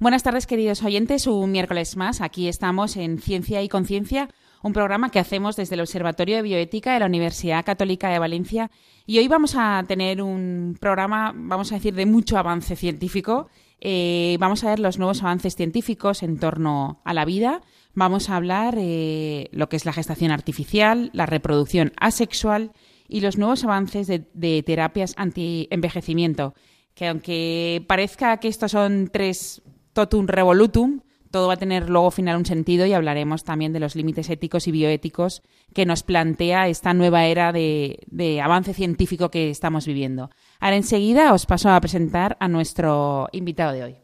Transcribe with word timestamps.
Buenas 0.00 0.22
tardes, 0.22 0.46
queridos 0.46 0.82
oyentes. 0.82 1.26
Un 1.26 1.52
miércoles 1.52 1.94
más. 1.98 2.22
Aquí 2.22 2.48
estamos 2.48 2.96
en 2.96 3.18
Ciencia 3.18 3.62
y 3.62 3.68
Conciencia, 3.68 4.30
un 4.62 4.72
programa 4.72 5.10
que 5.10 5.18
hacemos 5.18 5.56
desde 5.56 5.74
el 5.74 5.82
Observatorio 5.82 6.36
de 6.36 6.42
Bioética 6.42 6.94
de 6.94 7.00
la 7.00 7.04
Universidad 7.04 7.66
Católica 7.66 8.08
de 8.08 8.18
Valencia. 8.18 8.70
Y 9.04 9.18
hoy 9.18 9.28
vamos 9.28 9.56
a 9.58 9.84
tener 9.86 10.22
un 10.22 10.78
programa, 10.80 11.34
vamos 11.36 11.70
a 11.70 11.74
decir, 11.74 11.92
de 11.92 12.06
mucho 12.06 12.38
avance 12.38 12.76
científico. 12.76 13.50
Eh, 13.78 14.38
vamos 14.40 14.64
a 14.64 14.70
ver 14.70 14.78
los 14.78 14.96
nuevos 14.96 15.22
avances 15.22 15.54
científicos 15.54 16.22
en 16.22 16.38
torno 16.38 17.02
a 17.04 17.12
la 17.12 17.26
vida. 17.26 17.60
Vamos 17.92 18.30
a 18.30 18.36
hablar 18.36 18.76
eh, 18.78 19.50
lo 19.52 19.68
que 19.68 19.76
es 19.76 19.84
la 19.84 19.92
gestación 19.92 20.30
artificial, 20.30 21.10
la 21.12 21.26
reproducción 21.26 21.92
asexual 22.00 22.72
y 23.06 23.20
los 23.20 23.36
nuevos 23.36 23.64
avances 23.64 24.06
de, 24.06 24.30
de 24.32 24.62
terapias 24.62 25.12
anti-envejecimiento. 25.18 26.54
Que 26.94 27.08
aunque 27.08 27.84
parezca 27.86 28.38
que 28.38 28.48
estos 28.48 28.70
son 28.70 29.10
tres 29.12 29.62
totum 29.92 30.26
revolutum, 30.26 31.00
todo 31.30 31.46
va 31.46 31.54
a 31.54 31.58
tener 31.58 31.88
luego 31.88 32.10
final 32.10 32.36
un 32.36 32.46
sentido 32.46 32.86
y 32.86 32.92
hablaremos 32.92 33.44
también 33.44 33.72
de 33.72 33.80
los 33.80 33.94
límites 33.94 34.28
éticos 34.30 34.66
y 34.66 34.72
bioéticos 34.72 35.42
que 35.72 35.86
nos 35.86 36.02
plantea 36.02 36.68
esta 36.68 36.92
nueva 36.92 37.26
era 37.26 37.52
de, 37.52 38.00
de, 38.06 38.40
avance 38.40 38.74
científico 38.74 39.30
que 39.30 39.50
estamos 39.50 39.86
viviendo. 39.86 40.30
Ahora 40.58 40.76
enseguida 40.76 41.32
os 41.32 41.46
paso 41.46 41.70
a 41.70 41.80
presentar 41.80 42.36
a 42.40 42.48
nuestro 42.48 43.28
invitado 43.32 43.72
de 43.72 43.84
hoy. 43.84 43.99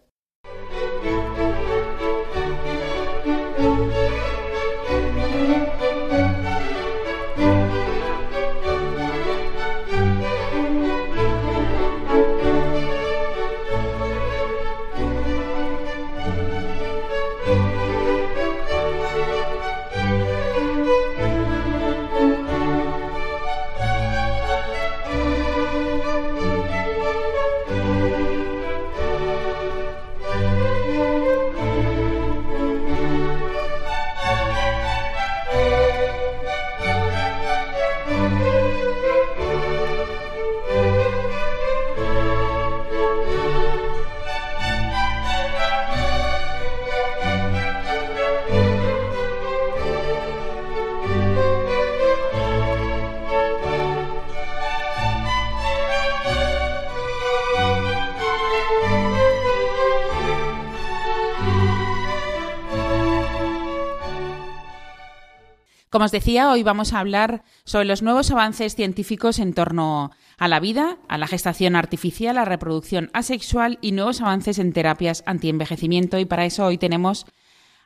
Como 65.97 66.05
os 66.05 66.13
decía, 66.13 66.51
hoy 66.51 66.63
vamos 66.63 66.93
a 66.93 67.01
hablar 67.01 67.43
sobre 67.65 67.87
los 67.87 68.03
nuevos 68.03 68.31
avances 68.31 68.75
científicos 68.75 69.39
en 69.39 69.55
torno 69.55 70.11
a 70.37 70.47
la 70.47 70.61
vida, 70.61 70.99
a 71.09 71.17
la 71.17 71.27
gestación 71.27 71.75
artificial, 71.75 72.37
a 72.37 72.41
la 72.41 72.45
reproducción 72.45 73.09
asexual 73.15 73.79
y 73.81 73.93
nuevos 73.93 74.21
avances 74.21 74.59
en 74.59 74.75
terapias 74.75 75.23
antienvejecimiento. 75.25 76.19
Y 76.19 76.27
para 76.27 76.45
eso 76.45 76.67
hoy 76.67 76.77
tenemos 76.77 77.25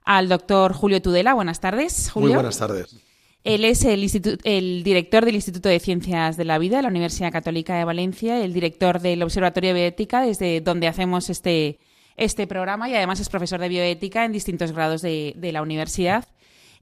al 0.05 0.29
doctor 0.29 0.73
Julio 0.73 1.01
Tudela. 1.01 1.35
Buenas 1.35 1.61
tardes, 1.61 2.11
Julio. 2.13 2.31
Muy 2.31 2.35
buenas 2.35 2.59
tardes. 2.59 2.97
Él 3.45 3.65
es 3.65 3.85
el, 3.85 4.05
el, 4.43 4.83
director 4.83 5.25
del 5.25 5.37
Instituto 5.37 5.69
de 5.69 5.79
Ciencias 5.79 6.37
de 6.37 6.45
la 6.45 6.59
Vida 6.59 6.79
de 6.79 6.83
la 6.83 6.89
Universidad 6.89 7.31
Católica 7.31 7.77
de 7.77 7.85
Valencia, 7.85 8.43
el 8.43 8.53
director 8.53 8.99
del 8.99 9.23
Observatorio 9.23 9.69
de 9.69 9.75
Bioética, 9.75 10.23
desde 10.23 10.61
donde 10.61 10.89
hacemos 10.89 11.31
este, 11.31 11.79
este 12.17 12.49
programa, 12.49 12.91
y 12.91 12.95
además 12.97 13.21
es 13.21 13.29
profesor 13.29 13.61
de 13.61 13.69
bioética 13.69 14.25
en 14.25 14.33
distintos 14.33 14.73
grados 14.73 15.01
de, 15.01 15.33
de 15.37 15.53
la 15.53 15.63
universidad. 15.63 16.25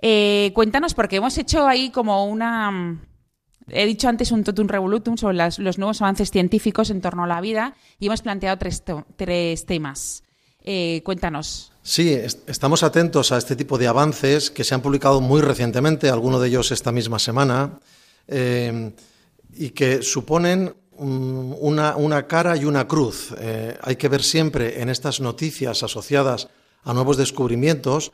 Eh, 0.00 0.52
cuéntanos, 0.54 0.94
porque 0.94 1.16
hemos 1.16 1.36
hecho 1.38 1.66
ahí 1.66 1.90
como 1.90 2.26
una... 2.26 3.00
He 3.70 3.84
dicho 3.84 4.08
antes 4.08 4.32
un 4.32 4.44
totum 4.44 4.66
revolutum 4.66 5.18
sobre 5.18 5.36
los 5.36 5.78
nuevos 5.78 6.00
avances 6.00 6.30
científicos 6.30 6.88
en 6.88 7.02
torno 7.02 7.24
a 7.24 7.26
la 7.26 7.40
vida 7.42 7.74
y 7.98 8.06
hemos 8.06 8.22
planteado 8.22 8.58
tres, 9.16 9.66
temas. 9.66 10.22
Eh, 10.64 11.02
cuéntanos. 11.04 11.72
Sí, 11.82 12.12
est 12.12 12.48
estamos 12.48 12.82
atentos 12.82 13.30
a 13.30 13.36
este 13.36 13.56
tipo 13.56 13.76
de 13.76 13.86
avances 13.86 14.50
que 14.50 14.64
se 14.64 14.74
han 14.74 14.80
publicado 14.80 15.20
muy 15.20 15.42
recientemente, 15.42 16.08
algunos 16.08 16.40
de 16.40 16.48
ellos 16.48 16.70
esta 16.70 16.92
misma 16.92 17.18
semana, 17.18 17.78
eh, 18.26 18.92
y 19.54 19.70
que 19.70 20.02
suponen 20.02 20.74
una, 20.98 21.96
una, 21.96 22.26
cara 22.26 22.56
y 22.56 22.64
una 22.64 22.86
cruz. 22.88 23.34
Eh, 23.38 23.76
hay 23.82 23.96
que 23.96 24.08
ver 24.08 24.22
siempre 24.22 24.82
en 24.82 24.88
estas 24.88 25.20
noticias 25.20 25.82
asociadas 25.82 26.48
a 26.84 26.92
nuevos 26.92 27.16
descubrimientos 27.16 28.12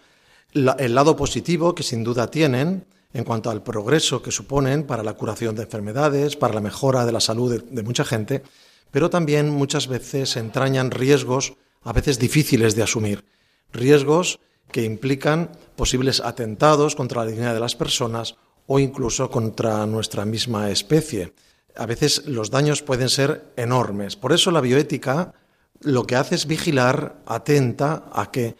el 0.52 0.94
lado 0.94 1.16
positivo 1.16 1.74
que 1.74 1.82
sin 1.82 2.04
duda 2.04 2.30
tienen 2.30 2.86
en 3.12 3.24
cuanto 3.24 3.50
al 3.50 3.62
progreso 3.62 4.22
que 4.22 4.30
suponen 4.30 4.84
para 4.84 5.02
la 5.02 5.14
curación 5.14 5.54
de 5.54 5.62
enfermedades, 5.62 6.36
para 6.36 6.54
la 6.54 6.60
mejora 6.60 7.06
de 7.06 7.12
la 7.12 7.20
salud 7.20 7.52
de, 7.52 7.58
de 7.58 7.82
mucha 7.82 8.04
gente, 8.04 8.42
pero 8.90 9.10
también 9.10 9.50
muchas 9.50 9.88
veces 9.88 10.36
entrañan 10.36 10.90
riesgos 10.90 11.54
a 11.82 11.92
veces 11.92 12.18
difíciles 12.18 12.74
de 12.74 12.82
asumir, 12.82 13.24
riesgos 13.72 14.40
que 14.72 14.84
implican 14.84 15.52
posibles 15.76 16.20
atentados 16.20 16.96
contra 16.96 17.22
la 17.22 17.30
dignidad 17.30 17.54
de 17.54 17.60
las 17.60 17.76
personas 17.76 18.36
o 18.66 18.78
incluso 18.78 19.30
contra 19.30 19.86
nuestra 19.86 20.24
misma 20.24 20.70
especie. 20.70 21.34
A 21.76 21.86
veces 21.86 22.26
los 22.26 22.50
daños 22.50 22.82
pueden 22.82 23.08
ser 23.08 23.52
enormes. 23.56 24.16
Por 24.16 24.32
eso 24.32 24.50
la 24.50 24.60
bioética 24.60 25.34
lo 25.80 26.06
que 26.06 26.16
hace 26.16 26.34
es 26.34 26.46
vigilar, 26.46 27.16
atenta 27.26 28.04
a 28.12 28.30
que 28.30 28.56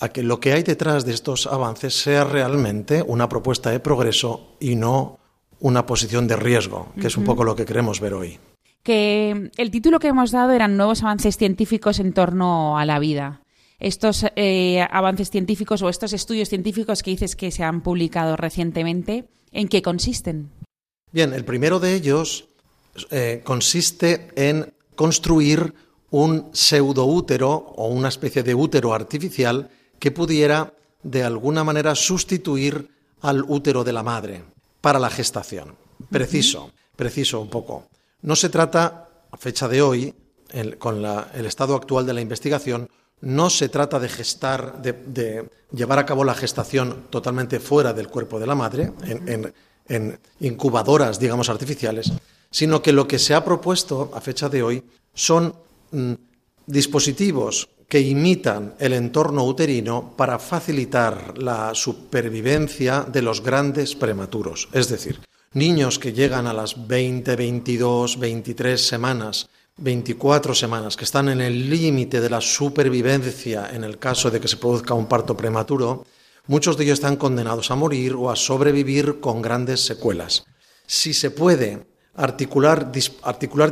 a 0.00 0.08
que 0.10 0.22
lo 0.22 0.40
que 0.40 0.52
hay 0.52 0.62
detrás 0.62 1.04
de 1.04 1.12
estos 1.12 1.46
avances 1.46 1.94
sea 1.94 2.24
realmente 2.24 3.02
una 3.06 3.28
propuesta 3.28 3.70
de 3.70 3.80
progreso 3.80 4.56
y 4.60 4.76
no 4.76 5.18
una 5.60 5.86
posición 5.86 6.26
de 6.28 6.36
riesgo, 6.36 6.92
que 6.94 7.00
uh 7.00 7.02
-huh. 7.04 7.06
es 7.06 7.16
un 7.16 7.24
poco 7.24 7.44
lo 7.44 7.56
que 7.56 7.64
queremos 7.64 8.00
ver 8.00 8.14
hoy. 8.14 8.38
Que 8.82 9.50
el 9.56 9.70
título 9.70 9.98
que 9.98 10.08
hemos 10.08 10.30
dado 10.30 10.52
eran 10.52 10.76
nuevos 10.76 11.02
avances 11.02 11.36
científicos 11.36 11.98
en 11.98 12.12
torno 12.12 12.78
a 12.78 12.84
la 12.84 12.98
vida. 12.98 13.40
Estos 13.78 14.24
eh, 14.36 14.86
avances 14.90 15.30
científicos 15.30 15.82
o 15.82 15.88
estos 15.88 16.12
estudios 16.12 16.48
científicos 16.48 17.02
que 17.02 17.10
dices 17.10 17.36
que 17.36 17.50
se 17.50 17.64
han 17.64 17.82
publicado 17.82 18.36
recientemente, 18.36 19.28
¿en 19.52 19.68
qué 19.68 19.82
consisten? 19.82 20.50
Bien, 21.12 21.32
el 21.32 21.44
primero 21.44 21.78
de 21.80 21.94
ellos 21.94 22.48
eh, 23.10 23.42
consiste 23.44 24.28
en 24.36 24.72
construir 24.94 25.74
un 26.10 26.50
pseudoútero 26.52 27.50
o 27.52 27.88
una 27.88 28.08
especie 28.08 28.42
de 28.42 28.54
útero 28.54 28.94
artificial 28.94 29.68
que 29.98 30.10
pudiera 30.10 30.72
de 31.02 31.22
alguna 31.22 31.64
manera 31.64 31.94
sustituir 31.94 32.90
al 33.22 33.42
útero 33.42 33.84
de 33.84 33.92
la 33.92 34.02
madre 34.02 34.42
para 34.80 34.98
la 34.98 35.10
gestación. 35.10 35.74
Preciso, 36.10 36.72
preciso 36.94 37.40
un 37.40 37.48
poco. 37.48 37.86
No 38.22 38.36
se 38.36 38.48
trata, 38.48 39.08
a 39.30 39.36
fecha 39.36 39.68
de 39.68 39.82
hoy, 39.82 40.14
el, 40.50 40.78
con 40.78 41.02
la, 41.02 41.30
el 41.34 41.46
estado 41.46 41.74
actual 41.74 42.06
de 42.06 42.14
la 42.14 42.20
investigación, 42.20 42.88
no 43.20 43.50
se 43.50 43.68
trata 43.68 43.98
de 43.98 44.08
gestar, 44.08 44.82
de, 44.82 44.92
de, 44.92 45.48
llevar 45.72 45.98
a 45.98 46.06
cabo 46.06 46.24
la 46.24 46.34
gestación 46.34 47.06
totalmente 47.10 47.60
fuera 47.60 47.92
del 47.92 48.08
cuerpo 48.08 48.38
de 48.38 48.46
la 48.46 48.54
madre, 48.54 48.92
en, 49.04 49.28
en, 49.28 49.54
en 49.88 50.18
incubadoras, 50.40 51.18
digamos, 51.18 51.48
artificiales, 51.48 52.12
sino 52.50 52.82
que 52.82 52.92
lo 52.92 53.08
que 53.08 53.18
se 53.18 53.34
ha 53.34 53.44
propuesto 53.44 54.10
a 54.14 54.20
fecha 54.20 54.48
de 54.48 54.62
hoy 54.62 54.84
son 55.14 55.54
mm, 55.92 56.12
dispositivos 56.66 57.68
que 57.88 58.00
imitan 58.00 58.74
el 58.78 58.92
entorno 58.92 59.44
uterino 59.44 60.14
para 60.16 60.38
facilitar 60.38 61.38
la 61.38 61.74
supervivencia 61.74 63.02
de 63.02 63.22
los 63.22 63.42
grandes 63.42 63.94
prematuros. 63.94 64.68
Es 64.72 64.88
decir, 64.88 65.20
niños 65.52 65.98
que 65.98 66.12
llegan 66.12 66.46
a 66.46 66.52
las 66.52 66.86
20, 66.86 67.36
22, 67.36 68.18
23 68.18 68.86
semanas, 68.86 69.48
24 69.76 70.54
semanas, 70.54 70.96
que 70.96 71.04
están 71.04 71.28
en 71.28 71.40
el 71.40 71.70
límite 71.70 72.20
de 72.20 72.30
la 72.30 72.40
supervivencia 72.40 73.70
en 73.72 73.84
el 73.84 73.98
caso 73.98 74.30
de 74.30 74.40
que 74.40 74.48
se 74.48 74.56
produzca 74.56 74.94
un 74.94 75.06
parto 75.06 75.36
prematuro, 75.36 76.04
muchos 76.48 76.76
de 76.76 76.84
ellos 76.84 76.98
están 76.98 77.16
condenados 77.16 77.70
a 77.70 77.76
morir 77.76 78.14
o 78.14 78.30
a 78.30 78.36
sobrevivir 78.36 79.20
con 79.20 79.42
grandes 79.42 79.84
secuelas. 79.84 80.44
Si 80.86 81.14
se 81.14 81.30
puede 81.30 81.86
articular, 82.16 82.92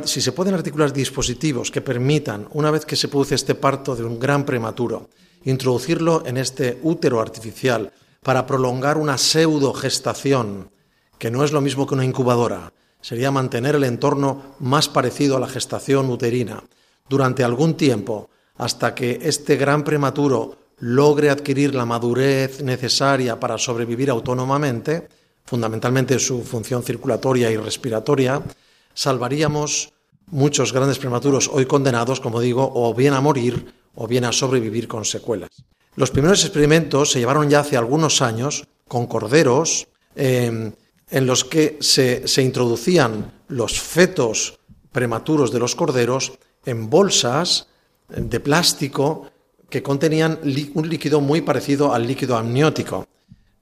si 0.05 0.21
se 0.21 0.31
pueden 0.31 0.53
articular 0.53 0.93
dispositivos 0.93 1.71
que 1.71 1.81
permitan, 1.81 2.47
una 2.51 2.71
vez 2.71 2.85
que 2.85 2.95
se 2.95 3.07
produce 3.07 3.35
este 3.35 3.55
parto 3.55 3.95
de 3.95 4.03
un 4.03 4.19
gran 4.19 4.45
prematuro, 4.45 5.09
introducirlo 5.43 6.23
en 6.25 6.37
este 6.37 6.79
útero 6.83 7.21
artificial 7.21 7.91
para 8.21 8.45
prolongar 8.45 8.97
una 8.97 9.17
pseudo 9.17 9.73
gestación, 9.73 10.69
que 11.17 11.31
no 11.31 11.43
es 11.43 11.51
lo 11.51 11.61
mismo 11.61 11.87
que 11.87 11.95
una 11.95 12.05
incubadora, 12.05 12.73
sería 13.01 13.31
mantener 13.31 13.75
el 13.75 13.83
entorno 13.83 14.55
más 14.59 14.89
parecido 14.89 15.37
a 15.37 15.39
la 15.39 15.47
gestación 15.47 16.09
uterina 16.09 16.63
durante 17.07 17.43
algún 17.43 17.75
tiempo, 17.75 18.29
hasta 18.57 18.95
que 18.95 19.19
este 19.21 19.57
gran 19.57 19.83
prematuro 19.83 20.57
logre 20.79 21.29
adquirir 21.29 21.75
la 21.75 21.85
madurez 21.85 22.61
necesaria 22.61 23.39
para 23.39 23.57
sobrevivir 23.57 24.09
autónomamente, 24.09 25.07
fundamentalmente 25.45 26.19
su 26.19 26.43
función 26.43 26.83
circulatoria 26.83 27.51
y 27.51 27.57
respiratoria, 27.57 28.41
salvaríamos 28.93 29.93
muchos 30.27 30.73
grandes 30.73 30.97
prematuros 30.97 31.49
hoy 31.53 31.65
condenados, 31.65 32.19
como 32.19 32.41
digo, 32.41 32.71
o 32.73 32.93
bien 32.93 33.13
a 33.13 33.21
morir 33.21 33.73
o 33.93 34.07
bien 34.07 34.25
a 34.25 34.31
sobrevivir 34.31 34.87
con 34.87 35.05
secuelas. 35.05 35.49
Los 35.95 36.11
primeros 36.11 36.43
experimentos 36.43 37.11
se 37.11 37.19
llevaron 37.19 37.49
ya 37.49 37.61
hace 37.61 37.77
algunos 37.77 38.21
años 38.21 38.67
con 38.87 39.07
corderos 39.07 39.87
eh, 40.15 40.71
en 41.09 41.25
los 41.25 41.45
que 41.45 41.77
se, 41.79 42.27
se 42.27 42.41
introducían 42.41 43.43
los 43.47 43.79
fetos 43.79 44.59
prematuros 44.91 45.51
de 45.51 45.59
los 45.59 45.75
corderos 45.75 46.33
en 46.65 46.89
bolsas 46.89 47.67
de 48.09 48.39
plástico 48.39 49.29
que 49.69 49.83
contenían 49.83 50.39
un 50.73 50.89
líquido 50.89 51.21
muy 51.21 51.41
parecido 51.41 51.93
al 51.93 52.07
líquido 52.07 52.37
amniótico 52.37 53.07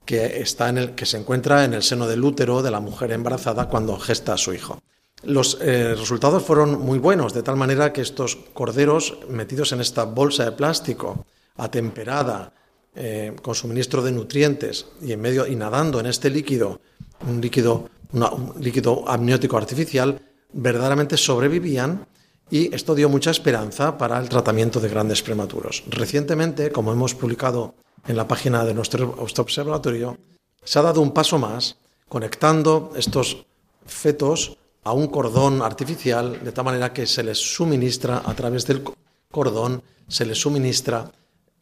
que, 0.04 0.40
está 0.40 0.68
en 0.68 0.78
el, 0.78 0.94
que 0.94 1.06
se 1.06 1.18
encuentra 1.18 1.64
en 1.64 1.74
el 1.74 1.82
seno 1.82 2.06
del 2.06 2.24
útero 2.24 2.62
de 2.62 2.70
la 2.70 2.80
mujer 2.80 3.12
embarazada 3.12 3.68
cuando 3.68 3.98
gesta 3.98 4.34
a 4.34 4.38
su 4.38 4.52
hijo. 4.52 4.80
Los 5.22 5.58
eh, 5.60 5.94
resultados 5.94 6.42
fueron 6.42 6.80
muy 6.80 6.98
buenos, 6.98 7.32
de 7.32 7.42
tal 7.42 7.56
manera 7.56 7.92
que 7.92 8.02
estos 8.02 8.36
corderos 8.52 9.18
metidos 9.28 9.72
en 9.72 9.80
esta 9.80 10.04
bolsa 10.04 10.44
de 10.44 10.52
plástico, 10.52 11.24
atemperada, 11.56 12.52
eh, 12.94 13.34
con 13.42 13.54
suministro 13.54 14.02
de 14.02 14.12
nutrientes 14.12 14.86
y, 15.02 15.12
en 15.12 15.20
medio, 15.20 15.46
y 15.46 15.56
nadando 15.56 15.98
en 15.98 16.06
este 16.06 16.30
líquido, 16.30 16.80
un 17.26 17.40
líquido, 17.40 17.88
un 18.12 18.54
líquido 18.60 19.08
amniótico 19.08 19.56
artificial, 19.56 20.20
verdaderamente 20.52 21.16
sobrevivían 21.16 22.06
y 22.50 22.72
esto 22.74 22.94
dio 22.94 23.08
mucha 23.08 23.30
esperanza 23.30 23.96
para 23.96 24.18
el 24.18 24.28
tratamiento 24.28 24.78
de 24.78 24.88
grandes 24.88 25.22
prematuros. 25.22 25.82
Recientemente, 25.88 26.70
como 26.70 26.92
hemos 26.92 27.14
publicado 27.14 27.74
en 28.06 28.16
la 28.16 28.28
página 28.28 28.64
de 28.64 28.74
nuestro, 28.74 29.14
observatorio, 29.18 30.18
se 30.62 30.78
ha 30.78 30.82
dado 30.82 31.00
un 31.00 31.12
paso 31.12 31.38
más 31.38 31.76
conectando 32.08 32.92
estos 32.96 33.44
fetos 33.86 34.56
a 34.84 34.92
un 34.92 35.08
cordón 35.08 35.62
artificial 35.62 36.44
de 36.44 36.52
tal 36.52 36.64
manera 36.64 36.92
que 36.92 37.06
se 37.06 37.22
les 37.22 37.38
suministra 37.38 38.22
a 38.24 38.34
través 38.34 38.66
del 38.66 38.82
cordón, 39.30 39.82
se 40.08 40.26
les 40.26 40.38
suministra 40.38 41.10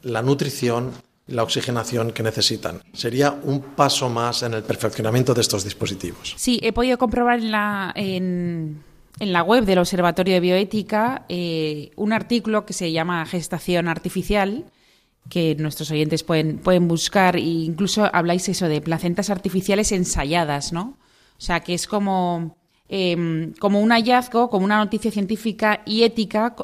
la 0.03 0.23
nutrición 0.23 0.93
y 1.27 1.33
la 1.33 1.45
oxigenación 1.45 2.11
que 2.11 2.23
necesitan. 2.23 2.83
Sería 2.93 3.31
un 3.31 3.61
paso 3.61 4.09
más 4.09 4.43
en 4.43 4.55
el 4.55 4.65
perfeccionamiento 4.65 5.35
de 5.35 5.41
estos 5.41 5.63
dispositivos. 5.63 6.35
Sí, 6.37 6.59
he 6.63 6.73
podido 6.73 6.99
comprobar 6.99 7.39
en 7.39 7.51
la, 7.53 7.93
en, 7.95 8.83
la 9.21 9.43
web 9.45 9.65
del 9.65 9.79
Observatorio 9.79 10.35
de 10.35 10.41
Bioética 10.41 11.25
eh, 11.29 11.93
un 11.95 12.13
artículo 12.13 12.67
que 12.67 12.73
se 12.73 12.91
llama 12.91 13.25
Gestación 13.25 13.87
Artificial, 13.87 14.65
que 15.29 15.55
nuestros 15.55 15.91
oyentes 15.91 16.25
pueden, 16.25 16.59
pueden 16.59 16.89
buscar, 16.89 17.37
e 17.37 17.41
incluso 17.41 18.09
habláis 18.13 18.49
eso 18.49 18.69
de 18.69 18.81
placentas 18.81 19.31
artificiales 19.31 19.93
ensayadas, 19.93 20.73
¿no? 20.73 20.99
O 21.39 21.45
sea, 21.45 21.61
que 21.61 21.75
es 21.75 21.87
como, 21.87 22.57
em, 22.89 23.53
como 23.55 23.81
un 23.81 23.91
hallazgo, 23.91 24.51
como 24.51 24.65
una 24.65 24.79
noticia 24.79 25.11
científica 25.11 25.83
y 25.87 26.03
ética 26.03 26.55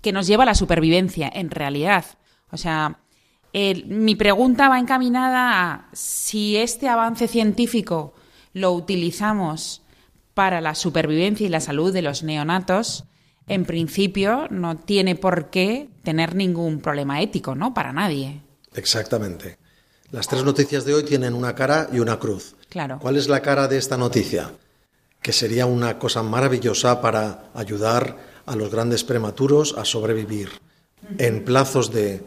que 0.00 0.12
nos 0.12 0.26
lleva 0.26 0.42
a 0.42 0.46
la 0.46 0.54
supervivencia, 0.54 1.30
en 1.32 1.50
realidad. 1.50 2.04
O 2.50 2.56
sea, 2.56 3.00
mi 3.86 4.14
pregunta 4.14 4.68
va 4.68 4.78
encaminada 4.78 5.72
a 5.72 5.88
si 5.92 6.56
este 6.56 6.88
avance 6.88 7.26
científico 7.28 8.14
lo 8.52 8.72
utilizamos 8.72 9.82
para 10.34 10.60
la 10.60 10.74
supervivencia 10.74 11.46
y 11.46 11.50
la 11.50 11.60
salud 11.60 11.92
de 11.92 12.02
los 12.02 12.22
neonatos, 12.22 13.04
en 13.48 13.64
principio 13.64 14.46
no 14.50 14.76
tiene 14.76 15.14
por 15.14 15.50
qué 15.50 15.88
tener 16.02 16.34
ningún 16.34 16.80
problema 16.80 17.20
ético, 17.20 17.54
¿no? 17.54 17.74
Para 17.74 17.92
nadie. 17.92 18.40
Exactamente. 18.74 19.58
Las 20.10 20.28
tres 20.28 20.44
noticias 20.44 20.84
de 20.84 20.94
hoy 20.94 21.02
tienen 21.02 21.34
una 21.34 21.54
cara 21.54 21.88
y 21.92 21.98
una 21.98 22.18
cruz. 22.18 22.54
Claro. 22.68 22.98
¿Cuál 23.00 23.16
es 23.16 23.28
la 23.28 23.42
cara 23.42 23.68
de 23.68 23.78
esta 23.78 23.96
noticia? 23.96 24.52
Que 25.20 25.32
sería 25.32 25.66
una 25.66 25.98
cosa 25.98 26.22
maravillosa 26.22 27.00
para 27.00 27.50
ayudar 27.54 28.16
a 28.46 28.56
los 28.56 28.70
grandes 28.70 29.04
prematuros 29.04 29.74
a 29.76 29.84
sobrevivir 29.84 30.48
en 31.18 31.44
plazos 31.44 31.92
de, 31.92 32.22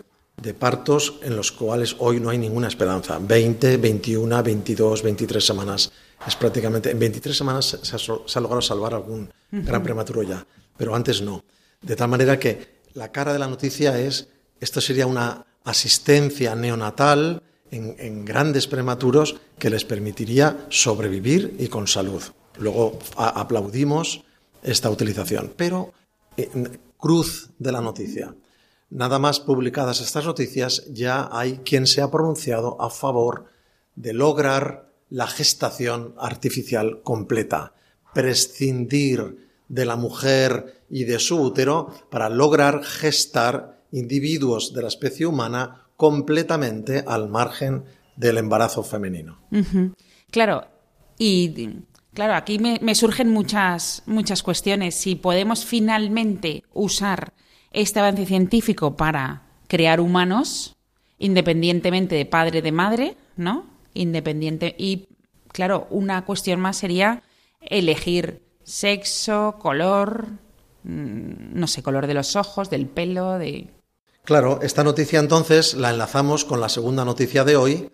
partos 0.59 1.19
en 1.23 1.35
los 1.35 1.51
cuales 1.51 1.95
hoy 1.99 2.19
no 2.19 2.29
hay 2.29 2.37
ninguna 2.37 2.67
esperanza. 2.67 3.19
20, 3.19 3.77
21, 3.77 4.43
22, 4.43 5.03
23 5.03 5.45
semanas. 5.45 5.91
Es 6.25 6.35
prácticamente, 6.35 6.91
en 6.91 6.99
23 6.99 7.35
semanas 7.35 7.79
se 7.81 7.95
ha, 7.95 8.41
logrado 8.41 8.61
salvar 8.61 8.93
algún 8.93 9.31
gran 9.51 9.81
prematuro 9.81 10.21
ya 10.21 10.45
pero 10.77 10.95
antes 10.95 11.21
no. 11.21 11.43
De 11.81 11.95
tal 11.95 12.09
manera 12.09 12.39
que 12.39 12.81
la 12.93 13.11
cara 13.11 13.33
de 13.33 13.39
la 13.39 13.47
noticia 13.47 13.99
es, 13.99 14.27
esto 14.59 14.81
sería 14.81 15.07
una 15.07 15.45
asistencia 15.63 16.55
neonatal 16.55 17.43
en, 17.71 18.25
grandes 18.25 18.67
prematuros 18.67 19.37
que 19.57 19.69
les 19.69 19.85
permitiría 19.85 20.65
sobrevivir 20.69 21.55
y 21.59 21.67
con 21.67 21.87
salud. 21.87 22.21
Luego 22.59 22.99
aplaudimos 23.15 24.23
esta 24.61 24.89
utilización. 24.89 25.53
Pero, 25.55 25.93
eh, 26.35 26.49
cruz 26.97 27.49
de 27.57 27.71
la 27.71 27.81
noticia. 27.81 28.35
Nada 28.89 29.19
más 29.19 29.39
publicadas 29.39 30.01
estas 30.01 30.25
noticias, 30.25 30.83
ya 30.91 31.29
hay 31.31 31.59
quien 31.59 31.87
se 31.87 32.01
ha 32.01 32.11
pronunciado 32.11 32.79
a 32.81 32.89
favor 32.89 33.45
de 33.95 34.13
lograr 34.13 34.91
la 35.09 35.27
gestación 35.27 36.13
artificial 36.17 37.01
completa, 37.01 37.73
prescindir 38.13 39.50
de 39.71 39.85
la 39.85 39.95
mujer 39.95 40.83
y 40.89 41.05
de 41.05 41.17
su 41.17 41.41
útero 41.41 41.93
para 42.09 42.27
lograr 42.29 42.83
gestar 42.83 43.81
individuos 43.93 44.73
de 44.73 44.81
la 44.81 44.89
especie 44.89 45.25
humana 45.25 45.87
completamente 45.95 47.05
al 47.07 47.29
margen 47.29 47.85
del 48.17 48.37
embarazo 48.37 48.83
femenino. 48.83 49.39
Claro, 50.29 50.65
y 51.17 51.69
claro, 52.13 52.35
aquí 52.35 52.59
me, 52.59 52.95
surgen 52.95 53.29
muchas, 53.29 54.03
muchas 54.05 54.43
cuestiones. 54.43 54.95
Si 54.95 55.15
podemos 55.15 55.65
finalmente 55.65 56.63
usar 56.73 57.31
este 57.71 58.01
avance 58.01 58.25
científico 58.25 58.97
para 58.97 59.43
crear 59.69 60.01
humanos, 60.01 60.75
independientemente 61.17 62.15
de 62.15 62.25
padre 62.25 62.61
de 62.61 62.73
madre, 62.73 63.15
¿no? 63.37 63.67
Independiente. 63.93 64.75
Y 64.77 65.07
claro, 65.47 65.87
una 65.91 66.25
cuestión 66.25 66.59
más 66.59 66.75
sería 66.75 67.23
elegir 67.61 68.50
sexo, 68.63 69.55
color, 69.59 70.27
mm, 70.83 71.59
no 71.59 71.67
sé, 71.67 71.83
color 71.83 72.07
de 72.07 72.13
los 72.13 72.35
ojos, 72.35 72.69
del 72.69 72.87
pelo, 72.87 73.37
de... 73.37 73.69
Claro, 74.23 74.59
esta 74.61 74.83
noticia 74.83 75.19
entonces 75.19 75.73
la 75.73 75.89
enlazamos 75.89 76.45
con 76.45 76.61
la 76.61 76.69
segunda 76.69 77.05
noticia 77.05 77.43
de 77.43 77.55
hoy, 77.55 77.91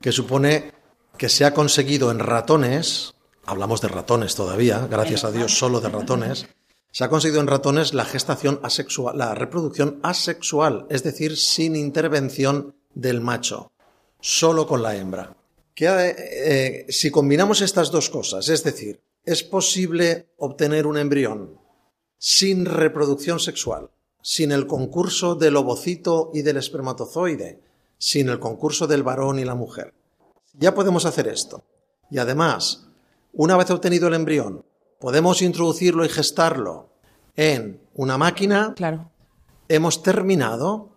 que 0.00 0.12
supone 0.12 0.72
que 1.16 1.28
se 1.28 1.44
ha 1.44 1.54
conseguido 1.54 2.10
en 2.10 2.18
ratones, 2.18 3.14
hablamos 3.44 3.80
de 3.80 3.88
ratones 3.88 4.34
todavía, 4.34 4.86
gracias 4.90 5.24
a 5.24 5.30
Dios 5.30 5.56
solo 5.56 5.80
de 5.80 5.88
ratones, 5.88 6.46
se 6.90 7.04
ha 7.04 7.08
conseguido 7.08 7.40
en 7.40 7.46
ratones 7.46 7.94
la 7.94 8.04
gestación 8.04 8.60
asexual, 8.62 9.18
la 9.18 9.34
reproducción 9.34 10.00
asexual, 10.02 10.86
es 10.90 11.02
decir, 11.02 11.36
sin 11.36 11.76
intervención 11.76 12.74
del 12.94 13.20
macho, 13.20 13.72
solo 14.20 14.66
con 14.66 14.82
la 14.82 14.96
hembra. 14.96 15.36
Que, 15.74 15.86
eh, 16.16 16.86
si 16.88 17.10
combinamos 17.10 17.60
estas 17.60 17.92
dos 17.92 18.10
cosas, 18.10 18.48
es 18.48 18.64
decir, 18.64 19.00
es 19.28 19.42
posible 19.42 20.32
obtener 20.38 20.86
un 20.86 20.96
embrión 20.96 21.60
sin 22.16 22.64
reproducción 22.64 23.38
sexual, 23.38 23.90
sin 24.22 24.52
el 24.52 24.66
concurso 24.66 25.34
del 25.34 25.56
ovocito 25.56 26.30
y 26.32 26.40
del 26.40 26.56
espermatozoide, 26.56 27.60
sin 27.98 28.30
el 28.30 28.38
concurso 28.38 28.86
del 28.86 29.02
varón 29.02 29.38
y 29.38 29.44
la 29.44 29.54
mujer. 29.54 29.92
Ya 30.54 30.74
podemos 30.74 31.04
hacer 31.04 31.28
esto. 31.28 31.62
Y 32.10 32.16
además, 32.16 32.88
una 33.34 33.58
vez 33.58 33.70
obtenido 33.70 34.08
el 34.08 34.14
embrión, 34.14 34.64
podemos 34.98 35.42
introducirlo 35.42 36.06
y 36.06 36.08
gestarlo 36.08 36.88
en 37.36 37.82
una 37.92 38.16
máquina. 38.16 38.72
Claro. 38.74 39.10
Hemos 39.68 40.02
terminado 40.02 40.96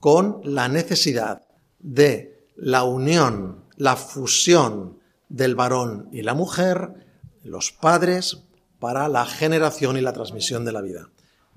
con 0.00 0.40
la 0.42 0.68
necesidad 0.68 1.46
de 1.78 2.44
la 2.56 2.82
unión, 2.82 3.62
la 3.76 3.94
fusión 3.94 4.98
del 5.28 5.54
varón 5.54 6.08
y 6.10 6.22
la 6.22 6.34
mujer 6.34 7.06
los 7.48 7.72
padres 7.72 8.44
para 8.78 9.08
la 9.08 9.26
generación 9.26 9.96
y 9.96 10.00
la 10.00 10.12
transmisión 10.12 10.64
de 10.64 10.72
la 10.72 10.82
vida. 10.82 11.08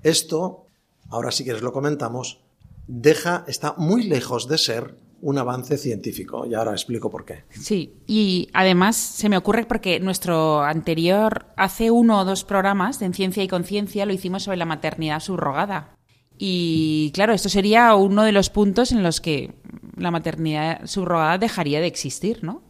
Esto, 0.02 0.66
ahora 1.08 1.30
si 1.30 1.44
quieres 1.44 1.62
lo 1.62 1.72
comentamos, 1.72 2.40
deja, 2.86 3.44
está 3.46 3.74
muy 3.76 4.04
lejos 4.04 4.48
de 4.48 4.58
ser 4.58 4.96
un 5.22 5.38
avance 5.38 5.78
científico. 5.78 6.44
Y 6.46 6.54
ahora 6.54 6.72
explico 6.72 7.10
por 7.10 7.24
qué. 7.24 7.44
Sí, 7.50 7.94
y 8.06 8.48
además 8.52 8.96
se 8.96 9.28
me 9.28 9.36
ocurre 9.36 9.64
porque 9.64 10.00
nuestro 10.00 10.62
anterior, 10.62 11.46
hace 11.56 11.90
uno 11.90 12.20
o 12.20 12.24
dos 12.24 12.44
programas 12.44 13.00
en 13.02 13.14
Ciencia 13.14 13.42
y 13.42 13.48
Conciencia, 13.48 14.04
lo 14.04 14.12
hicimos 14.12 14.42
sobre 14.42 14.58
la 14.58 14.66
maternidad 14.66 15.20
subrogada. 15.20 15.96
Y 16.36 17.12
claro, 17.14 17.32
esto 17.32 17.48
sería 17.48 17.94
uno 17.94 18.24
de 18.24 18.32
los 18.32 18.50
puntos 18.50 18.90
en 18.90 19.04
los 19.04 19.20
que 19.20 19.54
la 19.96 20.10
maternidad 20.10 20.86
subrogada 20.86 21.38
dejaría 21.38 21.80
de 21.80 21.86
existir, 21.86 22.42
¿no? 22.42 22.62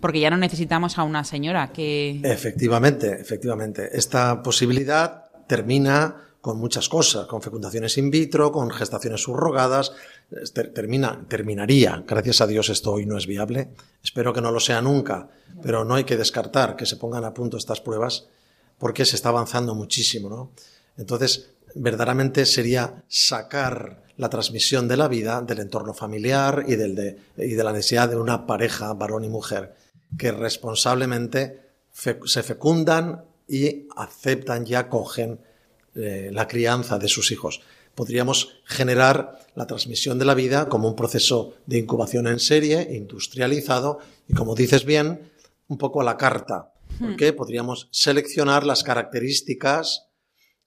Porque 0.00 0.20
ya 0.20 0.30
no 0.30 0.36
necesitamos 0.36 0.98
a 0.98 1.04
una 1.04 1.24
señora 1.24 1.72
que... 1.72 2.20
Efectivamente, 2.22 3.20
efectivamente. 3.20 3.96
Esta 3.96 4.42
posibilidad 4.42 5.24
termina 5.46 6.16
con 6.44 6.58
muchas 6.58 6.90
cosas, 6.90 7.26
con 7.26 7.40
fecundaciones 7.40 7.96
in 7.96 8.10
vitro, 8.10 8.52
con 8.52 8.70
gestaciones 8.70 9.22
subrogadas, 9.22 9.92
termina, 10.74 11.24
terminaría. 11.26 12.04
Gracias 12.06 12.42
a 12.42 12.46
Dios 12.46 12.68
esto 12.68 12.92
hoy 12.92 13.06
no 13.06 13.16
es 13.16 13.26
viable. 13.26 13.70
Espero 14.02 14.34
que 14.34 14.42
no 14.42 14.50
lo 14.50 14.60
sea 14.60 14.82
nunca, 14.82 15.30
pero 15.62 15.86
no 15.86 15.94
hay 15.94 16.04
que 16.04 16.18
descartar 16.18 16.76
que 16.76 16.84
se 16.84 16.96
pongan 16.96 17.24
a 17.24 17.32
punto 17.32 17.56
estas 17.56 17.80
pruebas 17.80 18.26
porque 18.76 19.06
se 19.06 19.16
está 19.16 19.30
avanzando 19.30 19.74
muchísimo, 19.74 20.28
¿no? 20.28 20.50
Entonces, 20.98 21.48
verdaderamente 21.74 22.44
sería 22.44 23.02
sacar 23.08 24.02
la 24.18 24.28
transmisión 24.28 24.86
de 24.86 24.98
la 24.98 25.08
vida 25.08 25.40
del 25.40 25.60
entorno 25.60 25.94
familiar 25.94 26.64
y, 26.68 26.76
del 26.76 26.94
de, 26.94 27.18
y 27.38 27.54
de 27.54 27.64
la 27.64 27.72
necesidad 27.72 28.10
de 28.10 28.16
una 28.16 28.46
pareja, 28.46 28.92
varón 28.92 29.24
y 29.24 29.28
mujer, 29.28 29.74
que 30.18 30.32
responsablemente 30.32 31.60
se 31.92 32.42
fecundan 32.42 33.24
y 33.48 33.86
aceptan 33.96 34.66
y 34.66 34.74
acogen 34.74 35.40
eh, 35.94 36.30
la 36.32 36.48
crianza 36.48 36.98
de 36.98 37.08
sus 37.08 37.30
hijos. 37.30 37.60
Podríamos 37.94 38.60
generar 38.64 39.38
la 39.54 39.66
transmisión 39.66 40.18
de 40.18 40.24
la 40.24 40.34
vida 40.34 40.68
como 40.68 40.88
un 40.88 40.96
proceso 40.96 41.54
de 41.66 41.78
incubación 41.78 42.26
en 42.26 42.40
serie, 42.40 42.88
industrializado, 42.96 44.00
y 44.26 44.34
como 44.34 44.56
dices 44.56 44.84
bien, 44.84 45.30
un 45.68 45.78
poco 45.78 46.00
a 46.00 46.04
la 46.04 46.16
carta, 46.16 46.72
porque 46.98 47.32
hmm. 47.32 47.36
podríamos 47.36 47.88
seleccionar 47.92 48.64
las 48.64 48.82
características 48.82 50.06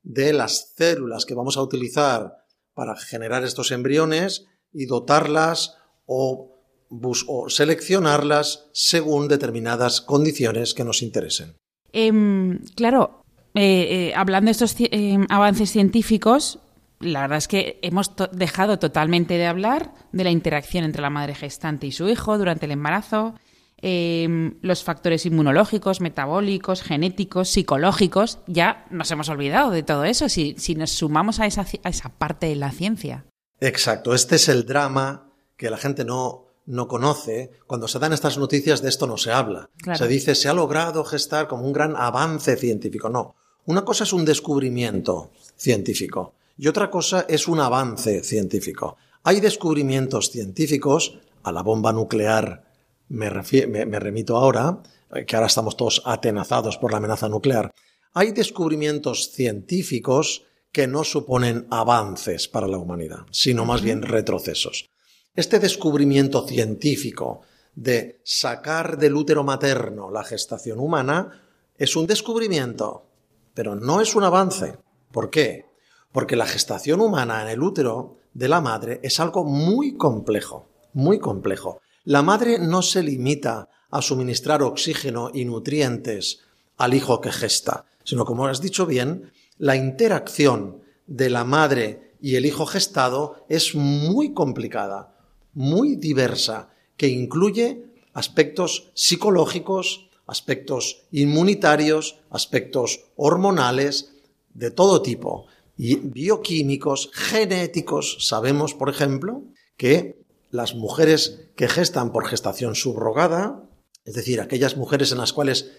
de 0.04 0.32
las 0.32 0.74
células 0.76 1.26
que 1.26 1.34
vamos 1.36 1.58
a 1.58 1.62
utilizar 1.62 2.46
para 2.74 2.96
generar 2.96 3.44
estos 3.44 3.72
embriones 3.72 4.46
y 4.72 4.86
dotarlas 4.86 5.76
o, 6.06 6.57
seleccionarlas 7.50 8.70
según 8.74 9.28
determinadas 9.28 10.02
condiciones 10.02 10.74
que 10.74 10.84
nos 10.84 11.02
interesen. 11.02 11.56
Em, 11.94 12.60
claro, 12.76 13.24
eh, 13.56 14.10
eh, 14.10 14.14
hablando 14.16 14.50
de 14.50 14.52
estos 14.52 14.76
eh, 14.80 15.18
avances 15.30 15.72
científicos, 15.72 16.60
la 17.00 17.22
verdad 17.22 17.38
es 17.38 17.48
que 17.48 17.80
hemos 17.82 18.12
dejado 18.32 18.80
totalmente 18.80 19.36
de 19.36 19.48
hablar 19.48 19.94
de 20.12 20.24
la 20.24 20.32
interacción 20.32 20.84
entre 20.84 21.02
la 21.02 21.10
madre 21.10 21.36
gestante 21.36 21.88
y 21.88 21.92
su 21.92 22.08
hijo 22.10 22.38
durante 22.38 22.66
el 22.66 22.72
embarazo, 22.72 23.36
em, 23.82 24.58
los 24.62 24.84
factores 24.84 25.26
inmunológicos, 25.26 26.02
metabólicos, 26.02 26.82
genéticos, 26.82 27.50
psicológicos. 27.50 28.40
Ya 28.48 28.86
nos 28.90 29.12
hemos 29.12 29.30
olvidado 29.30 29.72
de 29.72 29.84
todo 29.84 30.06
eso 30.06 30.28
si, 30.30 30.56
nos 30.76 30.92
sumamos 30.92 31.40
a 31.40 31.46
esa, 31.46 31.66
parte 32.18 32.48
de 32.48 32.56
la 32.56 32.72
ciencia. 32.72 33.26
Exacto, 33.60 34.14
este 34.14 34.36
es 34.36 34.50
el 34.50 34.66
drama 34.66 35.32
que 35.56 35.70
la 35.70 35.78
gente 35.78 36.06
no, 36.06 36.47
no 36.68 36.88
conoce, 36.88 37.52
cuando 37.66 37.88
se 37.88 37.98
dan 37.98 38.14
estas 38.14 38.38
noticias 38.38 38.82
de 38.82 38.90
esto 38.90 39.08
no 39.08 39.18
se 39.18 39.32
habla. 39.32 39.70
Se 39.98 40.08
dice 40.08 40.36
se 40.36 40.50
ha 40.50 40.54
logrado 40.54 41.04
gestar 41.04 41.48
como 41.48 41.66
un 41.66 41.74
gran 41.74 41.96
avance 41.96 42.56
científico. 42.58 43.10
No, 43.10 43.36
una 43.66 43.84
cosa 43.84 44.04
es 44.04 44.14
un 44.14 44.26
descubrimiento 44.26 45.32
científico 45.56 46.36
y 46.58 46.68
otra 46.68 46.92
cosa 46.92 47.26
es 47.28 47.48
un 47.48 47.60
avance 47.60 48.24
científico. 48.24 48.98
Hay 49.24 49.40
descubrimientos 49.40 50.30
científicos, 50.30 51.20
a 51.44 51.52
la 51.52 51.64
bomba 51.64 51.94
nuclear 51.94 52.68
me, 53.10 53.30
remito 53.30 54.38
ahora, 54.38 54.82
eh, 55.14 55.26
que 55.26 55.36
ahora 55.36 55.48
estamos 55.48 55.78
todos 55.78 56.02
atenazados 56.06 56.78
por 56.78 56.92
la 56.92 56.98
amenaza 56.98 57.30
nuclear. 57.30 57.72
Hay 58.14 58.32
descubrimientos 58.32 59.32
científicos 59.32 60.44
que 60.72 60.88
no 60.88 61.04
suponen 61.04 61.68
avances 61.70 62.48
para 62.48 62.68
la 62.68 62.78
humanidad, 62.78 63.26
sino 63.32 63.66
más 63.66 63.82
bien 63.82 64.02
retrocesos. 64.02 64.90
Este 65.38 65.60
descubrimiento 65.60 66.48
científico 66.48 67.42
de 67.76 68.20
sacar 68.24 68.98
del 68.98 69.14
útero 69.14 69.44
materno 69.44 70.10
la 70.10 70.24
gestación 70.24 70.80
humana 70.80 71.44
es 71.78 71.96
un 71.96 72.08
descubrimiento 72.08 73.06
pero 73.54 73.76
no 73.76 74.02
es 74.02 74.16
un 74.16 74.24
avance. 74.24 74.80
¿Por 75.12 75.30
qué? 75.30 75.68
Porque 76.12 76.36
la 76.36 76.48
gestación 76.48 77.02
humana 77.02 77.44
en 77.44 77.50
el 77.50 77.62
útero 77.62 78.18
de 78.34 78.48
la 78.48 78.62
madre 78.62 79.00
es 79.04 79.20
algo 79.20 79.44
muy 79.44 79.96
complejo, 79.96 80.70
muy 80.94 81.20
complejo. 81.20 81.82
La 82.04 82.24
madre 82.24 82.58
no 82.58 82.82
se 82.82 83.04
limita 83.04 83.70
a 83.92 84.02
suministrar 84.02 84.64
oxígeno 84.64 85.30
y 85.32 85.46
nutrientes 85.46 86.40
al 86.78 86.96
hijo 86.96 87.22
que 87.22 87.32
gesta, 87.32 87.86
sino, 88.04 88.26
como 88.26 88.48
has 88.48 88.60
dicho 88.60 88.88
bien, 88.88 89.32
la 89.60 89.76
interacción 89.76 90.82
de 91.06 91.30
la 91.30 91.44
madre 91.44 92.16
y 92.20 92.38
el 92.38 92.48
hijo 92.48 92.66
gestado 92.66 93.46
es 93.50 93.76
muy 93.76 94.34
complicada, 94.34 95.17
muy 95.58 95.96
diversa, 95.96 96.70
que 96.98 97.08
incluye 97.08 97.84
aspectos 98.14 98.92
psicológicos, 98.94 100.08
aspectos 100.28 101.02
inmunitarios, 101.12 102.20
aspectos 102.30 103.06
hormonales, 103.16 104.14
de 104.54 104.70
todo 104.70 105.02
tipo, 105.02 105.48
y 105.76 105.96
bioquímicos, 105.96 107.10
genéticos. 107.12 108.18
Sabemos, 108.28 108.76
por 108.76 108.90
ejemplo, 108.90 109.46
que 109.78 110.22
las 110.52 110.76
mujeres 110.76 111.50
que 111.56 111.68
gestan 111.68 112.12
por 112.12 112.28
gestación 112.28 112.76
subrogada, 112.76 113.64
es 114.06 114.14
decir, 114.14 114.42
aquellas 114.42 114.78
mujeres 114.78 115.12
en 115.12 115.18
las 115.18 115.34
cuales 115.34 115.72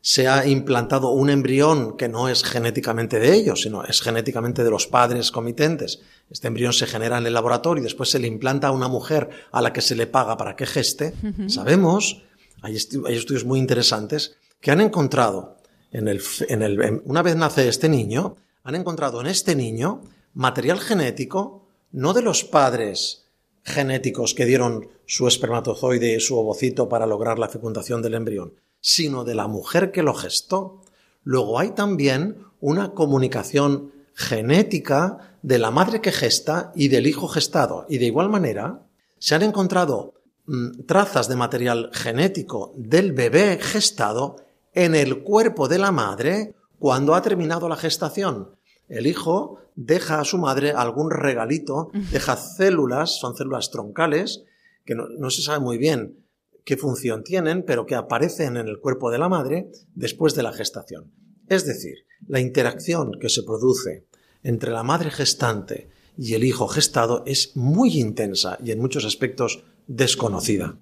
se 0.00 0.28
ha 0.28 0.46
implantado 0.46 1.10
un 1.10 1.30
embrión 1.30 1.96
que 1.96 2.08
no 2.08 2.28
es 2.28 2.44
genéticamente 2.44 3.18
de 3.18 3.34
ellos, 3.34 3.62
sino 3.62 3.84
es 3.84 4.00
genéticamente 4.00 4.64
de 4.64 4.70
los 4.70 4.86
padres 4.86 5.30
comitentes. 5.30 6.00
Este 6.30 6.48
embrión 6.48 6.72
se 6.72 6.86
genera 6.86 7.18
en 7.18 7.26
el 7.26 7.34
laboratorio 7.34 7.80
y 7.80 7.84
después 7.84 8.10
se 8.10 8.18
le 8.18 8.28
implanta 8.28 8.68
a 8.68 8.72
una 8.72 8.88
mujer 8.88 9.30
a 9.50 9.60
la 9.60 9.72
que 9.72 9.80
se 9.80 9.96
le 9.96 10.06
paga 10.06 10.36
para 10.36 10.56
que 10.56 10.66
geste. 10.66 11.14
Sabemos 11.48 12.22
hay, 12.62 12.76
estudios 12.76 13.44
muy 13.44 13.58
interesantes 13.58 14.36
que 14.60 14.70
han 14.70 14.80
encontrado, 14.80 15.56
en 15.92 16.08
el, 16.08 16.20
en 16.48 17.02
una 17.04 17.22
vez 17.22 17.36
nace 17.36 17.68
este 17.68 17.88
niño, 17.88 18.36
han 18.64 18.74
encontrado 18.74 19.20
en 19.20 19.26
este 19.28 19.54
niño 19.54 20.02
material 20.34 20.80
genético, 20.80 21.66
no 21.92 22.12
de 22.12 22.22
los 22.22 22.44
padres 22.44 23.26
genéticos 23.64 24.34
que 24.34 24.46
dieron 24.46 24.88
su 25.06 25.26
espermatozoide 25.28 26.14
y 26.14 26.20
su 26.20 26.36
ovocito 26.36 26.88
para 26.88 27.06
lograr 27.06 27.38
la 27.38 27.48
fecundación 27.48 28.02
del 28.02 28.14
embrión, 28.14 28.54
sino 28.80 29.24
de 29.24 29.34
la 29.34 29.48
mujer 29.48 29.92
que 29.92 30.02
lo 30.02 30.14
gestó. 30.14 30.82
Luego 31.22 31.58
hay 31.58 31.70
también 31.70 32.44
una 32.60 32.92
comunicación 32.92 33.92
genética 34.14 35.36
de 35.42 35.58
la 35.58 35.70
madre 35.70 36.00
que 36.00 36.12
gesta 36.12 36.72
y 36.74 36.88
del 36.88 37.06
hijo 37.06 37.28
gestado. 37.28 37.86
Y 37.88 37.98
de 37.98 38.06
igual 38.06 38.28
manera, 38.28 38.82
se 39.18 39.34
han 39.34 39.42
encontrado 39.42 40.14
Mm, 40.48 40.86
trazas 40.86 41.28
de 41.28 41.36
material 41.36 41.90
genético 41.92 42.72
del 42.74 43.12
bebé 43.12 43.58
gestado 43.60 44.36
en 44.72 44.94
el 44.94 45.22
cuerpo 45.22 45.68
de 45.68 45.76
la 45.76 45.92
madre 45.92 46.54
cuando 46.78 47.14
ha 47.14 47.20
terminado 47.20 47.68
la 47.68 47.76
gestación. 47.76 48.56
El 48.88 49.06
hijo 49.06 49.58
deja 49.76 50.20
a 50.20 50.24
su 50.24 50.38
madre 50.38 50.70
algún 50.70 51.10
regalito, 51.10 51.90
deja 52.10 52.36
células, 52.36 53.18
son 53.18 53.36
células 53.36 53.70
troncales, 53.70 54.44
que 54.86 54.94
no, 54.94 55.28
se 55.28 55.42
sabe 55.42 55.60
muy 55.60 55.76
bien 55.76 56.24
qué 56.68 56.76
función 56.76 57.24
tienen, 57.24 57.62
pero 57.62 57.86
que 57.86 57.94
aparecen 57.94 58.58
en 58.58 58.68
el 58.68 58.78
cuerpo 58.78 59.10
de 59.10 59.16
la 59.16 59.30
madre 59.30 59.70
después 59.94 60.34
de 60.34 60.42
la 60.42 60.52
gestación. 60.52 61.10
Es 61.48 61.64
decir, 61.64 62.04
la 62.26 62.40
interacción 62.40 63.12
que 63.18 63.30
se 63.30 63.42
produce 63.42 64.06
entre 64.42 64.70
la 64.72 64.82
madre 64.82 65.10
gestante 65.10 65.88
y 66.18 66.34
el 66.34 66.44
hijo 66.44 66.68
gestado 66.68 67.22
es 67.24 67.56
muy 67.56 67.98
intensa 67.98 68.58
y 68.62 68.72
en 68.72 68.80
muchos 68.80 69.06
aspectos 69.06 69.64
desconocida. 69.86 70.76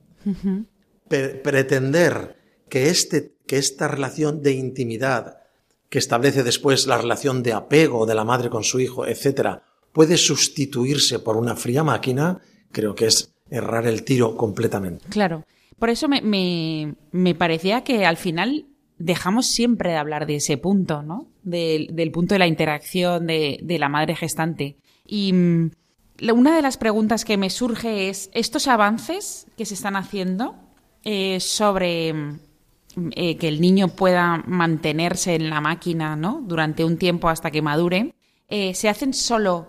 pretender 1.09 2.37
que, 2.69 2.89
este, 2.89 3.37
que 3.47 3.59
esta 3.59 3.87
relación 3.87 4.43
de 4.43 4.55
intimidad 4.55 5.37
que 5.89 6.01
establece 6.01 6.43
después 6.43 6.89
la 6.89 6.99
relación 6.99 7.45
de 7.45 7.53
apego 7.53 8.07
de 8.07 8.17
la 8.17 8.25
madre 8.25 8.51
con 8.51 8.65
su 8.65 8.81
hijo, 8.81 9.07
etcétera, 9.07 9.63
puede 9.93 10.17
sustituirse 10.17 11.21
por 11.21 11.37
una 11.37 11.55
fría 11.55 11.85
máquina, 11.85 12.41
creo 12.73 12.97
que 12.97 13.07
es 13.07 13.33
errar 13.51 13.87
el 13.87 14.03
tiro 14.03 14.37
completamente. 14.37 15.09
Claro. 15.11 15.45
Por 15.79 15.91
eso 15.91 16.09
me, 16.09 16.95
me, 17.13 17.35
parecía 17.35 17.85
que 17.85 18.07
al 18.07 18.17
final 18.17 18.67
dejamos 18.99 19.47
siempre 19.47 19.91
de 19.91 19.97
hablar 19.97 20.27
de 20.27 20.37
ese 20.37 20.57
punto, 20.57 21.03
¿no? 21.03 21.29
Del, 21.43 21.95
del 21.95 22.11
punto 22.11 22.35
de 22.35 22.39
la 22.39 22.47
interacción 22.47 23.27
de, 23.27 23.59
de 23.63 23.79
la 23.79 23.89
madre 23.89 24.17
gestante. 24.17 24.77
Y 25.05 25.33
mm, 25.33 25.71
una 26.35 26.57
de 26.57 26.63
las 26.63 26.77
preguntas 26.77 27.25
que 27.25 27.37
me 27.37 27.51
surge 27.51 28.09
es, 28.09 28.31
¿estos 28.33 28.69
avances 28.69 29.47
que 29.57 29.67
se 29.67 29.75
están 29.75 29.97
haciendo 29.97 30.57
eh, 31.05 31.39
sobre 31.41 32.13
mm, 32.13 32.39
eh, 33.13 33.37
que 33.37 33.49
el 33.49 33.61
niño 33.61 33.89
pueda 33.89 34.43
mantenerse 34.47 35.35
en 35.35 35.51
la 35.51 35.61
máquina 35.61 36.17
¿no? 36.17 36.43
durante 36.43 36.85
un 36.85 36.97
tiempo 36.97 37.29
hasta 37.29 37.51
que 37.51 37.63
madure, 37.63 38.15
eh, 38.49 38.75
¿se 38.75 38.89
hacen 38.89 39.13
solo 39.13 39.69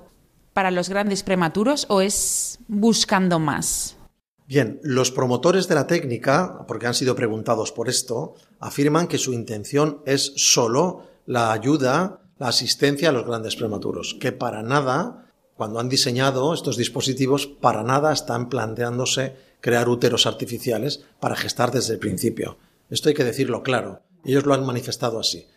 para 0.54 0.72
los 0.72 0.90
grandes 0.90 1.24
prematuros 1.24 1.86
o 1.90 2.02
es 2.02 2.60
buscando 2.68 3.38
más? 3.40 3.97
Bien, 4.48 4.80
los 4.82 5.12
promotores 5.12 5.68
de 5.68 5.76
la 5.76 5.88
técnica, 5.88 6.66
porque 6.70 6.88
han 6.88 6.94
sido 6.94 7.16
preguntados 7.16 7.74
por 7.74 7.90
esto, 7.90 8.36
afirman 8.60 9.08
que 9.08 9.18
su 9.18 9.34
intención 9.34 10.02
es 10.06 10.32
solo 10.38 11.04
la 11.26 11.52
ayuda, 11.52 12.22
la 12.40 12.48
asistencia 12.48 13.10
a 13.10 13.12
los 13.12 13.26
grandes 13.26 13.58
prematuros, 13.58 14.16
que 14.22 14.32
para 14.32 14.64
nada, 14.64 15.30
cuando 15.56 15.82
han 15.82 15.90
diseñado 15.90 16.54
estos 16.54 16.78
dispositivos, 16.78 17.46
para 17.46 17.84
nada 17.84 18.14
están 18.14 18.48
planteándose 18.48 19.36
crear 19.60 19.90
úteros 19.90 20.26
artificiales 20.26 21.04
para 21.20 21.36
gestar 21.36 21.72
desde 21.72 21.96
el 21.96 22.00
principio. 22.00 22.58
Esto 22.90 23.10
hay 23.10 23.16
que 23.16 23.26
decirlo 23.26 23.64
claro. 23.64 24.02
Ellos 24.24 24.46
lo 24.46 24.54
han 24.54 24.66
manifestado 24.66 25.20
así. 25.20 25.48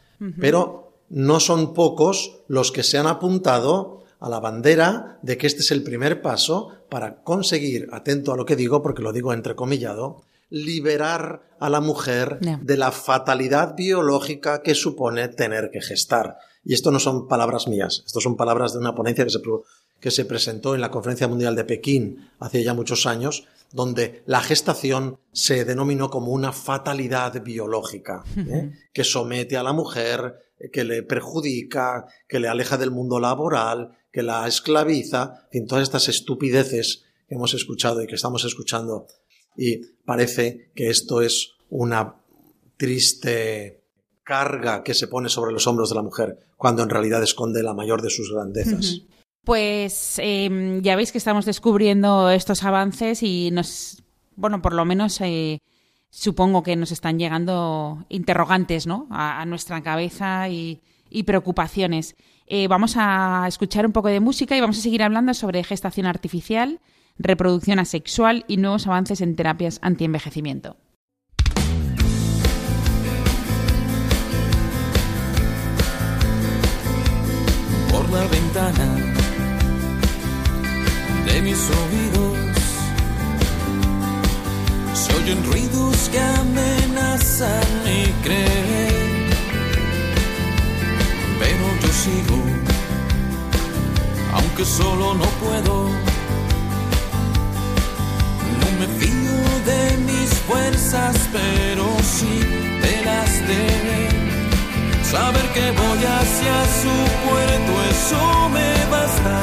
Pero 0.40 0.94
no 1.08 1.38
son 1.38 1.74
pocos 1.74 2.40
los 2.48 2.72
que 2.72 2.82
se 2.82 2.98
han 2.98 3.06
apuntado 3.06 4.02
a 4.18 4.28
la 4.28 4.40
bandera 4.40 5.18
de 5.22 5.38
que 5.38 5.46
este 5.46 5.60
es 5.60 5.70
el 5.70 5.82
primer 5.82 6.20
paso 6.22 6.72
para 6.90 7.22
conseguir, 7.22 7.88
atento 7.92 8.32
a 8.32 8.36
lo 8.36 8.44
que 8.44 8.56
digo 8.56 8.82
porque 8.82 9.02
lo 9.02 9.12
digo 9.12 9.32
entrecomillado, 9.32 10.22
liberar 10.50 11.42
a 11.60 11.70
la 11.70 11.80
mujer 11.80 12.40
de 12.40 12.76
la 12.76 12.90
fatalidad 12.90 13.76
biológica 13.76 14.62
que 14.62 14.74
supone 14.74 15.28
tener 15.28 15.70
que 15.70 15.80
gestar. 15.80 16.38
Y 16.64 16.74
esto 16.74 16.90
no 16.90 16.98
son 16.98 17.28
palabras 17.28 17.68
mías, 17.68 18.02
esto 18.04 18.20
son 18.20 18.36
palabras 18.36 18.72
de 18.72 18.80
una 18.80 18.94
ponencia 18.94 19.24
que 19.24 19.30
se, 19.30 19.40
que 20.00 20.10
se 20.10 20.24
presentó 20.24 20.74
en 20.74 20.80
la 20.80 20.90
Conferencia 20.90 21.28
Mundial 21.28 21.56
de 21.56 21.64
Pekín 21.64 22.28
hace 22.38 22.62
ya 22.62 22.74
muchos 22.74 23.06
años, 23.06 23.46
donde 23.72 24.22
la 24.26 24.40
gestación 24.40 25.18
se 25.32 25.64
denominó 25.64 26.10
como 26.10 26.32
una 26.32 26.52
fatalidad 26.52 27.40
biológica, 27.42 28.24
¿eh? 28.36 28.72
que 28.92 29.04
somete 29.04 29.56
a 29.56 29.62
la 29.62 29.72
mujer, 29.72 30.34
que 30.72 30.84
le 30.84 31.02
perjudica, 31.02 32.06
que 32.28 32.40
le 32.40 32.48
aleja 32.48 32.76
del 32.76 32.90
mundo 32.90 33.20
laboral, 33.20 33.96
que 34.12 34.22
la 34.22 34.46
esclaviza, 34.46 35.48
en 35.52 35.66
todas 35.66 35.82
estas 35.82 36.08
estupideces 36.08 37.04
que 37.28 37.34
hemos 37.36 37.54
escuchado 37.54 38.02
y 38.02 38.06
que 38.06 38.16
estamos 38.16 38.44
escuchando. 38.44 39.06
Y 39.56 39.78
parece 40.04 40.70
que 40.74 40.90
esto 40.90 41.22
es 41.22 41.52
una 41.68 42.16
triste 42.76 43.84
carga 44.24 44.82
que 44.82 44.94
se 44.94 45.08
pone 45.08 45.28
sobre 45.28 45.52
los 45.52 45.66
hombros 45.66 45.90
de 45.90 45.96
la 45.96 46.02
mujer, 46.02 46.38
cuando 46.56 46.82
en 46.82 46.90
realidad 46.90 47.22
esconde 47.22 47.62
la 47.62 47.74
mayor 47.74 48.02
de 48.02 48.10
sus 48.10 48.32
grandezas. 48.32 49.02
Pues 49.44 50.16
em, 50.18 50.82
ya 50.82 50.96
veis 50.96 51.12
que 51.12 51.18
estamos 51.18 51.46
descubriendo 51.46 52.30
estos 52.30 52.62
avances 52.62 53.22
y 53.22 53.50
nos, 53.50 54.02
bueno, 54.36 54.60
por 54.60 54.74
lo 54.74 54.84
menos 54.84 55.20
eh, 55.20 55.58
supongo 56.10 56.62
que 56.62 56.76
nos 56.76 56.92
están 56.92 57.18
llegando 57.18 58.04
interrogantes, 58.08 58.86
¿no? 58.86 59.06
A, 59.10 59.44
nuestra 59.46 59.82
cabeza 59.82 60.48
y 60.48 60.80
preocupaciones. 61.24 62.16
Eh, 62.52 62.66
vamos 62.66 62.96
a 62.96 63.44
escuchar 63.46 63.86
un 63.86 63.92
poco 63.92 64.08
de 64.08 64.18
música 64.18 64.56
y 64.56 64.60
vamos 64.60 64.76
a 64.76 64.80
seguir 64.80 65.04
hablando 65.04 65.34
sobre 65.34 65.62
gestación 65.62 66.04
artificial, 66.04 66.80
reproducción 67.16 67.78
asexual 67.78 68.44
y 68.48 68.56
nuevos 68.56 68.88
avances 68.88 69.20
en 69.20 69.36
terapias 69.36 69.78
antienvejecimiento. 69.82 70.76
Por 77.88 78.10
la 78.10 78.26
ventana 78.26 78.96
de 81.26 81.42
mis 81.42 81.70
oídos 81.70 82.38
se 84.94 85.14
oyen 85.14 85.44
ruidos 85.44 86.08
que 86.08 86.18
amenazan 86.18 87.84
mi 87.84 88.06
creer 88.24 88.89
pero 91.40 91.64
yo 91.82 91.88
sigo, 92.04 92.38
aunque 94.34 94.64
solo 94.64 95.14
no 95.14 95.28
puedo. 95.42 95.74
No 98.60 98.68
me 98.78 98.86
fío 98.98 99.38
de 99.70 99.82
mis 100.08 100.30
fuerzas, 100.48 101.16
pero 101.32 101.84
sí 102.14 102.34
de 102.84 102.94
las 103.06 103.32
de 103.48 103.64
Saber 105.10 105.46
que 105.54 105.66
voy 105.80 106.00
hacia 106.18 106.56
su 106.82 106.96
puerto, 107.26 107.72
eso 107.94 108.48
me 108.56 108.70
basta. 108.94 109.38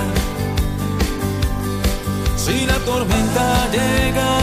Si 2.38 2.66
la 2.66 2.78
tormenta 2.86 3.48
llega 3.72 4.37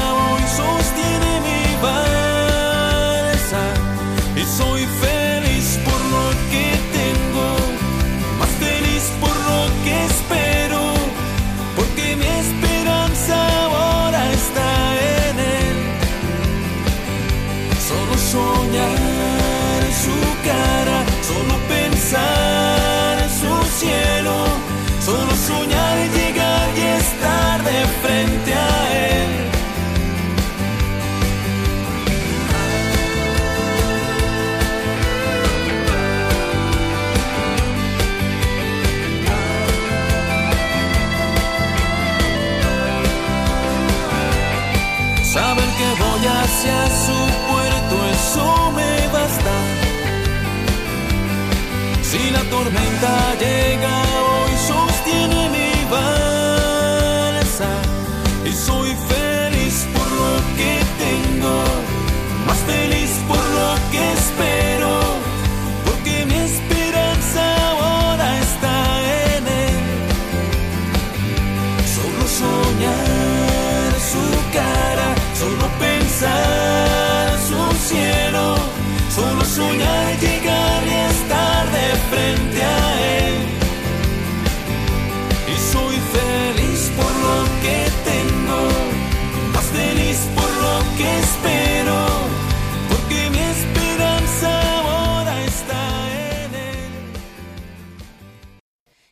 tormenta 52.64 53.34
llega 53.38 54.13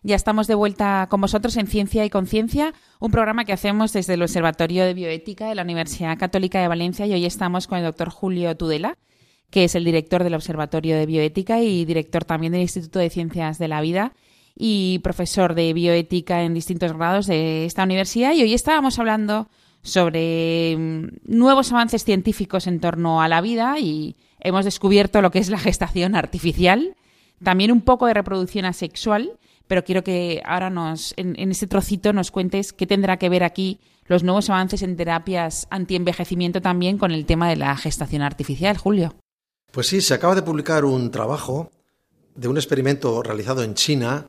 Ya 0.05 0.17
estamos 0.17 0.49
de 0.49 0.57
vuelta 0.57 1.07
con 1.09 1.21
vosotros 1.21 1.57
en 1.57 1.69
Ciencia 1.69 2.05
y 2.05 2.11
Conciencia 2.11 2.75
un 2.99 3.13
programa 3.13 3.45
que 3.45 3.53
hacemos 3.53 3.93
desde 3.93 4.15
el 4.15 4.23
Observatorio 4.23 4.85
de 4.85 4.95
Bioética 4.95 5.49
de 5.49 5.55
la 5.55 5.63
Universidad 5.63 6.19
Católica 6.19 6.61
de 6.61 6.67
Valencia 6.67 7.07
y 7.07 7.13
hoy 7.13 7.25
estamos 7.25 7.69
con 7.69 7.79
el 7.79 7.85
doctor 7.85 8.11
Julio 8.11 8.57
Tudela, 8.57 8.99
que 9.51 9.63
es 9.63 9.77
el 9.77 9.85
director 9.85 10.25
del 10.25 10.35
Observatorio 10.35 10.97
de 10.97 11.07
Bioética 11.07 11.61
y 11.61 11.85
director 11.85 12.25
también 12.25 12.53
del 12.53 12.63
Instituto 12.63 12.99
de 12.99 13.11
Ciencias 13.11 13.59
de 13.59 13.69
la 13.69 13.81
Vida 13.81 14.13
y 14.57 14.99
profesor 15.05 15.55
de 15.55 15.73
bioética 15.73 16.43
en 16.43 16.53
distintos 16.53 16.93
grados 16.95 17.29
de 17.29 17.65
esta 17.65 17.85
universidad. 17.85 18.33
Y 18.33 18.43
hoy 18.43 18.55
estábamos 18.55 18.99
hablando 18.99 19.49
sobre 19.83 20.77
mm, 20.77 21.07
nuevos 21.27 21.71
avances 21.71 22.03
científicos 22.03 22.67
en 22.67 22.81
torno 22.81 23.23
a 23.23 23.29
la 23.29 23.41
vida 23.41 23.79
y 23.79 24.17
hemos 24.41 24.65
descubierto 24.65 25.23
lo 25.23 25.31
que 25.31 25.39
es 25.39 25.49
la 25.49 25.59
gestación 25.59 26.17
artificial, 26.17 26.97
también 27.41 27.71
un 27.71 27.83
poco 27.83 28.09
de 28.09 28.15
reproducción 28.15 28.65
asexual 28.65 29.39
pero 29.67 29.85
quiero 29.85 30.05
que 30.05 30.43
ahora 30.45 30.71
nos, 30.71 31.15
en, 31.17 31.51
este 31.51 31.67
trocito 31.67 32.13
nos 32.13 32.31
cuentes 32.31 32.73
qué 32.73 32.87
tendrá 32.87 33.19
que 33.19 33.29
ver 33.29 33.45
aquí 33.45 33.81
los 34.07 34.23
nuevos 34.23 34.51
avances 34.51 34.83
en 34.83 34.97
terapias 34.97 35.67
antienvejecimiento 35.71 36.61
también 36.61 36.99
con 36.99 37.13
el 37.13 37.27
tema 37.27 37.49
de 37.49 37.57
la 37.57 37.77
gestación 37.77 38.23
artificial, 38.23 38.77
Julio. 38.77 39.15
Pues 39.71 39.87
sí, 39.87 40.01
se 40.01 40.15
acaba 40.15 40.35
de 40.35 40.43
publicar 40.43 40.85
un 40.85 41.11
trabajo 41.11 41.71
de 42.35 42.49
un 42.49 42.57
experimento 42.57 43.23
realizado 43.23 43.63
en 43.63 43.75
China 43.75 44.27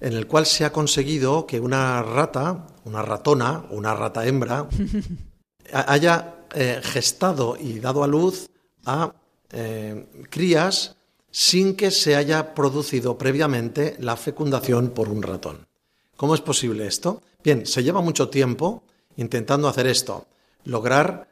en 0.00 0.12
el 0.12 0.26
cual 0.26 0.46
se 0.46 0.64
ha 0.64 0.72
conseguido 0.72 1.46
que 1.46 1.60
una 1.60 2.02
rata, 2.02 2.66
una 2.84 3.02
ratona, 3.02 3.64
una 3.70 3.94
rata 3.94 4.26
hembra, 4.26 4.68
haya 5.72 6.36
eh, 6.54 6.80
gestado 6.82 7.56
y 7.58 7.80
dado 7.80 8.04
a 8.04 8.06
luz 8.06 8.48
a 8.86 9.12
eh, 9.50 10.26
crías 10.30 10.97
sin 11.30 11.76
que 11.76 11.90
se 11.90 12.16
haya 12.16 12.54
producido 12.54 13.18
previamente 13.18 13.96
la 13.98 14.16
fecundación 14.16 14.90
por 14.90 15.08
un 15.08 15.22
ratón. 15.22 15.66
¿Cómo 16.16 16.34
es 16.34 16.40
posible 16.40 16.86
esto? 16.86 17.22
Bien, 17.44 17.66
se 17.66 17.82
lleva 17.82 18.00
mucho 18.00 18.28
tiempo 18.28 18.82
intentando 19.16 19.68
hacer 19.68 19.86
esto. 19.86 20.26
lograr 20.64 21.28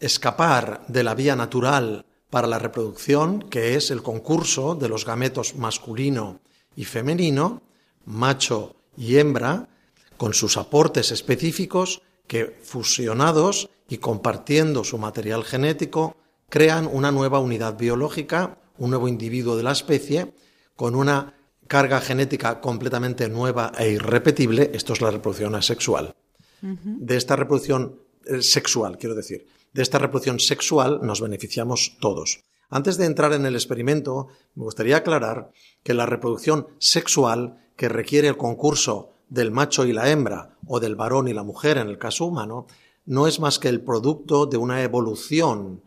escapar 0.00 0.82
de 0.88 1.04
la 1.04 1.14
vía 1.14 1.36
natural 1.36 2.04
para 2.30 2.48
la 2.48 2.58
reproducción, 2.58 3.42
que 3.48 3.76
es 3.76 3.90
el 3.90 4.02
concurso 4.02 4.74
de 4.74 4.88
los 4.88 5.04
gametos 5.04 5.54
masculino 5.54 6.40
y 6.74 6.84
femenino, 6.84 7.62
macho 8.04 8.74
y 8.96 9.18
hembra, 9.18 9.68
con 10.16 10.34
sus 10.34 10.56
aportes 10.56 11.12
específicos 11.12 12.02
que 12.26 12.58
fusionados 12.62 13.68
y 13.88 13.98
compartiendo 13.98 14.82
su 14.82 14.98
material 14.98 15.44
genético 15.44 16.16
crean 16.48 16.88
una 16.90 17.12
nueva 17.12 17.38
unidad 17.38 17.76
biológica, 17.76 18.58
un 18.82 18.90
nuevo 18.90 19.06
individuo 19.06 19.56
de 19.56 19.62
la 19.62 19.70
especie, 19.70 20.34
con 20.74 20.96
una 20.96 21.36
carga 21.68 22.00
genética 22.00 22.60
completamente 22.60 23.28
nueva 23.28 23.70
e 23.78 23.92
irrepetible, 23.92 24.72
esto 24.74 24.92
es 24.92 25.00
la 25.00 25.12
reproducción 25.12 25.54
asexual. 25.54 26.16
De 26.60 27.16
esta 27.16 27.36
reproducción 27.36 28.00
eh, 28.26 28.42
sexual, 28.42 28.98
quiero 28.98 29.14
decir, 29.14 29.46
de 29.72 29.82
esta 29.82 29.98
reproducción 29.98 30.40
sexual 30.40 30.98
nos 31.02 31.20
beneficiamos 31.20 31.96
todos. 32.00 32.42
Antes 32.70 32.96
de 32.96 33.06
entrar 33.06 33.32
en 33.34 33.46
el 33.46 33.54
experimento, 33.54 34.28
me 34.56 34.64
gustaría 34.64 34.96
aclarar 34.96 35.52
que 35.84 35.94
la 35.94 36.06
reproducción 36.06 36.66
sexual, 36.78 37.58
que 37.76 37.88
requiere 37.88 38.26
el 38.26 38.36
concurso 38.36 39.12
del 39.28 39.52
macho 39.52 39.86
y 39.86 39.92
la 39.92 40.10
hembra, 40.10 40.56
o 40.66 40.80
del 40.80 40.96
varón 40.96 41.28
y 41.28 41.32
la 41.34 41.44
mujer 41.44 41.78
en 41.78 41.88
el 41.88 41.98
caso 41.98 42.24
humano, 42.24 42.66
no 43.06 43.28
es 43.28 43.38
más 43.38 43.60
que 43.60 43.68
el 43.68 43.80
producto 43.80 44.46
de 44.46 44.56
una 44.56 44.82
evolución 44.82 45.82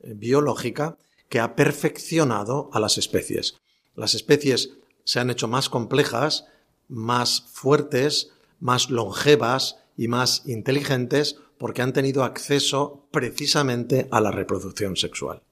eh, 0.00 0.14
biológica 0.16 0.96
que 1.30 1.40
ha 1.40 1.56
perfeccionado 1.56 2.68
a 2.74 2.80
las 2.80 2.98
especies. 2.98 3.54
Las 3.94 4.14
especies 4.14 4.74
se 5.04 5.20
han 5.20 5.30
hecho 5.30 5.48
más 5.48 5.70
complejas, 5.70 6.44
más 6.88 7.46
fuertes, 7.52 8.32
más 8.58 8.90
longevas 8.90 9.78
y 9.96 10.08
más 10.08 10.42
inteligentes 10.44 11.36
porque 11.56 11.82
han 11.82 11.92
tenido 11.92 12.24
acceso 12.24 13.06
precisamente 13.10 14.08
a 14.10 14.20
la 14.20 14.30
reproducción 14.30 14.96
sexual. 14.96 15.42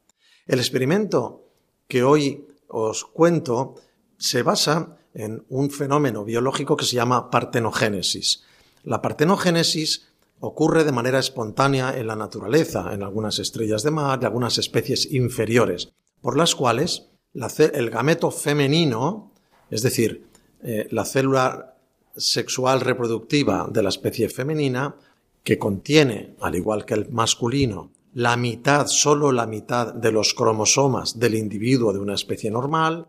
El 0.47 0.59
experimento 0.59 1.49
que 1.87 2.03
hoy 2.03 2.47
os 2.67 3.05
cuento 3.05 3.77
se 4.19 4.43
basa 4.43 4.99
en 5.15 5.45
un 5.49 5.71
fenómeno 5.71 6.25
biológico 6.25 6.77
que 6.77 6.85
se 6.85 6.97
llama 6.97 7.31
partenogénesis. 7.31 8.43
La 8.83 9.01
partenogénesis 9.01 10.08
ocurre 10.41 10.85
de 10.85 10.93
manera 10.93 11.19
espontánea 11.19 11.99
en 11.99 12.07
la 12.07 12.17
naturaleza, 12.17 12.93
en 12.93 13.03
algunas 13.03 13.39
estrellas 13.39 13.83
de 13.83 13.91
mar 13.91 14.19
y 14.23 14.25
algunas 14.25 14.59
especies 14.59 15.11
inferiores, 15.13 15.93
por 16.21 16.37
las 16.37 16.55
cuales 16.55 17.09
el 17.35 17.91
gameto 17.91 18.31
femenino, 18.31 19.33
es 19.71 19.83
decir, 19.83 20.27
eh, 20.63 20.89
la 20.91 21.05
célula 21.05 21.77
sexual 22.17 22.81
reproductiva 22.81 23.69
de 23.71 23.83
la 23.83 23.91
especie 23.91 24.29
femenina, 24.29 24.97
que 25.45 25.59
contiene, 25.59 26.35
al 26.41 26.57
igual 26.57 26.85
que 26.85 26.95
el 26.95 27.09
masculino, 27.11 27.91
la 28.15 28.37
mitad, 28.37 28.87
solo 28.87 29.31
la 29.33 29.47
mitad 29.47 29.95
de 29.95 30.11
los 30.11 30.35
cromosomas 30.35 31.19
del 31.19 31.35
individuo 31.35 31.93
de 31.93 32.01
una 32.01 32.15
especie 32.15 32.51
normal, 32.51 33.07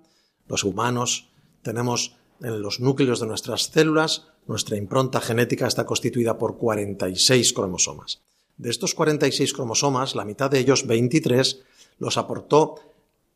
los 0.48 0.63
humanos 0.63 1.30
tenemos 1.62 2.15
en 2.42 2.62
los 2.62 2.80
núcleos 2.80 3.20
de 3.20 3.28
nuestras 3.28 3.63
células, 3.63 4.28
nuestra 4.50 4.78
impronta 4.78 5.22
genética 5.22 5.68
está 5.68 5.86
constituida 5.86 6.40
por 6.40 6.58
46 6.58 7.54
cromosomas. 7.54 8.24
De 8.58 8.72
estos 8.72 8.96
46 8.96 9.54
cromosomas, 9.54 10.16
la 10.16 10.26
mitad 10.26 10.50
de 10.50 10.58
ellos, 10.58 10.88
23, 10.88 11.62
los 12.00 12.18
aportó 12.18 12.76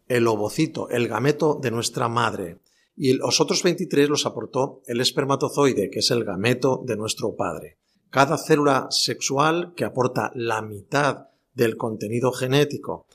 el 0.07 0.25
ovocito, 0.27 0.89
el 0.89 1.07
gameto 1.07 1.59
de 1.61 1.69
nuestra 1.69 2.09
madre, 2.09 2.57
y 2.97 3.13
los 3.13 3.39
otros 3.39 3.61
23 3.61 4.09
los 4.09 4.25
aportó 4.25 4.81
el 4.87 5.01
espermatozoide, 5.01 5.91
que 5.91 5.99
es 5.99 6.09
el 6.09 6.23
gameto 6.23 6.81
de 6.83 6.97
nuestro 6.97 7.35
padre. 7.35 7.77
Cada 8.09 8.39
célula 8.39 8.87
sexual 8.89 9.73
que 9.75 9.85
aporta 9.85 10.31
la 10.33 10.63
mitad 10.63 11.27
del 11.53 11.77
contenido 11.77 12.31
genético 12.31 13.05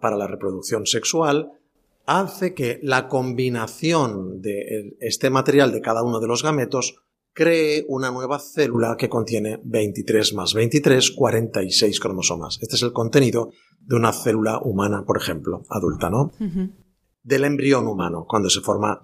para 0.00 0.16
la 0.16 0.26
reproducción 0.26 0.86
sexual 0.86 1.52
hace 2.06 2.54
que 2.54 2.80
la 2.82 3.06
combinación 3.06 4.40
de 4.40 4.96
este 5.00 5.28
material 5.28 5.72
de 5.72 5.82
cada 5.82 6.02
uno 6.02 6.20
de 6.20 6.26
los 6.26 6.42
gametos 6.42 7.04
cree 7.34 7.84
una 7.88 8.10
nueva 8.10 8.38
célula 8.38 8.96
que 8.96 9.08
contiene 9.08 9.60
23 9.62 10.34
más 10.34 10.54
23, 10.54 11.10
46 11.10 12.00
cromosomas. 12.00 12.58
Este 12.62 12.76
es 12.76 12.82
el 12.82 12.92
contenido 12.92 13.50
de 13.80 13.96
una 13.96 14.12
célula 14.12 14.60
humana, 14.62 15.04
por 15.04 15.18
ejemplo, 15.18 15.64
adulta, 15.68 16.08
¿no? 16.08 16.32
Del 17.22 17.44
embrión 17.44 17.86
humano, 17.88 18.24
cuando 18.26 18.48
se 18.48 18.60
forma 18.60 19.02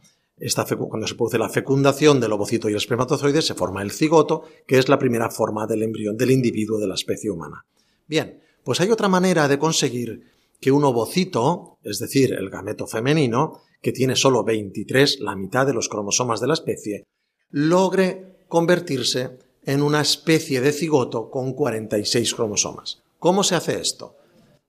cuando 0.89 1.07
se 1.07 1.17
produce 1.17 1.37
la 1.37 1.51
fecundación 1.51 2.19
del 2.19 2.33
ovocito 2.33 2.69
y 2.69 2.73
el 2.73 2.79
espermatozoide, 2.79 3.43
se 3.43 3.55
forma 3.55 3.83
el 3.83 3.91
cigoto, 3.91 4.45
que 4.67 4.79
es 4.79 4.89
la 4.89 4.99
primera 4.99 5.29
forma 5.29 5.67
del 5.67 5.83
embrión 5.83 6.17
del 6.17 6.31
individuo 6.31 6.79
de 6.79 6.87
la 6.87 6.95
especie 6.95 7.31
humana. 7.31 7.67
Bien, 8.07 8.41
pues 8.65 8.81
hay 8.81 8.91
otra 8.91 9.09
manera 9.09 9.49
de 9.49 9.59
conseguir 9.59 10.23
que 10.59 10.73
un 10.73 10.85
ovocito, 10.85 11.79
es 11.83 11.99
decir, 11.99 12.33
el 12.33 12.49
gameto 12.49 12.87
femenino, 12.87 13.61
que 13.83 13.93
tiene 13.93 14.17
solo 14.17 14.43
23, 14.43 15.21
la 15.21 15.37
mitad 15.37 15.67
de 15.67 15.75
los 15.75 15.91
cromosomas 15.91 16.41
de 16.41 16.47
la 16.47 16.55
especie, 16.55 17.05
logre 17.51 18.45
convertirse 18.49 19.39
en 19.65 19.83
una 19.83 20.01
especie 20.01 20.61
de 20.61 20.73
cigoto 20.73 21.31
con 21.31 21.53
46 21.53 22.35
cromosomas. 22.35 23.03
¿Cómo 23.19 23.43
se 23.45 23.55
hace 23.55 23.81
esto? 23.81 24.17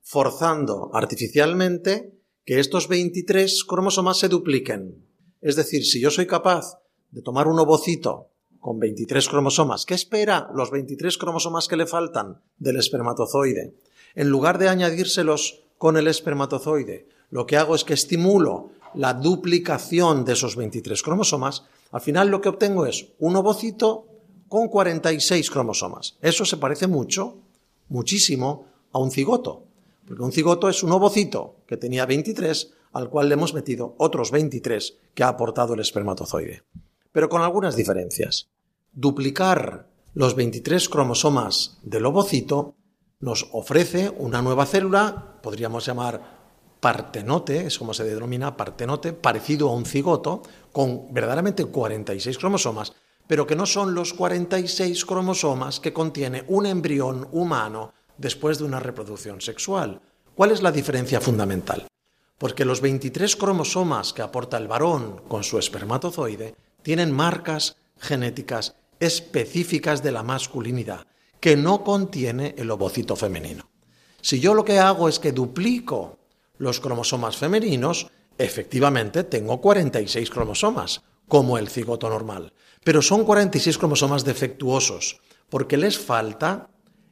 Forzando 0.02 0.90
artificialmente 0.92 2.12
que 2.44 2.60
estos 2.60 2.88
23 2.88 3.64
cromosomas 3.64 4.18
se 4.18 4.28
dupliquen. 4.28 5.06
Es 5.40 5.56
decir, 5.56 5.84
si 5.84 6.00
yo 6.00 6.10
soy 6.10 6.26
capaz 6.26 6.78
de 7.10 7.22
tomar 7.22 7.48
un 7.48 7.58
ovocito 7.58 8.28
con 8.60 8.78
23 8.78 9.28
cromosomas, 9.28 9.86
¿qué 9.86 9.94
espera 9.94 10.50
los 10.54 10.70
23 10.70 11.18
cromosomas 11.18 11.68
que 11.68 11.76
le 11.76 11.86
faltan 11.86 12.42
del 12.58 12.76
espermatozoide? 12.76 13.74
En 14.14 14.28
lugar 14.28 14.58
de 14.58 14.68
añadírselos 14.68 15.64
con 15.78 15.96
el 15.96 16.06
espermatozoide, 16.06 17.08
lo 17.30 17.46
que 17.46 17.56
hago 17.56 17.74
es 17.74 17.84
que 17.84 17.94
estimulo 17.94 18.70
la 18.94 19.14
duplicación 19.14 20.24
de 20.24 20.34
esos 20.34 20.54
23 20.54 21.02
cromosomas, 21.02 21.64
al 21.92 22.00
final 22.00 22.28
lo 22.28 22.40
que 22.40 22.48
obtengo 22.48 22.86
es 22.86 23.12
un 23.18 23.36
ovocito 23.36 24.06
con 24.48 24.68
46 24.68 25.50
cromosomas. 25.50 26.16
Eso 26.20 26.44
se 26.44 26.56
parece 26.56 26.86
mucho, 26.86 27.38
muchísimo, 27.88 28.66
a 28.92 28.98
un 28.98 29.10
cigoto, 29.10 29.64
porque 30.06 30.22
un 30.22 30.32
cigoto 30.32 30.68
es 30.68 30.82
un 30.82 30.92
ovocito 30.92 31.56
que 31.66 31.76
tenía 31.76 32.06
23 32.06 32.72
al 32.92 33.08
cual 33.08 33.28
le 33.28 33.34
hemos 33.34 33.54
metido 33.54 33.94
otros 33.98 34.30
23 34.30 34.98
que 35.14 35.22
ha 35.22 35.28
aportado 35.28 35.74
el 35.74 35.80
espermatozoide. 35.80 36.62
Pero 37.12 37.28
con 37.28 37.42
algunas 37.42 37.76
diferencias. 37.76 38.48
Duplicar 38.92 39.88
los 40.14 40.34
23 40.34 40.88
cromosomas 40.88 41.78
del 41.82 42.04
ovocito 42.04 42.74
nos 43.20 43.48
ofrece 43.52 44.10
una 44.18 44.42
nueva 44.42 44.66
célula, 44.66 45.38
podríamos 45.42 45.86
llamar 45.86 46.41
partenote, 46.82 47.64
es 47.64 47.78
como 47.78 47.94
se 47.94 48.04
denomina 48.04 48.58
partenote, 48.58 49.14
parecido 49.14 49.70
a 49.70 49.74
un 49.74 49.86
cigoto, 49.86 50.42
con 50.70 51.14
verdaderamente 51.14 51.64
46 51.64 52.36
cromosomas, 52.36 52.92
pero 53.26 53.46
que 53.46 53.56
no 53.56 53.64
son 53.64 53.94
los 53.94 54.12
46 54.12 55.06
cromosomas 55.06 55.80
que 55.80 55.94
contiene 55.94 56.44
un 56.48 56.66
embrión 56.66 57.28
humano 57.32 57.94
después 58.18 58.58
de 58.58 58.64
una 58.64 58.80
reproducción 58.80 59.40
sexual. 59.40 60.02
¿Cuál 60.34 60.50
es 60.50 60.60
la 60.60 60.72
diferencia 60.72 61.20
fundamental? 61.20 61.86
porque 62.42 62.64
los 62.64 62.80
23 62.80 63.36
cromosomas 63.36 64.12
que 64.12 64.20
aporta 64.20 64.56
el 64.56 64.66
varón 64.66 65.22
con 65.28 65.44
su 65.44 65.60
espermatozoide 65.60 66.56
tienen 66.82 67.12
marcas 67.12 67.76
genéticas 68.00 68.74
específicas 68.98 70.02
de 70.02 70.10
la 70.10 70.24
masculinidad 70.24 71.06
que 71.38 71.56
no 71.56 71.84
contiene 71.84 72.56
el 72.58 72.68
ovocito 72.72 73.14
femenino. 73.14 73.70
Si 74.20 74.40
yo 74.40 74.54
lo 74.54 74.64
que 74.64 74.80
hago 74.80 75.08
es 75.08 75.20
que 75.20 75.30
duplico 75.30 76.18
los 76.58 76.80
cromosomas 76.80 77.36
femeninos, 77.36 78.08
efectivamente 78.38 79.24
tengo 79.24 79.60
46 79.60 80.30
cromosomas, 80.30 81.02
como 81.28 81.58
el 81.58 81.68
cigoto 81.68 82.08
normal, 82.08 82.52
pero 82.84 83.00
son 83.00 83.24
46 83.24 83.78
cromosomas 83.78 84.24
defectuosos, 84.24 85.20
porque 85.48 85.76
les 85.76 85.98
falta 85.98 86.68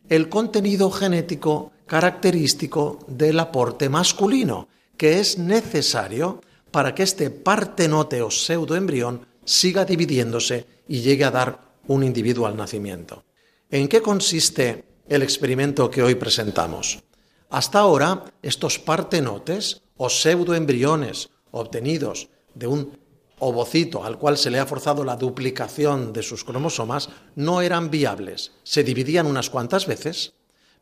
el 0.09 0.29
contenido 0.29 0.91
genético 0.91 1.73
característico 1.87 2.99
del 3.07 3.41
aporte 3.41 3.89
masculino, 3.89 4.69
que 4.97 5.21
es 5.21 5.39
necesario 5.39 6.41
para 6.71 6.95
que 6.95 7.03
este 7.03 7.31
partenote 7.31 8.23
o 8.23 8.31
pseudoembrión 8.31 9.27
siga 9.45 9.85
dividiéndose 9.85 10.67
y 10.87 11.01
llegue 11.01 11.25
a 11.25 11.31
dar 11.31 11.61
un 11.87 12.05
individuo 12.05 12.47
al 12.47 12.57
nacimiento. 12.57 13.25
¿En 13.71 13.89
qué 13.89 14.03
consiste 14.03 14.85
el 15.09 15.23
experimento 15.23 15.91
que 15.91 16.03
hoy 16.03 16.15
presentamos? 16.15 17.03
Hasta 17.51 17.81
ahora, 17.81 18.25
estos 18.43 18.79
partenotes 18.79 19.83
o 19.97 20.09
pseudoembriones 20.09 21.31
obtenidos 21.51 22.29
de 22.55 22.67
un 22.67 22.99
ovocito 23.41 24.05
al 24.05 24.19
cual 24.19 24.39
se 24.39 24.51
le 24.51 24.59
ha 24.59 24.67
forzado 24.67 25.05
la 25.05 25.17
duplicación 25.17 26.13
de 26.13 26.23
sus 26.23 26.45
cromosomas 26.45 27.09
no 27.35 27.61
eran 27.61 27.91
viables. 27.91 28.53
Se 28.63 28.85
dividían 28.85 29.27
unas 29.27 29.51
cuantas 29.51 29.87
veces, 29.87 30.35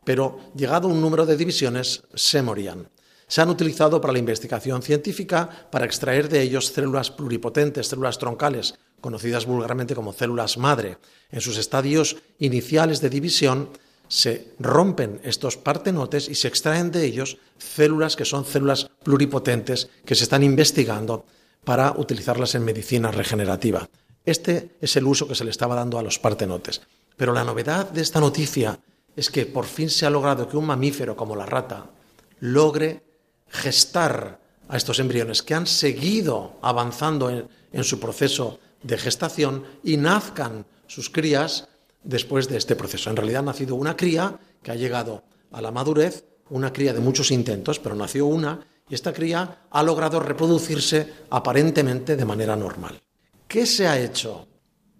pero 0.03 0.39
llegado 0.55 0.87
un 0.87 1.01
número 1.01 1.25
de 1.25 1.37
divisiones 1.37 2.03
se 2.13 2.41
morían 2.41 2.89
se 3.29 3.41
han 3.41 3.49
utilizado 3.49 4.01
para 4.01 4.11
la 4.11 4.19
investigación 4.19 4.81
científica 4.81 5.47
para 5.71 5.85
extraer 5.85 6.27
de 6.29 6.41
ellos 6.41 6.65
células 6.65 7.11
pluripotentes, 7.11 7.87
células 7.87 8.17
troncales, 8.17 8.73
conocidas 9.01 9.45
vulgarmente 9.45 9.93
como 9.93 10.13
células 10.13 10.57
madre. 10.57 10.97
En 11.29 11.39
sus 11.39 11.57
estadios 11.57 12.17
iniciales 12.39 13.01
de 13.01 13.11
división 13.11 13.69
se 14.09 14.53
rompen 14.59 15.21
estos 15.23 15.55
partenotes 15.55 16.27
y 16.27 16.35
se 16.35 16.49
extraen 16.49 16.91
de 16.91 17.05
ellos 17.05 17.37
células 17.57 18.17
que 18.17 18.25
son 18.25 18.43
células 18.43 18.89
pluripotentes 19.03 19.89
que 20.03 20.15
se 20.15 20.23
están 20.23 20.43
investigando 20.43 21.25
para 21.63 21.93
utilizarlas 21.95 22.55
en 22.55 22.65
medicina 22.65 23.11
regenerativa. 23.11 23.87
Este 24.25 24.75
es 24.81 24.97
el 24.97 25.05
uso 25.05 25.27
que 25.27 25.35
se 25.35 25.45
le 25.45 25.51
estaba 25.51 25.75
dando 25.75 25.97
a 25.97 26.03
los 26.03 26.19
partenotes. 26.19 26.81
Pero 27.15 27.33
la 27.33 27.43
novedad 27.43 27.89
de 27.89 28.01
esta 28.01 28.19
noticia 28.19 28.79
es 29.15 29.29
que 29.29 29.45
por 29.45 29.65
fin 29.65 29.89
se 29.89 30.05
ha 30.05 30.09
logrado 30.09 30.49
que 30.49 30.57
un 30.57 30.65
mamífero 30.65 31.15
como 31.15 31.35
la 31.35 31.45
rata 31.45 31.89
logre 32.39 33.03
gestar 33.49 34.39
a 34.67 34.77
estos 34.77 34.99
embriones 34.99 35.41
que 35.41 35.55
han 35.55 35.67
seguido 35.67 36.57
avanzando 36.61 37.29
en, 37.29 37.83
su 37.83 37.99
proceso 37.99 38.59
de 38.83 38.97
gestación 38.97 39.65
y 39.83 39.97
nazcan 39.97 40.65
sus 40.87 41.09
crías 41.09 41.68
después 42.03 42.47
de 42.47 42.57
este 42.57 42.75
proceso. 42.75 43.09
En 43.09 43.15
realidad 43.15 43.41
ha 43.41 43.45
nacido 43.45 43.75
una 43.75 43.95
cría 43.95 44.39
que 44.61 44.71
ha 44.71 44.75
llegado 44.75 45.23
a 45.51 45.61
la 45.61 45.71
madurez, 45.71 46.25
una 46.49 46.73
cría 46.73 46.93
de 46.93 46.99
muchos 46.99 47.31
intentos, 47.31 47.79
pero 47.79 47.95
nació 47.95 48.25
una 48.25 48.59
y 48.89 48.95
esta 48.95 49.13
cría 49.13 49.65
ha 49.69 49.83
logrado 49.83 50.19
reproducirse 50.19 51.13
aparentemente 51.29 52.15
de 52.15 52.25
manera 52.25 52.55
normal. 52.55 53.01
¿Qué 53.47 53.65
se 53.65 53.87
ha 53.87 53.99
hecho 53.99 54.47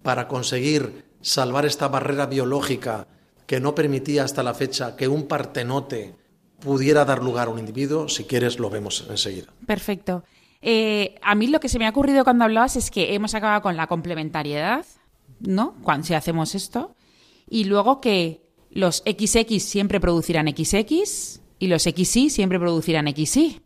para 0.04 0.28
conseguir 0.28 1.06
salvar 1.22 1.66
esta 1.66 1.88
barrera 1.88 2.28
biológica 2.28 3.08
que 3.46 3.60
no 3.60 3.74
permitía 3.74 4.24
hasta 4.24 4.44
la 4.44 4.54
fecha 4.54 4.96
que 4.96 5.08
un 5.08 5.28
partenote 5.28 6.16
pudiera 6.60 7.06
dar 7.06 7.24
lugar 7.24 7.48
a 7.48 7.52
un 7.52 7.60
individuo? 7.60 8.08
Si 8.08 8.26
quieres, 8.26 8.60
lo 8.60 8.70
vemos 8.70 9.06
enseguida. 9.10 9.48
Perfecto. 9.66 10.24
Eh, 10.62 11.16
a 11.22 11.36
mí 11.36 11.48
lo 11.48 11.60
que 11.60 11.70
se 11.70 11.80
me 11.80 11.88
ha 11.88 11.90
ocurrido 11.90 12.24
cuando 12.24 12.44
hablabas 12.46 12.76
es 12.76 12.92
que 12.92 13.16
hemos 13.16 13.34
acabado 13.34 13.62
con 13.62 13.78
la 13.78 13.88
complementariedad, 13.88 14.86
¿no? 15.39 15.75
Cuando 15.84 16.08
si 16.08 16.13
hacemos 16.13 16.56
esto. 16.56 16.95
Y 17.49 17.65
luego 17.65 18.02
que 18.02 18.41
los 18.71 18.97
XX 18.97 19.62
siempre 19.62 19.99
producirán 19.99 20.47
XX 20.47 21.41
y 21.60 21.67
los 21.67 21.84
XY 21.84 22.30
siempre 22.30 22.60
producirán 22.60 23.08
XY. 23.08 23.62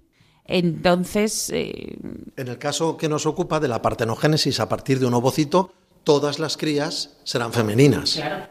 Entonces. 0.46 1.50
Eh, 1.52 1.98
en 2.36 2.48
el 2.48 2.58
caso 2.58 2.98
que 2.98 3.10
nos 3.10 3.26
ocupa 3.26 3.60
de 3.60 3.68
la 3.68 3.82
partenogénesis 3.82 4.60
a 4.60 4.70
partir 4.70 5.00
de 5.00 5.06
un 5.06 5.14
ovocito, 5.14 5.72
todas 6.04 6.40
las 6.40 6.58
crías 6.58 7.18
serán 7.24 7.54
femeninas. 7.54 8.16
Claro. 8.16 8.48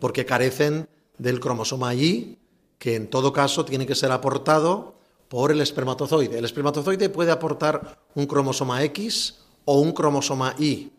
Porque 0.00 0.24
carecen 0.24 0.88
del 1.18 1.40
cromosoma 1.40 1.94
Y, 1.94 2.38
que 2.78 2.96
en 2.96 3.08
todo 3.08 3.32
caso 3.32 3.64
tiene 3.64 3.86
que 3.86 3.94
ser 3.94 4.12
aportado 4.12 4.94
por 5.28 5.50
el 5.50 5.60
espermatozoide. 5.60 6.38
El 6.38 6.44
espermatozoide 6.44 7.08
puede 7.08 7.32
aportar 7.32 7.98
un 8.14 8.26
cromosoma 8.26 8.82
X 8.84 9.38
o 9.64 9.80
un 9.80 9.92
cromosoma 9.92 10.54
Y. 10.58 10.92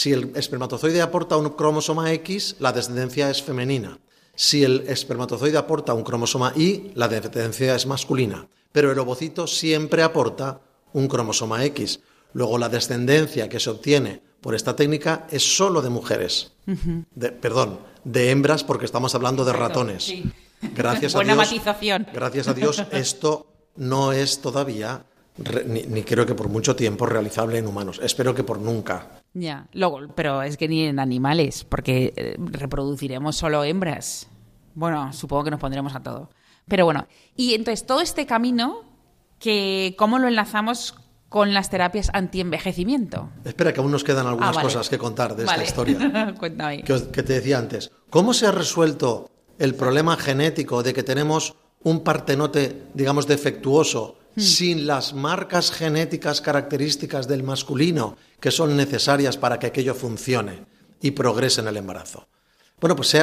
Si 0.00 0.14
el 0.14 0.32
espermatozoide 0.34 1.02
aporta 1.02 1.36
un 1.36 1.50
cromosoma 1.50 2.10
X, 2.14 2.56
la 2.58 2.72
descendencia 2.72 3.28
es 3.28 3.42
femenina. 3.42 3.98
Si 4.34 4.64
el 4.64 4.84
espermatozoide 4.88 5.58
aporta 5.58 5.92
un 5.92 6.04
cromosoma 6.04 6.54
Y, 6.56 6.90
la 6.94 7.06
descendencia 7.06 7.74
es 7.74 7.84
masculina. 7.84 8.48
Pero 8.72 8.90
el 8.90 8.98
ovocito 8.98 9.46
siempre 9.46 10.02
aporta 10.02 10.62
un 10.94 11.06
cromosoma 11.06 11.66
X. 11.66 12.00
Luego 12.32 12.56
la 12.56 12.70
descendencia 12.70 13.50
que 13.50 13.60
se 13.60 13.68
obtiene 13.68 14.22
por 14.40 14.54
esta 14.54 14.74
técnica 14.74 15.26
es 15.30 15.42
solo 15.42 15.82
de 15.82 15.90
mujeres. 15.90 16.52
perdón, 17.42 17.80
de 18.02 18.30
hembras 18.30 18.64
porque 18.64 18.86
estamos 18.86 19.14
hablando 19.14 19.44
de 19.44 19.52
ratones. 19.52 20.14
Gracias 20.74 21.14
a 21.14 21.20
Dios. 21.20 21.36
matización. 21.36 22.06
Gracias 22.14 22.48
a 22.48 22.54
Dios, 22.54 22.82
esto 22.92 23.48
no 23.76 24.14
es 24.14 24.40
todavía, 24.40 25.04
ni, 25.66 26.02
creo 26.04 26.24
que 26.24 26.34
por 26.34 26.48
mucho 26.48 26.74
tiempo, 26.74 27.04
realizable 27.04 27.58
en 27.58 27.66
humanos. 27.66 28.00
Espero 28.02 28.34
que 28.34 28.44
por 28.44 28.58
nunca. 28.58 29.19
Ya, 29.32 29.68
luego, 29.72 30.00
pero 30.14 30.42
es 30.42 30.56
que 30.56 30.68
ni 30.68 30.84
en 30.84 30.98
animales, 30.98 31.64
porque 31.64 32.12
eh, 32.16 32.36
reproduciremos 32.38 33.36
solo 33.36 33.62
hembras. 33.64 34.28
Bueno, 34.74 35.12
supongo 35.12 35.44
que 35.44 35.50
nos 35.52 35.60
pondremos 35.60 35.94
a 35.94 36.02
todo. 36.02 36.30
Pero 36.66 36.84
bueno, 36.84 37.06
y 37.36 37.54
entonces 37.54 37.86
todo 37.86 38.00
este 38.00 38.26
camino, 38.26 38.82
que 39.38 39.94
¿cómo 39.98 40.18
lo 40.18 40.28
enlazamos 40.28 40.94
con 41.28 41.54
las 41.54 41.70
terapias 41.70 42.10
antienvejecimiento? 42.12 43.30
Espera, 43.44 43.72
que 43.72 43.80
aún 43.80 43.92
nos 43.92 44.04
quedan 44.04 44.26
algunas 44.26 44.56
ah, 44.56 44.62
cosas 44.62 44.88
que 44.88 44.98
contar 44.98 45.36
de 45.36 45.44
esta 45.44 45.62
historia. 45.62 46.34
Cuéntame. 46.38 46.82
Que, 46.82 47.10
que 47.10 47.22
te 47.22 47.34
decía 47.34 47.58
antes. 47.58 47.92
¿Cómo 48.10 48.34
se 48.34 48.46
ha 48.46 48.52
resuelto 48.52 49.30
el 49.58 49.74
problema 49.74 50.16
genético 50.16 50.82
de 50.82 50.92
que 50.92 51.02
tenemos 51.02 51.54
un 51.82 52.00
partenote, 52.00 52.84
digamos, 52.94 53.26
defectuoso, 53.26 54.16
hmm. 54.36 54.40
sin 54.40 54.86
las 54.86 55.14
marcas 55.14 55.70
genéticas 55.70 56.40
características 56.40 57.28
del 57.28 57.42
masculino 57.42 58.16
que 58.40 58.50
son 58.50 58.76
necesarias 58.76 59.36
para 59.36 59.58
que 59.58 59.66
aquello 59.66 59.94
funcione 59.94 60.64
y 61.00 61.10
progrese 61.12 61.60
en 61.60 61.68
el 61.68 61.76
embarazo. 61.76 62.26
Bueno, 62.80 62.96
pues 62.96 63.14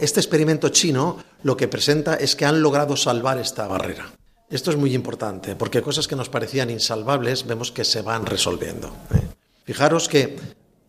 este 0.00 0.20
experimento 0.20 0.68
chino 0.68 1.16
lo 1.42 1.56
que 1.56 1.68
presenta 1.68 2.16
es 2.16 2.36
que 2.36 2.44
han 2.44 2.60
logrado 2.60 2.96
salvar 2.96 3.38
esta 3.38 3.66
barrera. 3.66 4.12
Esto 4.50 4.70
es 4.70 4.76
muy 4.76 4.94
importante, 4.94 5.56
porque 5.56 5.82
cosas 5.82 6.06
que 6.06 6.14
nos 6.14 6.28
parecían 6.28 6.70
insalvables 6.70 7.46
vemos 7.46 7.72
que 7.72 7.84
se 7.84 8.02
van 8.02 8.26
resolviendo. 8.26 8.88
¿eh? 9.14 9.26
Fijaros 9.64 10.08
que, 10.08 10.38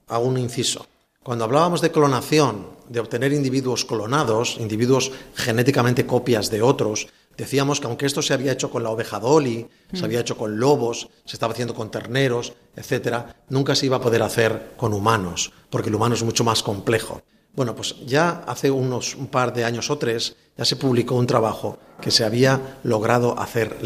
hago 0.08 0.26
un 0.26 0.38
inciso, 0.38 0.86
cuando 1.24 1.46
hablábamos 1.46 1.82
de 1.82 1.92
clonación, 1.92 2.68
de 2.88 3.00
obtener 3.00 3.34
individuos 3.34 3.84
clonados, 3.84 4.58
individuos 4.60 5.12
genéticamente 5.36 6.06
copias 6.06 6.52
de 6.52 6.62
otros, 6.62 7.08
decíamos 7.38 7.80
que 7.80 7.88
aunque 7.88 8.06
esto 8.06 8.22
se 8.22 8.34
había 8.34 8.52
hecho 8.52 8.70
con 8.70 8.84
la 8.84 8.90
oveja 8.90 9.20
Dolly, 9.20 9.68
se 9.94 10.04
había 10.04 10.20
hecho 10.20 10.38
con 10.38 10.60
lobos, 10.60 11.10
se 11.26 11.36
estaba 11.36 11.54
haciendo 11.54 11.74
con 11.74 11.92
terneros, 11.92 12.54
etcétera, 12.76 13.36
nunca 13.50 13.76
se 13.76 13.86
iba 13.86 13.98
a 13.98 14.02
poder 14.02 14.24
hacer 14.24 14.74
con 14.76 14.94
humanos, 14.94 15.54
porque 15.70 15.90
el 15.90 15.96
humano 15.96 16.16
es 16.16 16.24
mucho 16.24 16.44
más 16.44 16.64
complejo. 16.64 17.22
Bueno, 17.56 17.76
pues 17.76 17.96
ya 18.06 18.44
hace 18.48 18.70
unos 18.70 19.16
un 19.16 19.28
par 19.28 19.54
de 19.54 19.64
años 19.64 19.90
o 19.90 19.98
tres 19.98 20.36
ya 20.58 20.66
se 20.66 20.76
publicó 20.76 21.16
un 21.16 21.28
trabajo 21.28 21.80
que 22.02 22.12
se 22.12 22.26
había 22.26 22.80
logrado 22.84 23.40
hacer, 23.40 23.78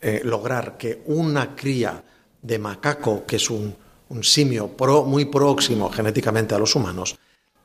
eh, 0.00 0.20
lograr 0.24 0.76
que 0.76 1.02
una 1.06 1.56
cría 1.56 2.04
de 2.42 2.58
macaco, 2.58 3.24
que 3.26 3.36
es 3.36 3.50
un 3.50 3.74
un 4.08 4.22
simio 4.24 4.70
muy 5.04 5.24
próximo 5.26 5.90
genéticamente 5.90 6.54
a 6.54 6.58
los 6.58 6.74
humanos, 6.74 7.18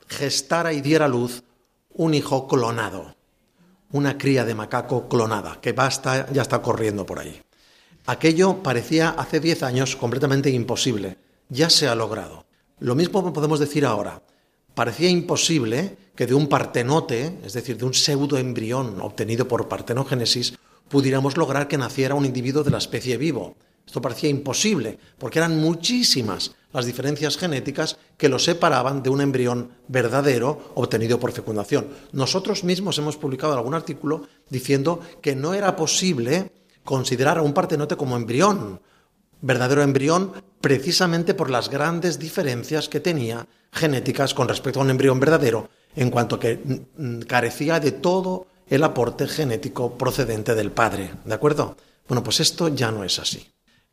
gestara 0.08 0.74
y 0.74 0.82
diera 0.82 1.08
luz 1.08 1.44
un 1.94 2.14
hijo 2.14 2.48
clonado, 2.48 3.16
una 3.92 4.18
cría 4.18 4.46
de 4.46 4.56
macaco 4.56 5.08
clonada, 5.08 5.60
que 5.62 5.74
basta, 5.74 6.32
ya 6.32 6.42
está 6.42 6.62
corriendo 6.62 7.06
por 7.06 7.20
ahí. 7.20 7.42
Aquello 8.06 8.64
parecía 8.64 9.10
hace 9.10 9.40
10 9.40 9.64
años 9.64 9.96
completamente 9.96 10.50
imposible. 10.50 11.18
Ya 11.50 11.70
se 11.70 11.88
ha 11.88 11.96
logrado. 11.96 12.46
Lo 12.80 12.96
mismo 12.96 13.32
podemos 13.32 13.60
decir 13.60 13.86
ahora. 13.86 14.24
Parecía 14.74 15.10
imposible 15.10 15.98
que 16.16 16.26
de 16.26 16.34
un 16.34 16.48
partenote, 16.48 17.40
es 17.44 17.54
decir, 17.54 17.78
de 17.78 17.86
un 17.86 17.94
pseudoembrión 17.94 19.02
obtenido 19.02 19.48
por 19.48 19.68
partenogénesis, 19.68 20.54
pudiéramos 20.90 21.38
lograr 21.38 21.68
que 21.68 21.78
naciera 21.78 22.16
un 22.16 22.26
individuo 22.26 22.64
de 22.64 22.72
la 22.72 22.80
especie 22.80 23.18
vivo. 23.18 23.56
Esto 23.86 24.02
parecía 24.02 24.30
imposible, 24.30 24.98
porque 25.18 25.40
eran 25.40 25.60
muchísimas 25.60 26.56
las 26.74 26.86
diferencias 26.86 27.38
genéticas 27.38 27.98
que 28.18 28.30
lo 28.30 28.40
separaban 28.40 29.04
de 29.04 29.10
un 29.10 29.22
embrión 29.22 29.72
verdadero 29.88 30.72
obtenido 30.76 31.20
por 31.20 31.32
fecundación. 31.32 31.88
Nosotros 32.14 32.64
mismos 32.64 32.98
hemos 32.98 33.18
publicado 33.18 33.54
algún 33.54 33.74
artículo 33.74 34.28
diciendo 34.50 35.02
que 35.22 35.36
no 35.36 35.54
era 35.54 35.76
posible 35.76 36.52
considerar 36.84 37.38
a 37.38 37.42
un 37.42 37.54
partenote 37.54 37.98
como 37.98 38.16
embrión, 38.16 38.82
verdadero 39.42 39.82
embrión, 39.82 40.32
precisamente 40.62 41.34
por 41.34 41.50
las 41.50 41.70
grandes 41.70 42.20
diferencias 42.20 42.88
que 42.88 43.00
tenía 43.00 43.48
genéticas 43.72 44.34
con 44.34 44.48
respecto 44.48 44.80
a 44.80 44.84
un 44.84 44.92
embrión 44.92 45.20
verdadero, 45.20 45.70
en 45.96 46.10
cuanto 46.10 46.40
que 46.40 46.86
carecía 47.28 47.80
de 47.80 47.92
todo 47.92 48.48
el 48.68 48.84
aporte 48.84 49.28
genético 49.28 49.98
procedente 49.98 50.56
del 50.56 50.72
padre. 50.72 51.12
¿De 51.26 51.34
acuerdo? 51.34 51.76
Bueno, 52.08 52.24
pues 52.24 52.40
esto 52.40 52.70
ya 52.70 52.92
no 52.92 53.04
es 53.04 53.20
así. 53.20 53.51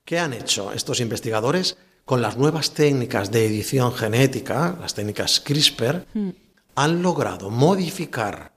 ¿Qué 0.08 0.18
han 0.18 0.32
hecho 0.32 0.72
estos 0.72 1.00
investigadores 1.00 1.76
con 2.06 2.22
las 2.22 2.38
nuevas 2.38 2.70
técnicas 2.70 3.30
de 3.30 3.44
edición 3.44 3.92
genética, 3.92 4.74
las 4.80 4.94
técnicas 4.94 5.38
CRISPR? 5.38 6.06
Hmm. 6.14 6.30
Han 6.76 7.02
logrado 7.02 7.50
modificar 7.50 8.52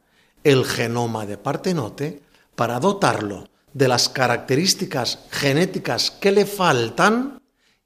el 0.45 0.63
genoma 0.63 1.25
de 1.25 1.37
partenote 1.37 2.21
para 2.55 2.79
dotarlo 2.79 3.49
de 3.73 3.89
las 3.89 4.07
características 4.07 5.25
genéticas 5.29 6.09
que 6.09 6.31
le 6.31 6.45
faltan 6.45 7.41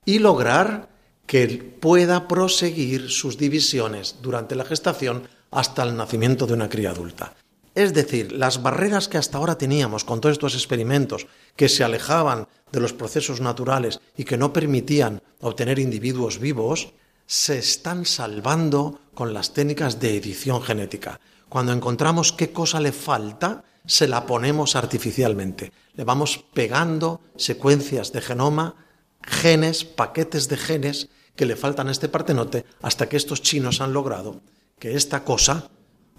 y 0.06 0.20
lograr 0.20 0.88
que 1.26 1.48
pueda 1.58 2.28
proseguir 2.28 3.10
sus 3.10 3.36
divisiones 3.36 4.18
durante 4.22 4.54
la 4.54 4.66
gestación 4.66 5.28
hasta 5.50 5.82
el 5.82 5.98
nacimiento 5.98 6.46
de 6.46 6.54
una 6.54 6.70
cría 6.70 6.92
adulta. 6.92 7.34
Es 7.74 7.96
decir, 7.96 8.32
las 8.32 8.62
barreras 8.62 9.10
que 9.10 9.18
hasta 9.18 9.40
ahora 9.40 9.58
teníamos 9.58 10.06
con 10.06 10.22
todos 10.22 10.34
estos 10.34 10.54
experimentos 10.54 11.26
que 11.56 11.68
se 11.68 11.84
alejaban 11.84 12.48
de 12.72 12.80
los 12.80 12.94
procesos 12.94 13.42
naturales 13.42 14.00
y 14.18 14.24
que 14.24 14.38
no 14.38 14.54
permitían 14.54 15.22
obtener 15.42 15.80
individuos 15.80 16.40
vivos, 16.40 16.94
se 17.26 17.58
están 17.58 18.06
salvando 18.06 19.00
con 19.14 19.34
las 19.34 19.54
técnicas 19.54 20.00
de 20.00 20.18
edición 20.18 20.62
genética. 20.62 21.20
Cuando 21.50 21.74
encontramos 21.74 22.34
qué 22.34 22.52
cosa 22.52 22.80
le 22.80 22.92
falta, 22.92 23.64
se 23.86 24.08
la 24.08 24.26
ponemos 24.26 24.76
artificialmente. 24.76 25.72
Le 25.94 26.04
vamos 26.04 26.44
pegando 26.54 27.22
secuencias 27.38 28.12
de 28.12 28.22
genoma, 28.22 28.76
genes, 29.22 29.86
paquetes 29.86 30.50
de 30.50 30.58
genes 30.58 31.10
que 31.36 31.46
le 31.46 31.56
faltan 31.56 31.88
a 31.88 31.92
este 31.92 32.10
partenote 32.10 32.66
hasta 32.82 33.08
que 33.08 33.18
estos 33.18 33.42
chinos 33.42 33.82
han 33.82 33.94
logrado 33.94 34.42
que 34.80 34.96
esta 34.96 35.24
cosa 35.24 35.70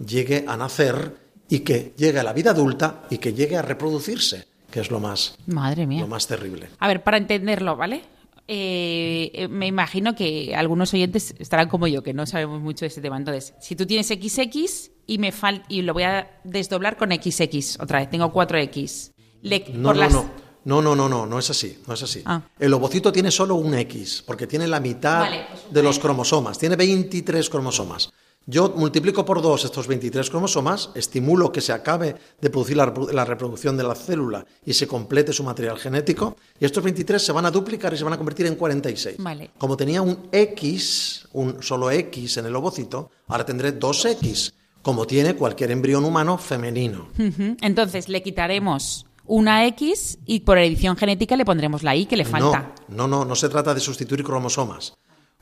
llegue 0.05 0.45
a 0.47 0.57
nacer 0.57 1.17
y 1.49 1.61
que 1.61 1.95
llegue 1.97 2.19
a 2.19 2.25
la 2.25 2.33
vida 2.33 2.51
adulta 2.51 3.05
y 3.11 3.19
que 3.19 3.35
llegue 3.35 3.57
a 3.57 3.63
reproducirse, 3.63 4.47
que 4.71 4.81
es 4.81 4.91
lo 4.91 5.01
más, 5.01 5.37
Madre 5.47 5.87
mía. 5.87 6.01
lo 6.01 6.07
más 6.09 6.27
terrible. 6.27 6.69
A 6.79 6.89
ver, 6.89 7.03
para 7.03 7.17
entenderlo, 7.17 7.77
¿vale? 7.77 8.03
Eh, 8.49 9.31
eh, 9.35 9.49
me 9.49 9.67
imagino 9.67 10.15
que 10.15 10.55
algunos 10.55 10.95
oyentes 10.95 11.35
estarán 11.39 11.69
como 11.69 11.87
yo, 11.89 12.03
que 12.03 12.15
no 12.15 12.27
sabemos 12.27 12.61
mucho 12.61 12.85
de 12.85 12.89
este 12.89 13.01
tema. 13.01 13.17
Entonces, 13.17 13.55
si 13.61 13.75
tú 13.75 13.87
tienes 13.87 14.07
XX 14.07 14.91
y 15.07 15.19
me 15.19 15.33
fal 15.33 15.65
y 15.69 15.83
lo 15.83 15.95
voy 15.95 16.05
a 16.05 16.31
desdoblar 16.45 16.97
con 16.97 17.11
XX 17.13 17.79
otra 17.81 17.99
vez, 18.01 18.11
tengo 18.11 18.33
4X. 18.33 19.13
Le- 19.43 19.65
No, 19.75 19.89
por 19.89 19.95
no, 19.97 20.01
las- 20.03 20.13
no. 20.13 20.47
No, 20.65 20.83
no, 20.83 20.97
no, 20.97 21.09
no, 21.09 21.27
no 21.27 21.39
es 21.39 21.49
así, 21.49 21.79
no 21.87 21.95
es 21.95 22.03
así. 22.03 22.23
Ah. 22.25 22.43
El 22.59 22.73
ovocito 22.75 23.13
tiene 23.13 23.31
solo 23.31 23.55
un 23.55 23.73
X, 23.75 24.25
porque 24.27 24.49
tiene 24.49 24.67
la 24.67 24.81
mitad 24.81 25.21
Vale, 25.21 25.47
pues 25.49 25.73
de 25.73 25.83
los 25.83 26.01
cromosomas, 26.01 26.59
tiene 26.59 26.75
23 26.75 27.49
cromosomas. 27.49 28.13
Yo 28.49 28.73
multiplico 28.77 29.25
por 29.25 29.43
dos 29.43 29.65
estos 29.65 29.89
23 29.89 30.31
cromosomas, 30.31 30.91
estimulo 30.95 31.51
que 31.51 31.61
se 31.61 31.73
acabe 31.73 32.15
de 32.41 32.49
producir 32.49 32.77
la, 32.77 32.87
reprodu- 32.95 33.11
la 33.11 33.25
reproducción 33.25 33.77
de 33.77 33.83
la 33.83 33.97
célula 33.97 34.47
y 34.65 34.73
se 34.73 34.87
complete 34.87 35.33
su 35.33 35.43
material 35.43 35.79
genético, 35.79 36.37
y 36.61 36.65
estos 36.65 36.85
23 36.85 37.21
se 37.21 37.33
van 37.33 37.45
a 37.47 37.51
duplicar 37.51 37.93
y 37.93 37.97
se 37.97 38.05
van 38.05 38.13
a 38.13 38.17
convertir 38.17 38.47
en 38.47 38.55
46. 38.55 39.17
Vale. 39.19 39.51
Como 39.59 39.77
tenía 39.77 40.01
un 40.01 40.29
X, 40.31 41.27
un 41.33 41.61
solo 41.61 41.91
X 41.91 42.37
en 42.37 42.47
el 42.47 42.55
ovocito, 42.55 43.11
ahora 43.27 43.45
tendré 43.45 43.73
dos 43.73 44.05
X, 44.05 44.55
como 44.81 45.09
tiene 45.09 45.35
cualquier 45.35 45.73
embrión 45.73 46.05
humano 46.05 46.39
femenino. 46.39 47.09
Entonces, 47.61 48.09
le 48.09 48.23
quitaremos 48.23 49.07
una 49.25 49.67
X 49.67 50.19
y 50.25 50.41
por 50.41 50.57
edición 50.59 50.97
genética 50.97 51.37
le 51.37 51.45
pondremos 51.45 51.83
la 51.83 51.97
Y 51.97 52.07
que 52.07 52.17
le 52.17 52.25
falta. 52.25 52.75
No, 52.87 53.09
no, 53.09 53.09
no, 53.09 53.25
no 53.25 53.35
se 53.35 53.49
trata 53.49 53.75
de 53.75 53.81
sustituir 53.81 54.23
cromosomas. 54.23 54.95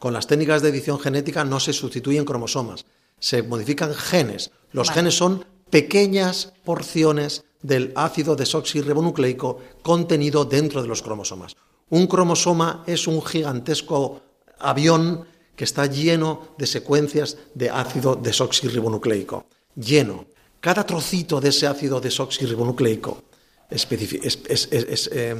Con 0.05 0.13
las 0.13 0.27
técnicas 0.27 0.61
de 0.61 0.69
edición 0.69 1.01
genética 1.01 1.47
no 1.47 1.59
se 1.59 1.73
sustituyen 1.73 2.27
cromosomas, 2.27 2.85
se 3.19 3.43
modifican 3.43 3.95
genes. 3.95 4.51
Los 4.71 4.89
Vale. 4.89 4.97
genes 5.01 5.17
son 5.17 5.47
pequeñas 5.71 6.53
porciones 6.63 7.45
del 7.63 7.91
ácido 7.97 8.37
desoxirribonucleico 8.37 9.61
contenido 9.81 10.45
dentro 10.45 10.83
de 10.83 10.89
los 10.89 11.01
cromosomas. 11.01 11.57
Un 11.89 12.07
cromosoma 12.07 12.85
es 12.87 13.07
un 13.07 13.23
gigantesco 13.25 14.21
avión 14.59 15.25
que 15.57 15.65
está 15.65 15.87
lleno 15.87 16.49
de 16.59 16.67
secuencias 16.67 17.39
de 17.55 17.71
ácido 17.71 18.15
desoxirribonucleico. 18.15 19.47
Lleno. 19.75 20.27
Cada 20.61 20.85
trocito 20.85 21.41
de 21.41 21.49
ese 21.49 21.67
ácido 21.67 21.99
desoxirribonucleico 22.03 23.23
es- 23.71 23.89
es- 23.91 24.39
es- 24.51 24.69
es, 24.71 25.11
eh, 25.15 25.35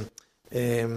eh, 0.49 0.87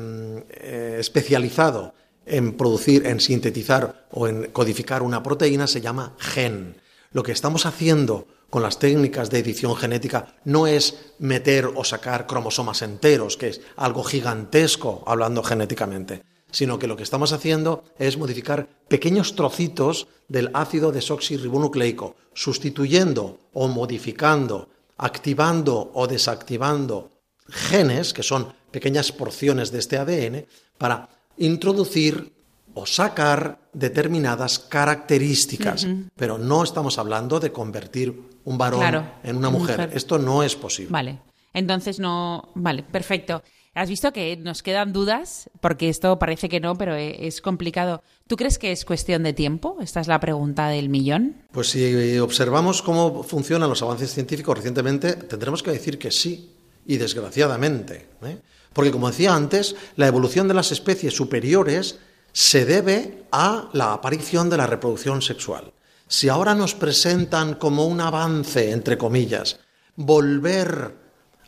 eh, 0.52 0.96
especializado 1.00 1.92
en 2.28 2.56
producir, 2.56 3.06
en 3.06 3.20
sintetizar 3.20 4.06
o 4.10 4.28
en 4.28 4.50
codificar 4.50 5.02
una 5.02 5.22
proteína 5.22 5.66
se 5.66 5.80
llama 5.80 6.14
gen. 6.18 6.76
Lo 7.12 7.22
que 7.22 7.32
estamos 7.32 7.66
haciendo 7.66 8.26
con 8.50 8.62
las 8.62 8.78
técnicas 8.78 9.30
de 9.30 9.38
edición 9.38 9.76
genética 9.76 10.34
no 10.44 10.66
es 10.66 11.12
meter 11.18 11.66
o 11.74 11.84
sacar 11.84 12.26
cromosomas 12.26 12.82
enteros, 12.82 13.36
que 13.36 13.48
es 13.48 13.60
algo 13.76 14.02
gigantesco 14.02 15.02
hablando 15.06 15.42
genéticamente, 15.42 16.22
sino 16.50 16.78
que 16.78 16.86
lo 16.86 16.96
que 16.96 17.02
estamos 17.02 17.32
haciendo 17.32 17.84
es 17.98 18.16
modificar 18.16 18.68
pequeños 18.88 19.34
trocitos 19.34 20.08
del 20.28 20.50
ácido 20.54 20.92
desoxirribonucleico, 20.92 22.16
sustituyendo 22.34 23.38
o 23.52 23.68
modificando, 23.68 24.68
activando 24.96 25.90
o 25.94 26.06
desactivando 26.06 27.10
genes, 27.48 28.12
que 28.12 28.22
son 28.22 28.52
pequeñas 28.70 29.12
porciones 29.12 29.72
de 29.72 29.78
este 29.78 29.96
ADN, 29.96 30.46
para 30.76 31.08
introducir 31.38 32.32
o 32.74 32.86
sacar 32.86 33.58
determinadas 33.72 34.58
características. 34.58 35.86
Pero 36.16 36.38
no 36.38 36.62
estamos 36.62 36.98
hablando 36.98 37.40
de 37.40 37.50
convertir 37.52 38.20
un 38.44 38.58
varón 38.58 38.80
Claro, 38.80 39.04
en 39.22 39.36
una 39.36 39.50
mujer. 39.50 39.76
mujer. 39.78 39.96
Esto 39.96 40.18
no 40.18 40.42
es 40.42 40.54
posible. 40.56 40.90
Vale. 40.92 41.18
Entonces 41.52 41.98
no. 41.98 42.50
Vale, 42.54 42.82
perfecto. 42.84 43.42
Has 43.74 43.88
visto 43.88 44.12
que 44.12 44.36
nos 44.36 44.62
quedan 44.62 44.92
dudas, 44.92 45.50
porque 45.60 45.88
esto 45.88 46.18
parece 46.18 46.48
que 46.48 46.58
no, 46.58 46.76
pero 46.76 46.96
e- 46.96 47.26
es 47.28 47.40
complicado. 47.40 48.02
¿Tú 48.26 48.36
crees 48.36 48.58
que 48.58 48.72
es 48.72 48.84
cuestión 48.84 49.22
de 49.22 49.32
tiempo? 49.32 49.76
Esta 49.80 50.00
es 50.00 50.08
la 50.08 50.18
pregunta 50.18 50.68
del 50.68 50.88
millón. 50.88 51.36
Pues 51.52 51.68
si 51.70 52.18
observamos 52.18 52.82
cómo 52.82 53.22
funcionan 53.22 53.68
los 53.70 53.82
avances 53.82 54.12
científicos 54.12 54.56
recientemente, 54.56 55.12
tendremos 55.14 55.62
que 55.62 55.70
decir 55.70 55.96
que 55.98 56.10
sí, 56.10 56.54
y 56.86 56.96
desgraciadamente. 56.96 58.06
¿eh? 58.22 58.38
Porque, 58.72 58.92
como 58.92 59.10
decía 59.10 59.34
antes, 59.34 59.76
la 59.96 60.06
evolución 60.06 60.48
de 60.48 60.54
las 60.54 60.72
especies 60.72 61.14
superiores 61.14 61.98
se 62.32 62.64
debe 62.64 63.24
a 63.32 63.68
la 63.72 63.92
aparición 63.92 64.50
de 64.50 64.56
la 64.56 64.66
reproducción 64.66 65.22
sexual. 65.22 65.72
Si 66.06 66.28
ahora 66.28 66.54
nos 66.54 66.74
presentan 66.74 67.54
como 67.54 67.86
un 67.86 68.00
avance, 68.00 68.70
entre 68.70 68.96
comillas, 68.96 69.60
volver 69.96 70.94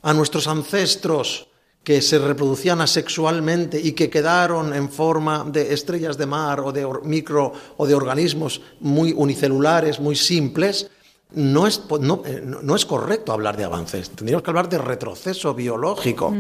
a 0.03 0.13
nuestros 0.13 0.47
ancestros 0.47 1.49
que 1.83 2.03
se 2.03 2.19
reproducían 2.19 2.81
asexualmente 2.81 3.81
y 3.81 3.93
que 3.93 4.11
quedaron 4.11 4.75
en 4.75 4.91
forma 4.91 5.45
de 5.45 5.73
estrellas 5.73 6.19
de 6.19 6.27
mar 6.27 6.61
o 6.61 6.73
de 6.73 6.87
micro 7.05 7.53
o 7.79 7.87
de 7.87 7.95
organismos 7.95 8.61
muy 8.81 9.13
unicelulares, 9.17 9.99
muy 9.99 10.15
simples, 10.15 10.91
no 11.33 11.67
es, 11.67 11.79
po- 11.79 11.99
no, 11.99 12.23
eh, 12.25 12.43
no- 12.45 12.75
es 12.77 12.85
correcto 12.87 13.33
hablar 13.33 13.57
de 13.57 13.65
avances. 13.65 14.11
Tendríamos 14.11 14.43
que 14.43 14.51
hablar 14.51 14.69
de 14.69 14.79
retroceso 14.79 15.55
biológico. 15.55 16.35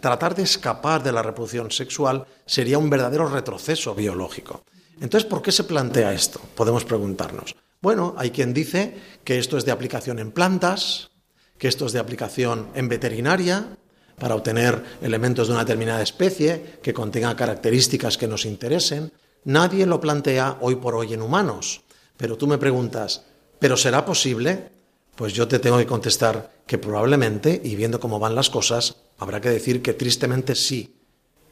Tratar 0.00 0.34
de 0.34 0.42
escapar 0.42 1.02
de 1.02 1.12
la 1.12 1.22
reproducción 1.22 1.70
sexual 1.70 2.26
sería 2.46 2.78
un 2.78 2.90
verdadero 2.90 3.28
retroceso 3.28 3.94
biológico. 3.94 4.62
Entonces, 5.00 5.28
¿por 5.28 5.42
qué 5.42 5.52
se 5.52 5.64
plantea 5.64 6.12
esto? 6.12 6.40
Podemos 6.54 6.84
preguntarnos. 6.84 7.54
Bueno, 7.80 8.14
hay 8.18 8.30
quien 8.30 8.52
dice 8.52 8.96
que 9.24 9.38
esto 9.38 9.56
es 9.56 9.64
de 9.64 9.70
aplicación 9.72 10.18
en 10.18 10.32
plantas, 10.32 11.10
que 11.58 11.68
esto 11.68 11.86
es 11.86 11.92
de 11.92 11.98
aplicación 12.00 12.68
en 12.74 12.88
veterinaria, 12.88 13.76
para 14.18 14.34
obtener 14.34 14.82
elementos 15.00 15.46
de 15.46 15.52
una 15.54 15.62
determinada 15.64 16.02
especie 16.02 16.78
que 16.82 16.92
contengan 16.92 17.36
características 17.36 18.18
que 18.18 18.26
nos 18.26 18.46
interesen. 18.46 19.12
Nadie 19.44 19.86
lo 19.86 20.00
plantea 20.00 20.56
hoy 20.60 20.74
por 20.74 20.96
hoy 20.96 21.14
en 21.14 21.22
humanos. 21.22 21.82
Pero 22.16 22.36
tú 22.36 22.48
me 22.48 22.58
preguntas, 22.58 23.24
¿pero 23.58 23.76
será 23.76 24.04
posible? 24.04 24.70
Pues 25.14 25.32
yo 25.32 25.48
te 25.48 25.58
tengo 25.58 25.78
que 25.78 25.86
contestar 25.86 26.62
que 26.66 26.78
probablemente, 26.78 27.60
y 27.64 27.74
viendo 27.74 27.98
cómo 27.98 28.18
van 28.18 28.34
las 28.34 28.50
cosas, 28.50 28.96
habrá 29.18 29.40
que 29.40 29.48
decir 29.48 29.82
que 29.82 29.94
tristemente 29.94 30.54
sí. 30.54 30.94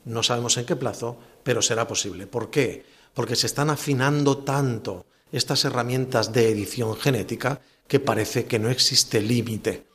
No 0.05 0.23
sabemos 0.23 0.57
en 0.57 0.67
qué 0.67 0.77
plazo, 0.77 1.17
pero 1.43 1.63
será 1.63 1.89
posible. 1.89 2.27
¿Por 2.27 2.51
qué? 2.51 2.85
Porque 3.13 3.35
se 3.35 3.47
están 3.47 3.71
afinando 3.71 4.39
tanto 4.39 5.07
estas 5.33 5.65
herramientas 5.65 6.33
de 6.33 6.49
edición 6.49 6.97
genética 6.97 7.61
que 7.89 7.99
parece 7.99 8.45
que 8.45 8.59
no 8.59 8.71
existe 8.71 9.21
límite. 9.21 9.87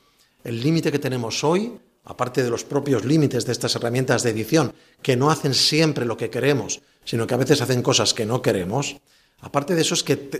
El 0.44 0.60
límite 0.60 0.92
que 0.92 0.98
tenemos 0.98 1.44
hoy, 1.44 1.78
aparte 2.04 2.42
de 2.42 2.50
los 2.50 2.64
propios 2.64 3.04
límites 3.04 3.46
de 3.46 3.52
estas 3.52 3.74
herramientas 3.76 4.22
de 4.22 4.30
edición, 4.30 4.74
que 5.02 5.16
no 5.16 5.30
hacen 5.30 5.54
siempre 5.54 6.04
lo 6.04 6.16
que 6.16 6.30
queremos, 6.30 6.82
sino 7.04 7.26
que 7.26 7.34
a 7.34 7.38
veces 7.38 7.60
hacen 7.60 7.82
cosas 7.82 8.12
que 8.12 8.26
no 8.26 8.42
queremos, 8.42 8.96
aparte 9.42 9.74
de 9.74 9.82
eso 9.82 9.94
es 9.94 10.02
que 10.02 10.30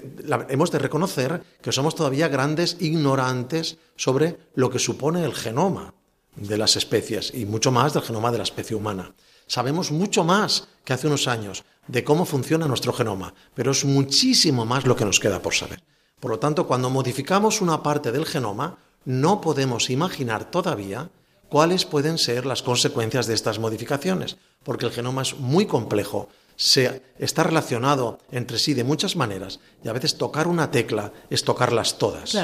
hemos 0.49 0.71
de 0.71 0.79
reconocer 0.79 1.43
que 1.61 1.73
somos 1.73 1.95
todavía 1.95 2.29
grandes 2.29 2.79
ignorantes 2.81 3.77
sobre 3.97 4.39
lo 4.55 4.71
que 4.71 4.79
supone 4.79 5.25
el 5.25 5.35
genoma 5.35 5.93
de 6.37 6.57
las 6.57 6.77
especies 6.77 7.33
y 7.35 7.45
mucho 7.45 7.71
más 7.71 7.93
del 7.93 8.03
genoma 8.03 8.33
de 8.33 8.39
la 8.39 8.45
especie 8.45 8.75
humana. 8.75 9.15
Sabemos 9.47 9.93
mucho 9.93 10.25
más 10.25 10.69
que 10.85 10.95
hace 10.95 11.07
unos 11.07 11.29
años 11.29 11.65
de 11.87 12.05
cómo 12.05 12.25
funciona 12.25 12.67
nuestro 12.67 12.93
genoma, 12.93 13.35
pero 13.55 13.73
es 13.73 13.85
muchísimo 13.85 14.65
más 14.65 14.87
lo 14.87 14.97
que 14.97 15.05
nos 15.05 15.21
queda 15.21 15.43
por 15.43 15.53
saber. 15.53 15.83
Por 16.21 16.31
lo 16.31 16.39
tanto, 16.39 16.67
cuando 16.67 16.89
modificamos 16.89 17.61
una 17.61 17.83
parte 17.83 18.13
del 18.13 18.25
genoma, 18.25 18.79
no 19.05 19.41
podemos 19.41 19.91
imaginar 19.91 20.51
todavía 20.51 21.11
cuáles 21.49 21.85
pueden 21.85 22.17
ser 22.17 22.47
las 22.47 22.63
consecuencias 22.63 23.27
de 23.27 23.35
estas 23.35 23.59
modificaciones, 23.59 24.39
porque 24.63 24.87
el 24.87 24.93
genoma 24.93 25.23
es 25.23 25.37
muy 25.37 25.67
complejo, 25.67 26.29
se 26.63 27.03
está 27.19 27.43
relacionado 27.43 28.21
entre 28.31 28.57
sí 28.57 28.73
de 28.73 28.85
muchas 28.85 29.17
maneras 29.17 29.59
y 29.83 29.89
a 29.89 29.93
veces 29.93 30.17
tocar 30.17 30.47
una 30.47 30.71
tecla 30.71 31.13
es 31.29 31.43
tocarlas 31.43 31.99
todas. 31.99 32.39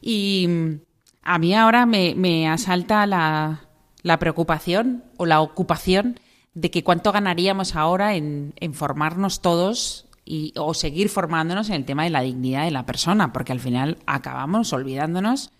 Y 0.00 0.46
mm, 0.48 0.80
a 1.22 1.38
mí 1.38 1.54
ahora 1.54 1.86
me, 1.86 2.16
me 2.16 2.48
asalta 2.48 3.06
la, 3.06 3.68
la 4.02 4.18
preocupación 4.18 5.04
o 5.16 5.26
la 5.26 5.40
ocupación 5.40 6.18
de 6.54 6.72
que 6.72 6.82
cuánto 6.82 7.12
ganaríamos 7.12 7.76
ahora 7.76 8.16
en, 8.16 8.52
en 8.56 8.74
formarnos 8.74 9.40
todos 9.42 10.06
y, 10.24 10.52
o 10.56 10.74
seguir 10.74 11.08
formándonos 11.08 11.68
en 11.68 11.76
el 11.76 11.84
tema 11.84 12.02
de 12.02 12.10
la 12.10 12.22
dignidad 12.22 12.64
de 12.64 12.72
la 12.72 12.84
persona, 12.84 13.32
porque 13.32 13.52
al 13.52 13.60
final 13.60 13.98
acabamos 14.06 14.72
olvidándonos 14.72 15.52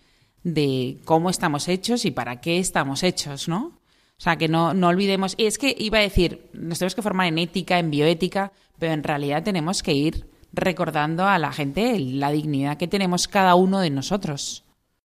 de 0.43 0.97
cómo 1.05 1.29
estamos 1.29 1.69
hechos 1.69 2.03
y 2.03 2.11
para 2.11 2.41
qué 2.41 2.59
estamos 2.59 3.03
hechos, 3.03 3.47
¿no? 3.47 3.76
O 4.19 4.23
sea, 4.23 4.35
que 4.37 4.47
no, 4.47 4.73
no 4.73 4.87
olvidemos. 4.87 5.35
Y 5.37 5.45
es 5.45 5.57
que 5.57 5.75
iba 5.77 5.99
a 5.99 6.01
decir, 6.01 6.49
nos 6.53 6.79
tenemos 6.79 6.95
que 6.95 7.01
formar 7.03 7.27
en 7.27 7.37
ética, 7.37 7.77
en 7.77 7.91
bioética, 7.91 8.51
pero 8.79 8.93
en 8.93 9.03
realidad 9.03 9.43
tenemos 9.43 9.83
que 9.83 9.93
ir 9.93 10.27
recordando 10.53 11.25
a 11.25 11.37
la 11.37 11.51
gente 11.53 11.99
la 11.99 12.31
dignidad 12.31 12.77
que 12.77 12.87
tenemos 12.87 13.27
cada 13.27 13.53
uno 13.55 13.79
de 13.79 13.91
nosotros. 13.91 14.63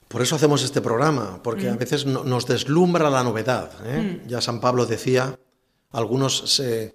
Por 0.09 0.23
eso 0.23 0.37
hacemos 0.37 0.63
este 0.63 0.81
programa, 0.81 1.43
porque 1.43 1.69
a 1.69 1.77
veces 1.77 2.07
no- 2.07 2.25
nos 2.25 2.47
deslumbra 2.47 3.11
la 3.11 3.23
novedad. 3.23 3.71
¿eh? 3.85 4.23
Ya 4.29 4.41
San 4.41 4.61
Pablo 4.61 4.87
decía, 4.87 5.39
algunos 5.91 6.55
se 6.55 6.95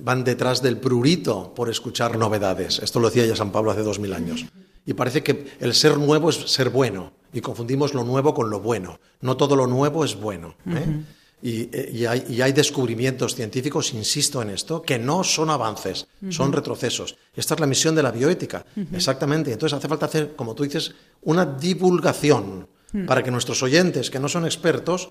van 0.00 0.22
detrás 0.24 0.62
del 0.62 0.78
prurito 0.78 1.54
por 1.54 1.68
escuchar 1.70 2.16
novedades. 2.18 2.78
Esto 2.80 2.98
lo 3.00 3.08
decía 3.08 3.26
ya 3.26 3.36
San 3.36 3.50
Pablo 3.52 3.70
hace 3.70 3.82
dos 3.82 3.98
mil 4.00 4.12
años. 4.14 4.46
Y 4.84 4.94
parece 4.94 5.22
que 5.22 5.52
el 5.60 5.74
ser 5.74 5.96
nuevo 5.98 6.30
es 6.30 6.36
ser 6.50 6.70
bueno. 6.70 7.12
y 7.32 7.40
confundimos 7.40 7.94
lo 7.94 8.04
nuevo 8.04 8.34
con 8.34 8.50
lo 8.50 8.60
bueno. 8.60 8.98
No 9.22 9.36
todo 9.38 9.56
lo 9.56 9.66
nuevo 9.66 10.04
es 10.04 10.16
bueno. 10.20 10.54
¿eh? 10.66 11.02
Y, 11.42 12.06
hay, 12.06 12.52
descubrimientos 12.52 13.34
científicos, 13.34 13.92
insisto 13.94 14.40
en 14.42 14.50
esto, 14.50 14.80
que 14.80 14.98
no 14.98 15.24
son 15.24 15.50
avances, 15.50 16.06
son 16.30 16.52
retrocesos. 16.52 17.16
Esta 17.34 17.54
es 17.54 17.60
la 17.60 17.66
misión 17.66 17.96
de 17.96 18.02
la 18.02 18.12
bioética, 18.12 18.64
exactamente. 18.92 19.52
Entonces 19.52 19.76
hace 19.76 19.88
falta 19.88 20.06
hacer, 20.06 20.36
como 20.36 20.54
tú 20.54 20.62
dices, 20.62 20.94
una 21.22 21.44
divulgación 21.44 22.68
para 23.06 23.22
que 23.22 23.30
nuestros 23.30 23.62
oyentes, 23.62 24.08
que 24.08 24.20
no 24.20 24.28
son 24.28 24.44
expertos, 24.44 25.10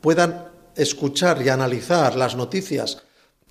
puedan 0.00 0.48
escuchar 0.74 1.40
y 1.42 1.48
analizar 1.48 2.16
las 2.16 2.34
noticias 2.34 3.02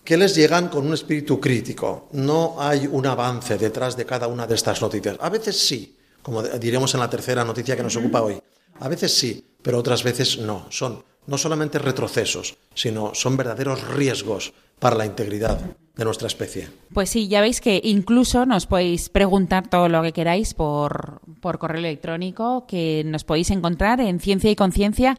que 0.04 0.18
les 0.18 0.36
llegan 0.36 0.68
con 0.68 0.88
un 0.88 0.94
espíritu 0.94 1.40
crítico. 1.40 2.10
No 2.14 2.56
hay 2.60 2.88
un 2.88 3.06
avance 3.06 3.58
detrás 3.58 3.96
de 3.96 4.06
cada 4.06 4.28
una 4.28 4.46
de 4.48 4.56
estas 4.56 4.82
noticias. 4.82 5.18
A 5.22 5.30
veces 5.30 5.58
sí, 5.58 5.96
como 6.22 6.42
diremos 6.44 6.94
en 6.96 7.00
la 7.00 7.10
tercera 7.10 7.46
noticia 7.46 7.78
que 7.78 7.84
nos 7.84 7.96
ocupa 7.96 8.22
hoy. 8.22 8.42
A 8.80 8.90
veces 8.90 9.14
sí, 9.14 9.46
pero 9.62 9.78
otras 9.78 10.04
veces 10.04 10.40
no. 10.40 10.66
Son 10.70 11.04
no 11.28 11.38
solamente 11.38 11.80
retrocesos, 11.80 12.56
sino 12.74 13.14
son 13.14 13.38
verdaderos 13.38 13.88
riesgos 13.88 14.54
para 14.80 14.96
la 14.96 15.06
integridad 15.06 15.60
de 15.96 16.06
nuestra 16.06 16.28
especie. 16.28 16.70
Pues 16.94 17.10
sí, 17.10 17.28
ya 17.28 17.42
veis 17.42 17.60
que 17.60 17.82
incluso 17.84 18.46
nos 18.46 18.66
podéis 18.66 19.10
preguntar 19.10 19.68
todo 19.68 19.90
lo 19.90 20.02
que 20.02 20.14
queráis 20.14 20.54
por, 20.54 21.22
por 21.42 21.60
correo 21.60 21.80
electrónico, 21.80 22.66
que 22.68 23.04
nos 23.06 23.26
podéis 23.26 23.52
encontrar 23.52 24.00
en 24.00 24.20
ciencia 24.20 24.50
y 24.50 24.56
conciencia 24.56 25.18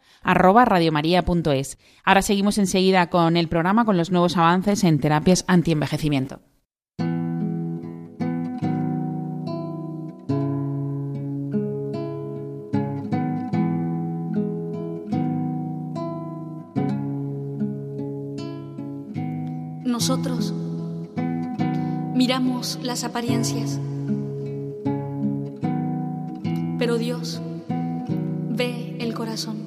Ahora 2.03 2.23
seguimos 2.23 2.57
enseguida 2.57 3.09
con 3.09 3.37
el 3.37 3.47
programa 3.47 3.85
con 3.85 3.95
los 3.95 4.11
nuevos 4.11 4.37
avances 4.37 4.83
en 4.83 4.99
terapias 4.99 5.45
antienvejecimiento. 5.47 6.39
Nosotros 20.01 20.51
miramos 22.15 22.79
las 22.81 23.03
apariencias, 23.03 23.79
pero 26.79 26.97
Dios 26.97 27.39
ve 28.49 28.97
el 28.99 29.13
corazón. 29.13 29.57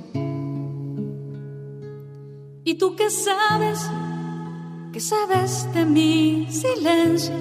¿Y 2.64 2.74
tú 2.74 2.96
qué 2.96 3.10
sabes? 3.10 3.88
¿Qué 4.92 4.98
sabes 4.98 5.72
de 5.72 5.84
mi 5.84 6.48
silencio? 6.50 7.36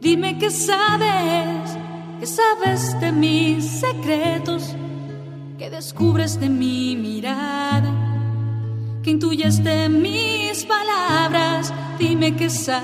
Dime 0.00 0.38
qué 0.38 0.50
sabes, 0.52 1.76
qué 2.20 2.26
sabes 2.26 3.00
de 3.00 3.10
mis 3.10 3.64
secretos, 3.64 4.76
qué 5.58 5.70
descubres 5.70 6.38
de 6.38 6.48
mi 6.48 6.94
mirada, 6.94 7.97
que 9.08 9.12
intuyes 9.12 9.64
de 9.64 9.88
mí 9.88 10.50
palabras, 10.68 11.72
dime 11.98 12.36
qué 12.36 12.50
sabes. 12.50 12.78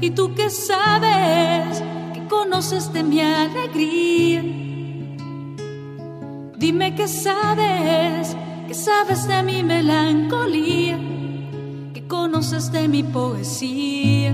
Y 0.00 0.10
tú 0.10 0.34
qué 0.34 0.50
sabes, 0.50 1.80
que 2.12 2.26
conoces 2.26 2.92
de 2.92 3.04
mi 3.04 3.20
alegría. 3.20 4.42
Dime 6.58 6.96
qué 6.96 7.06
sabes, 7.06 8.36
que 8.66 8.74
sabes 8.74 9.28
de 9.28 9.44
mi 9.44 9.62
melancolía, 9.62 10.98
que 11.94 12.04
conoces 12.08 12.72
de 12.72 12.88
mi 12.88 13.04
poesía, 13.04 14.32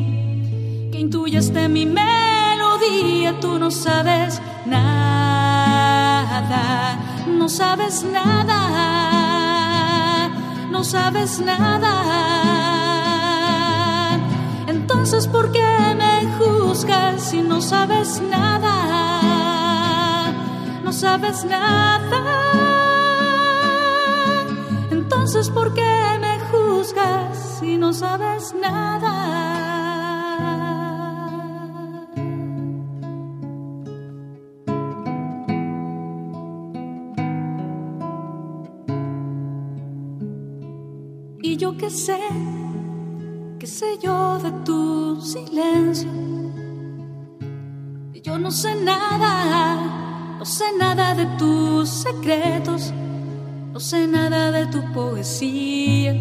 que 0.90 0.98
intuyes 0.98 1.52
de 1.52 1.68
mi 1.68 1.84
melodía. 1.84 3.38
Tú 3.40 3.58
no 3.58 3.70
sabes 3.70 4.40
nada, 4.64 5.68
no 7.26 7.46
sabes 7.50 8.02
nada 8.04 8.97
no 10.78 10.84
sabes 10.84 11.40
nada. 11.40 11.92
Entonces, 14.68 15.26
¿por 15.26 15.50
qué 15.50 15.66
me 15.96 16.24
juzgas 16.38 17.20
si 17.30 17.42
no 17.42 17.60
sabes 17.60 18.22
nada? 18.22 18.74
No 20.84 20.92
sabes 20.92 21.44
nada. 21.44 22.22
Entonces, 24.92 25.50
¿por 25.50 25.74
qué 25.74 25.96
me 26.20 26.38
juzgas 26.48 27.58
si 27.58 27.76
no 27.76 27.92
sabes 27.92 28.54
nada? 28.54 29.37
Que 41.78 41.90
sé, 41.90 42.18
que 43.60 43.66
sé 43.66 43.98
yo 44.02 44.38
de 44.38 44.50
tu 44.64 45.20
silencio. 45.20 46.10
Yo 48.22 48.38
no 48.38 48.50
sé 48.50 48.74
nada, 48.74 50.36
no 50.38 50.44
sé 50.44 50.64
nada 50.76 51.14
de 51.14 51.26
tus 51.38 51.88
secretos, 51.88 52.92
no 53.72 53.78
sé 53.80 54.06
nada 54.08 54.50
de 54.50 54.66
tu 54.66 54.82
poesía. 54.92 56.12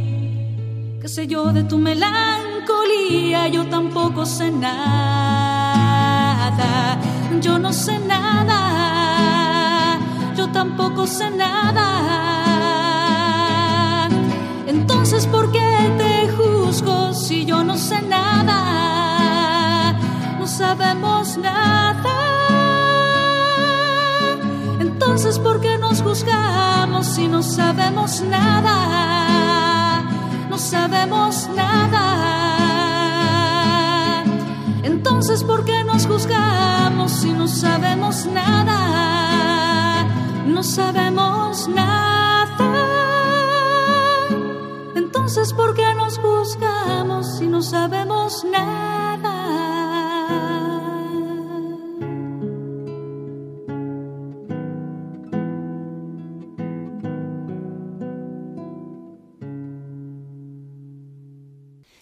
Que 1.01 1.07
sé 1.07 1.27
yo 1.27 1.51
de 1.51 1.63
tu 1.63 1.77
melancolía, 1.79 3.47
yo 3.47 3.67
tampoco 3.67 4.25
sé 4.25 4.51
nada. 4.51 4.77
Yo 7.41 7.57
no 7.59 7.73
sé 7.73 7.97
nada, 7.99 8.59
yo 10.35 10.49
tampoco 10.51 11.07
sé 11.07 11.29
nada 11.31 12.56
entonces, 14.77 15.25
¿por 15.27 15.51
qué 15.51 15.91
te 15.97 16.29
juzgo 16.37 17.13
si 17.13 17.45
yo 17.45 17.63
no 17.63 17.77
sé 17.77 17.99
nada? 18.01 18.57
No 20.39 20.45
sabemos 20.45 21.37
nada. 21.37 22.17
Entonces, 24.79 25.39
¿por 25.39 25.59
qué 25.61 25.77
nos 25.79 26.01
juzgamos 26.03 27.07
si 27.07 27.27
no 27.27 27.41
sabemos 27.41 28.21
nada? 28.21 30.03
No 30.49 30.57
sabemos 30.59 31.49
nada. 31.55 32.05
Entonces, 34.83 35.43
¿por 35.43 35.65
qué 35.65 35.83
nos 35.83 36.05
juzgamos 36.05 37.11
si 37.11 37.31
no 37.31 37.47
sabemos 37.47 38.27
nada? 38.27 40.05
No 40.45 40.61
sabemos 40.61 41.67
nada. 41.67 42.26
Entonces, 45.37 45.55
¿por 45.55 45.75
qué 45.75 45.93
nos 45.93 46.17
juzgamos 46.17 47.37
si 47.37 47.45
no 47.45 47.61
sabemos 47.61 48.43
nada? 48.43 49.37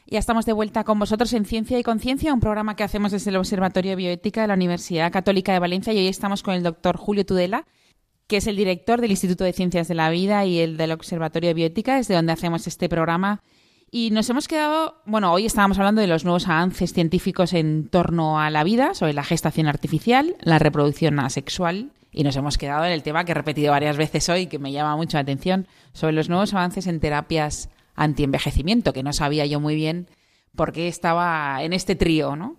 Ya 0.08 0.20
estamos 0.20 0.46
de 0.46 0.54
vuelta 0.54 0.86
con 0.86 0.98
vosotros 0.98 1.34
en 1.34 1.44
Ciencia 1.44 1.78
y 1.78 1.84
Conciencia, 1.84 2.34
un 2.34 2.40
programa 2.40 2.78
que 2.78 2.84
hacemos 2.84 3.12
desde 3.12 3.32
el 3.32 3.36
Observatorio 3.36 3.98
Bioética 3.98 4.44
de 4.44 4.48
la 4.48 4.54
Universidad 4.54 5.12
Católica 5.12 5.52
de 5.52 5.60
Valencia 5.60 5.92
y 5.92 5.98
hoy 5.98 6.08
estamos 6.08 6.42
con 6.42 6.54
el 6.54 6.64
doctor 6.64 6.96
Julio 6.96 7.26
Tudela, 7.26 7.66
que 8.28 8.38
es 8.38 8.48
el 8.48 8.56
director 8.56 9.02
del 9.02 9.12
Instituto 9.12 9.44
de 9.44 9.54
Ciencias 9.54 9.88
de 9.88 9.96
la 9.96 10.10
Vida 10.10 10.46
y 10.46 10.60
el 10.60 10.78
del 10.78 10.92
Observatorio 10.92 11.50
de 11.50 11.54
Bioética, 11.54 11.96
desde 11.96 12.16
donde 12.16 12.34
hacemos 12.34 12.68
este 12.68 12.90
programa. 12.90 13.42
Y 13.92 14.10
nos 14.12 14.30
hemos 14.30 14.48
quedado, 14.48 15.02
bueno, 15.06 15.32
hoy 15.32 15.46
estábamos 15.46 15.78
hablando 15.78 16.02
de 16.02 16.08
los 16.08 16.26
nuevos 16.26 16.48
avances 16.48 16.92
científicos 16.92 17.54
en 17.54 17.88
torno 17.88 18.40
a 18.40 18.50
la 18.50 18.64
vida, 18.64 18.94
sobre 18.94 19.14
la 19.14 19.24
gestación 19.24 19.68
artificial, 19.68 20.36
la 20.42 20.60
reproducción 20.60 21.20
asexual, 21.20 21.92
y 22.12 22.24
nos 22.24 22.36
hemos 22.36 22.58
quedado 22.58 22.86
en 22.86 22.94
el 22.94 23.04
tema 23.04 23.26
que 23.26 23.32
he 23.34 23.36
repetido 23.36 23.72
varias 23.72 23.98
veces 23.98 24.28
hoy, 24.30 24.48
que 24.48 24.58
me 24.58 24.72
llama 24.72 24.96
mucho 24.96 25.18
la 25.18 25.22
atención, 25.22 25.68
sobre 25.94 26.14
los 26.14 26.30
nuevos 26.30 26.54
avances 26.54 26.88
en 26.88 27.00
terapias 27.00 27.70
antienvejecimiento, 27.96 28.94
que 28.94 29.04
no 29.04 29.14
sabía 29.14 29.46
yo 29.46 29.60
muy 29.60 29.76
bien 29.76 30.08
por 30.56 30.72
qué 30.72 30.88
estaba 30.88 31.62
en 31.62 31.74
este 31.74 31.96
trío, 31.96 32.36
¿no? 32.36 32.56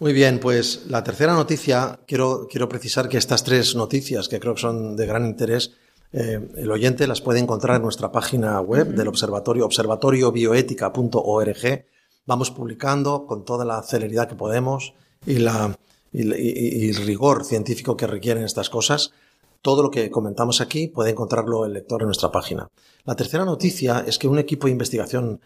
Muy 0.00 0.12
bien, 0.14 0.40
pues 0.40 0.86
la 0.88 1.04
tercera 1.04 1.34
noticia, 1.34 2.00
quiero, 2.06 2.48
quiero 2.50 2.70
precisar 2.70 3.06
que 3.06 3.18
estas 3.18 3.44
tres 3.44 3.76
noticias, 3.76 4.30
que 4.30 4.40
creo 4.40 4.54
que 4.54 4.62
son 4.62 4.96
de 4.96 5.04
gran 5.04 5.26
interés, 5.26 5.72
eh, 6.10 6.40
el 6.56 6.70
oyente 6.70 7.06
las 7.06 7.20
puede 7.20 7.38
encontrar 7.38 7.76
en 7.76 7.82
nuestra 7.82 8.10
página 8.10 8.58
web 8.62 8.94
del 8.94 9.08
observatorio, 9.08 9.66
observatoriobioética.org. 9.66 11.84
Vamos 12.24 12.50
publicando 12.50 13.26
con 13.26 13.44
toda 13.44 13.66
la 13.66 13.82
celeridad 13.82 14.26
que 14.26 14.36
podemos 14.36 14.94
y, 15.26 15.34
la, 15.34 15.76
y, 16.12 16.88
el 16.88 16.96
rigor 17.04 17.44
científico 17.44 17.94
que 17.94 18.06
requieren 18.06 18.44
estas 18.44 18.70
cosas. 18.70 19.12
Todo 19.60 19.82
lo 19.82 19.90
que 19.90 20.10
comentamos 20.10 20.62
aquí 20.62 20.88
puede 20.88 21.10
encontrarlo 21.10 21.66
el 21.66 21.74
lector 21.74 22.00
en 22.00 22.06
nuestra 22.06 22.32
página. 22.32 22.70
La 23.04 23.16
tercera 23.16 23.44
noticia 23.44 24.02
es 24.06 24.18
que 24.18 24.28
un 24.28 24.38
equipo 24.38 24.66
de 24.66 24.72
investigación 24.72 25.42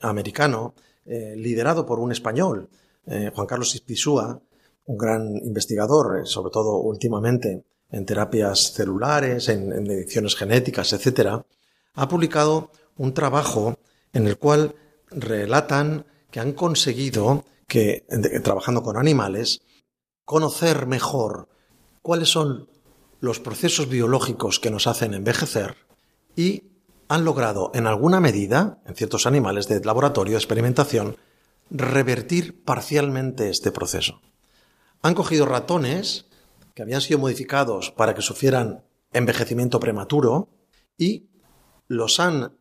americano, 0.00 0.74
eh, 1.06 1.34
liderado 1.36 1.86
por 1.86 2.00
un 2.00 2.10
español, 2.10 2.68
eh, 3.06 3.30
Juan 3.34 3.46
Carlos 3.46 3.74
Ispisúa, 3.74 4.40
un 4.84 4.98
gran 4.98 5.36
investigador, 5.36 6.20
eh, 6.20 6.26
sobre 6.26 6.50
todo 6.50 6.76
últimamente 6.78 7.64
en 7.90 8.06
terapias 8.06 8.72
celulares, 8.72 9.48
en, 9.48 9.72
en 9.72 9.90
ediciones 9.90 10.34
genéticas, 10.34 10.92
etc., 10.92 11.42
ha 11.94 12.08
publicado 12.08 12.70
un 12.96 13.12
trabajo 13.12 13.78
en 14.12 14.26
el 14.26 14.38
cual 14.38 14.74
relatan 15.10 16.06
que 16.30 16.40
han 16.40 16.52
conseguido 16.52 17.44
que, 17.66 18.06
trabajando 18.42 18.82
con 18.82 18.96
animales, 18.96 19.62
conocer 20.24 20.86
mejor 20.86 21.48
cuáles 22.00 22.28
son 22.28 22.68
los 23.20 23.40
procesos 23.40 23.88
biológicos 23.88 24.58
que 24.58 24.70
nos 24.70 24.86
hacen 24.86 25.14
envejecer 25.14 25.76
y 26.36 26.64
han 27.08 27.24
logrado 27.24 27.70
en 27.74 27.86
alguna 27.86 28.20
medida, 28.20 28.82
en 28.86 28.94
ciertos 28.94 29.26
animales 29.26 29.68
de 29.68 29.84
laboratorio 29.84 30.32
de 30.32 30.38
experimentación, 30.38 31.16
revertir 31.70 32.64
parcialmente 32.64 33.48
este 33.50 33.72
proceso. 33.72 34.20
Han 35.02 35.14
cogido 35.14 35.46
ratones 35.46 36.26
que 36.74 36.82
habían 36.82 37.00
sido 37.00 37.18
modificados 37.18 37.90
para 37.90 38.14
que 38.14 38.22
sufrieran 38.22 38.84
envejecimiento 39.12 39.80
prematuro 39.80 40.48
y 40.96 41.28
los 41.88 42.20
han 42.20 42.56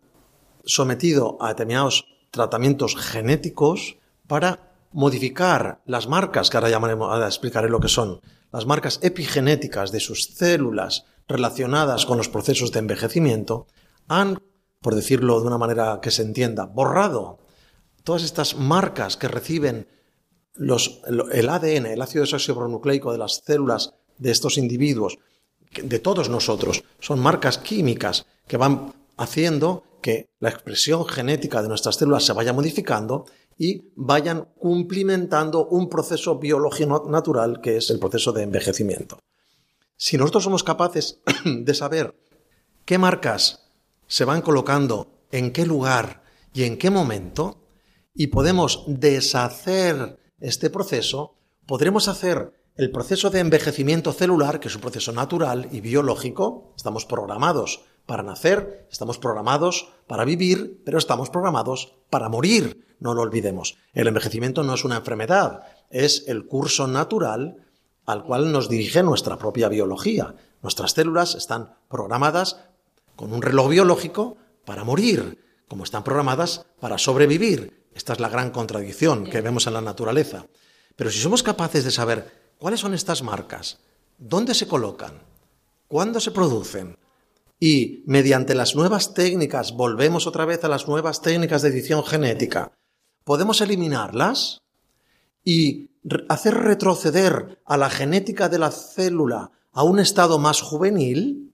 sometido 0.65 1.37
a 1.41 1.49
determinados 1.49 2.05
tratamientos 2.31 2.95
genéticos 2.95 3.97
para 4.27 4.71
modificar 4.91 5.81
las 5.85 6.07
marcas, 6.07 6.49
que 6.49 6.57
ahora 6.57 6.69
llamaremos, 6.69 7.11
ahora 7.11 7.27
explicaré 7.27 7.69
lo 7.69 7.79
que 7.79 7.87
son, 7.87 8.21
las 8.51 8.65
marcas 8.65 8.99
epigenéticas 9.01 9.91
de 9.91 9.99
sus 9.99 10.25
células 10.25 11.05
relacionadas 11.27 12.05
con 12.05 12.17
los 12.17 12.29
procesos 12.29 12.71
de 12.71 12.79
envejecimiento, 12.79 13.67
han, 14.07 14.41
por 14.81 14.95
decirlo 14.95 15.39
de 15.39 15.47
una 15.47 15.57
manera 15.57 15.99
que 16.01 16.11
se 16.11 16.23
entienda, 16.23 16.65
borrado 16.65 17.39
todas 18.03 18.23
estas 18.23 18.55
marcas 18.55 19.17
que 19.17 19.27
reciben 19.27 19.87
el 20.57 21.49
ADN, 21.49 21.85
el 21.85 22.01
ácido 22.01 22.23
desoxirribonucleico 22.23 23.11
de 23.11 23.17
las 23.17 23.41
células 23.45 23.93
de 24.17 24.31
estos 24.31 24.57
individuos, 24.57 25.17
de 25.81 25.99
todos 25.99 26.29
nosotros, 26.29 26.83
son 26.99 27.19
marcas 27.19 27.57
químicas 27.57 28.25
que 28.47 28.57
van 28.57 28.93
haciendo 29.17 29.83
que 30.01 30.29
la 30.39 30.49
expresión 30.49 31.05
genética 31.05 31.61
de 31.61 31.69
nuestras 31.69 31.95
células 31.95 32.25
se 32.25 32.33
vaya 32.33 32.53
modificando 32.53 33.25
y 33.57 33.91
vayan 33.95 34.47
cumplimentando 34.57 35.67
un 35.67 35.87
proceso 35.87 36.39
biológico 36.39 37.07
natural 37.09 37.61
que 37.61 37.77
es 37.77 37.89
el 37.91 37.99
proceso 37.99 38.31
de 38.31 38.43
envejecimiento. 38.43 39.19
Si 39.95 40.17
nosotros 40.17 40.43
somos 40.43 40.63
capaces 40.63 41.19
de 41.45 41.73
saber 41.75 42.15
qué 42.85 42.97
marcas 42.97 43.69
se 44.07 44.25
van 44.25 44.41
colocando 44.41 45.07
en 45.31 45.53
qué 45.53 45.65
lugar 45.65 46.23
y 46.53 46.63
en 46.63 46.77
qué 46.77 46.89
momento, 46.89 47.60
y 48.21 48.27
podemos 48.27 48.83
deshacer 48.85 50.19
este 50.39 50.69
proceso, 50.69 51.33
podremos 51.65 52.07
hacer 52.07 52.53
el 52.75 52.91
proceso 52.91 53.31
de 53.31 53.39
envejecimiento 53.39 54.13
celular, 54.13 54.59
que 54.59 54.67
es 54.67 54.75
un 54.75 54.81
proceso 54.81 55.11
natural 55.11 55.69
y 55.71 55.81
biológico, 55.81 56.71
estamos 56.77 57.07
programados 57.07 57.81
para 58.05 58.21
nacer, 58.21 58.85
estamos 58.91 59.17
programados 59.17 59.87
para 60.05 60.23
vivir, 60.23 60.83
pero 60.85 60.99
estamos 60.99 61.31
programados 61.31 61.95
para 62.11 62.29
morir. 62.29 62.85
No 62.99 63.15
lo 63.15 63.23
olvidemos. 63.23 63.79
El 63.91 64.05
envejecimiento 64.05 64.61
no 64.61 64.75
es 64.75 64.85
una 64.85 64.97
enfermedad, 64.97 65.63
es 65.89 66.25
el 66.27 66.45
curso 66.45 66.85
natural 66.85 67.65
al 68.05 68.23
cual 68.23 68.51
nos 68.51 68.69
dirige 68.69 69.01
nuestra 69.01 69.39
propia 69.39 69.67
biología. 69.67 70.35
Nuestras 70.61 70.91
células 70.91 71.33
están 71.33 71.73
programadas 71.89 72.57
con 73.15 73.33
un 73.33 73.41
reloj 73.41 73.69
biológico 73.69 74.37
para 74.63 74.83
morir, 74.83 75.43
como 75.67 75.83
están 75.85 76.03
programadas 76.03 76.67
para 76.79 76.99
sobrevivir. 76.99 77.80
Esta 77.93 78.13
es 78.13 78.19
la 78.19 78.29
gran 78.29 78.51
contradicción 78.51 79.25
que 79.25 79.41
vemos 79.41 79.67
en 79.67 79.73
la 79.73 79.81
naturaleza. 79.81 80.45
Pero 80.95 81.11
si 81.11 81.19
somos 81.19 81.43
capaces 81.43 81.83
de 81.83 81.91
saber 81.91 82.53
cuáles 82.57 82.79
son 82.79 82.93
estas 82.93 83.23
marcas, 83.23 83.79
dónde 84.17 84.53
se 84.53 84.67
colocan, 84.67 85.21
cuándo 85.87 86.19
se 86.19 86.31
producen, 86.31 86.97
y 87.59 88.03
mediante 88.07 88.55
las 88.55 88.75
nuevas 88.75 89.13
técnicas, 89.13 89.73
volvemos 89.73 90.25
otra 90.25 90.45
vez 90.45 90.63
a 90.63 90.67
las 90.67 90.87
nuevas 90.87 91.21
técnicas 91.21 91.61
de 91.61 91.69
edición 91.69 92.03
genética, 92.03 92.71
podemos 93.23 93.61
eliminarlas 93.61 94.61
y 95.43 95.91
hacer 96.27 96.55
retroceder 96.55 97.61
a 97.65 97.77
la 97.77 97.91
genética 97.91 98.49
de 98.49 98.57
la 98.57 98.71
célula 98.71 99.51
a 99.71 99.83
un 99.83 99.99
estado 99.99 100.39
más 100.39 100.61
juvenil, 100.61 101.53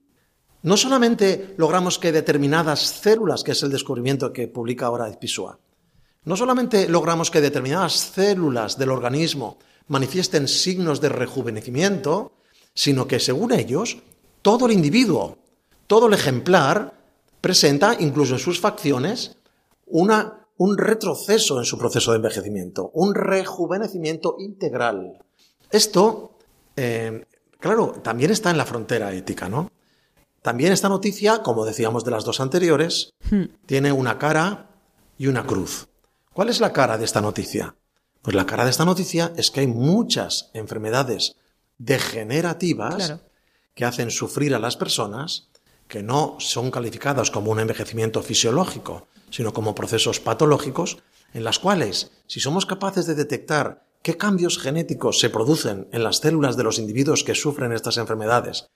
no 0.62 0.76
solamente 0.76 1.54
logramos 1.58 1.98
que 1.98 2.10
determinadas 2.10 2.80
células, 2.80 3.44
que 3.44 3.52
es 3.52 3.62
el 3.62 3.70
descubrimiento 3.70 4.32
que 4.32 4.48
publica 4.48 4.86
ahora 4.86 5.08
Episua, 5.08 5.58
no 6.28 6.36
solamente 6.36 6.90
logramos 6.90 7.30
que 7.30 7.40
determinadas 7.40 7.94
células 7.94 8.76
del 8.76 8.90
organismo 8.90 9.56
manifiesten 9.86 10.46
signos 10.46 11.00
de 11.00 11.08
rejuvenecimiento, 11.08 12.32
sino 12.74 13.08
que 13.08 13.18
según 13.18 13.50
ellos, 13.50 13.96
todo 14.42 14.66
el 14.66 14.72
individuo, 14.72 15.38
todo 15.86 16.06
el 16.06 16.12
ejemplar 16.12 16.92
presenta, 17.40 17.96
incluso 17.98 18.34
en 18.34 18.40
sus 18.40 18.60
facciones, 18.60 19.38
una, 19.86 20.46
un 20.58 20.76
retroceso 20.76 21.60
en 21.60 21.64
su 21.64 21.78
proceso 21.78 22.10
de 22.10 22.18
envejecimiento, 22.18 22.90
un 22.92 23.14
rejuvenecimiento 23.14 24.36
integral. 24.38 25.24
Esto, 25.70 26.32
eh, 26.76 27.24
claro, 27.58 27.94
también 28.02 28.32
está 28.32 28.50
en 28.50 28.58
la 28.58 28.66
frontera 28.66 29.14
ética, 29.14 29.48
¿no? 29.48 29.70
También 30.42 30.74
esta 30.74 30.90
noticia, 30.90 31.42
como 31.42 31.64
decíamos 31.64 32.04
de 32.04 32.10
las 32.10 32.24
dos 32.26 32.38
anteriores, 32.40 33.14
hmm. 33.30 33.44
tiene 33.64 33.92
una 33.92 34.18
cara 34.18 34.68
y 35.16 35.28
una 35.28 35.46
cruz. 35.46 35.88
¿Cuál 36.38 36.50
es 36.50 36.60
la 36.60 36.72
cara 36.72 36.96
de 36.96 37.04
esta 37.04 37.20
noticia? 37.20 37.74
Pues 38.22 38.36
la 38.36 38.46
cara 38.46 38.62
de 38.62 38.70
esta 38.70 38.84
noticia 38.84 39.32
es 39.36 39.50
que 39.50 39.58
hay 39.58 39.66
muchas 39.66 40.50
enfermedades 40.54 41.34
degenerativas 41.78 43.16
que 43.74 43.84
hacen 43.84 44.12
sufrir 44.12 44.54
a 44.54 44.60
las 44.60 44.76
personas 44.76 45.48
que 45.88 46.00
no 46.04 46.36
son 46.38 46.70
calificadas 46.70 47.32
como 47.32 47.50
un 47.50 47.58
envejecimiento 47.58 48.22
fisiológico, 48.22 49.08
sino 49.30 49.52
como 49.52 49.74
procesos 49.74 50.20
patológicos, 50.20 50.98
en 51.34 51.42
las 51.42 51.58
cuales, 51.58 52.12
si 52.28 52.38
somos 52.38 52.66
capaces 52.66 53.06
de 53.06 53.16
detectar 53.16 53.84
qué 54.02 54.16
cambios 54.16 54.60
genéticos 54.60 55.18
se 55.18 55.30
producen 55.30 55.88
en 55.90 56.04
las 56.04 56.18
células 56.18 56.56
de 56.56 56.62
los 56.62 56.78
individuos 56.78 57.24
que 57.24 57.34
sufren 57.34 57.72
estas 57.72 57.96
enfermedades, 57.96 58.68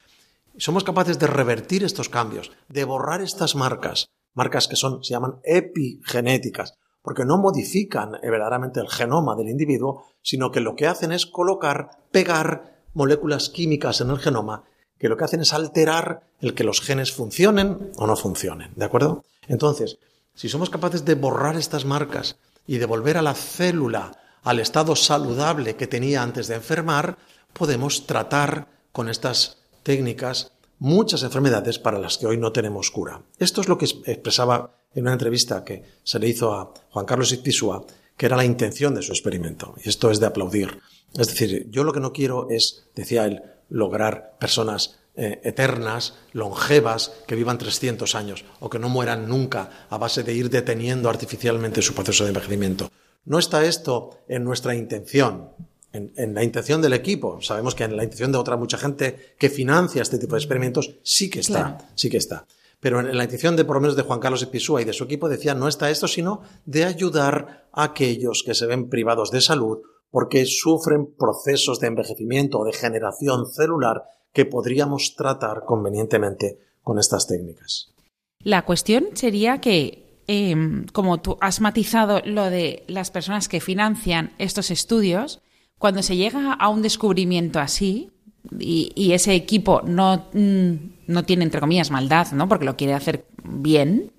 somos 0.56 0.82
capaces 0.82 1.20
de 1.20 1.28
revertir 1.28 1.84
estos 1.84 2.08
cambios, 2.08 2.50
de 2.68 2.82
borrar 2.82 3.22
estas 3.22 3.54
marcas, 3.54 4.08
marcas 4.34 4.66
que 4.66 4.74
son, 4.74 5.04
se 5.04 5.12
llaman 5.12 5.36
epigenéticas, 5.44 6.74
porque 7.02 7.24
no 7.24 7.38
modifican 7.38 8.12
verdaderamente 8.22 8.80
el 8.80 8.88
genoma 8.88 9.36
del 9.36 9.48
individuo, 9.48 10.06
sino 10.22 10.50
que 10.50 10.60
lo 10.60 10.76
que 10.76 10.86
hacen 10.86 11.12
es 11.12 11.26
colocar, 11.26 11.90
pegar 12.10 12.80
moléculas 12.94 13.48
químicas 13.48 14.00
en 14.00 14.10
el 14.10 14.18
genoma 14.18 14.64
que 15.02 15.08
lo 15.08 15.16
que 15.16 15.24
hacen 15.24 15.40
es 15.40 15.52
alterar 15.52 16.22
el 16.40 16.54
que 16.54 16.62
los 16.62 16.80
genes 16.80 17.10
funcionen 17.10 17.90
o 17.96 18.06
no 18.06 18.14
funcionen, 18.14 18.70
¿de 18.76 18.84
acuerdo? 18.84 19.24
Entonces, 19.48 19.98
si 20.32 20.48
somos 20.48 20.70
capaces 20.70 21.04
de 21.04 21.16
borrar 21.16 21.56
estas 21.56 21.84
marcas 21.84 22.36
y 22.68 22.78
de 22.78 22.86
volver 22.86 23.16
a 23.16 23.22
la 23.22 23.34
célula 23.34 24.12
al 24.44 24.60
estado 24.60 24.94
saludable 24.94 25.74
que 25.74 25.88
tenía 25.88 26.22
antes 26.22 26.46
de 26.46 26.54
enfermar, 26.54 27.18
podemos 27.52 28.06
tratar 28.06 28.68
con 28.92 29.08
estas 29.08 29.58
técnicas 29.82 30.52
muchas 30.78 31.24
enfermedades 31.24 31.80
para 31.80 31.98
las 31.98 32.16
que 32.16 32.28
hoy 32.28 32.36
no 32.36 32.52
tenemos 32.52 32.92
cura. 32.92 33.22
Esto 33.38 33.60
es 33.60 33.68
lo 33.68 33.78
que 33.78 33.86
expresaba 33.86 34.76
en 34.94 35.02
una 35.02 35.12
entrevista 35.12 35.64
que 35.64 35.82
se 36.02 36.18
le 36.18 36.28
hizo 36.28 36.52
a 36.52 36.72
Juan 36.90 37.06
Carlos 37.06 37.32
Iptisua, 37.32 37.84
que 38.16 38.26
era 38.26 38.36
la 38.36 38.44
intención 38.44 38.94
de 38.94 39.02
su 39.02 39.12
experimento. 39.12 39.74
Y 39.84 39.88
esto 39.88 40.10
es 40.10 40.20
de 40.20 40.26
aplaudir. 40.26 40.78
Es 41.14 41.28
decir, 41.28 41.66
yo 41.70 41.84
lo 41.84 41.92
que 41.92 42.00
no 42.00 42.12
quiero 42.12 42.48
es, 42.50 42.84
decía 42.94 43.26
él, 43.26 43.42
lograr 43.68 44.36
personas 44.38 44.98
eh, 45.14 45.40
eternas, 45.44 46.14
longevas, 46.32 47.12
que 47.26 47.34
vivan 47.34 47.58
300 47.58 48.14
años 48.14 48.44
o 48.60 48.70
que 48.70 48.78
no 48.78 48.88
mueran 48.88 49.28
nunca 49.28 49.86
a 49.90 49.98
base 49.98 50.22
de 50.22 50.32
ir 50.32 50.48
deteniendo 50.48 51.10
artificialmente 51.10 51.82
su 51.82 51.94
proceso 51.94 52.24
de 52.24 52.30
envejecimiento. 52.30 52.90
No 53.24 53.38
está 53.38 53.64
esto 53.64 54.18
en 54.26 54.42
nuestra 54.42 54.74
intención, 54.74 55.50
en, 55.92 56.34
la 56.34 56.42
intención 56.42 56.80
del 56.80 56.94
equipo. 56.94 57.40
Sabemos 57.42 57.74
que 57.74 57.84
en 57.84 57.96
la 57.96 58.04
intención 58.04 58.32
de 58.32 58.38
otra 58.38 58.56
mucha 58.56 58.78
gente 58.78 59.34
que 59.38 59.50
financia 59.50 60.00
este 60.02 60.18
tipo 60.18 60.34
de 60.34 60.40
experimentos 60.40 60.94
sí 61.02 61.28
que 61.28 61.40
está, 61.40 61.90
sí 61.94 62.08
que 62.08 62.16
está. 62.16 62.46
Pero 62.82 62.98
en 62.98 63.16
la 63.16 63.22
intención 63.22 63.54
de 63.54 63.64
por 63.64 63.76
lo 63.76 63.80
menos 63.80 63.94
de 63.94 64.02
Juan 64.02 64.18
Carlos 64.18 64.42
Episúa 64.42 64.82
y 64.82 64.84
de 64.84 64.92
su 64.92 65.04
equipo 65.04 65.28
decía 65.28 65.54
no 65.54 65.68
está 65.68 65.88
esto, 65.88 66.08
sino 66.08 66.42
de 66.66 66.84
ayudar 66.84 67.68
a 67.72 67.84
aquellos 67.84 68.42
que 68.44 68.56
se 68.56 68.66
ven 68.66 68.88
privados 68.88 69.30
de 69.30 69.40
salud 69.40 69.78
porque 70.10 70.44
sufren 70.46 71.14
procesos 71.16 71.78
de 71.78 71.86
envejecimiento 71.86 72.58
o 72.58 72.64
de 72.64 72.72
generación 72.72 73.46
celular 73.46 74.02
que 74.32 74.46
podríamos 74.46 75.14
tratar 75.16 75.62
convenientemente 75.64 76.58
con 76.82 76.98
estas 76.98 77.28
técnicas. 77.28 77.94
La 78.40 78.64
cuestión 78.64 79.10
sería 79.14 79.60
que, 79.60 80.20
em, 80.26 80.84
como 80.92 81.20
tú 81.20 81.38
has 81.40 81.60
matizado 81.60 82.20
lo 82.24 82.50
de 82.50 82.82
las 82.88 83.12
personas 83.12 83.48
que 83.48 83.60
financian 83.60 84.32
estos 84.38 84.72
estudios, 84.72 85.40
cuando 85.78 86.02
se 86.02 86.16
llega 86.16 86.52
a 86.52 86.68
un 86.68 86.82
descubrimiento 86.82 87.60
así, 87.60 88.10
y, 88.58 89.12
ese 89.12 89.34
equipo 89.34 89.82
no, 89.84 90.28
mm, 90.32 90.72
no 91.06 91.24
tiene, 91.24 91.44
entre 91.44 91.60
comillas, 91.60 91.90
maldad, 91.90 92.32
¿no? 92.32 92.48
porque 92.48 92.64
lo 92.64 92.76
quiere 92.76 92.94
hacer 92.94 93.26
bien, 93.44 94.12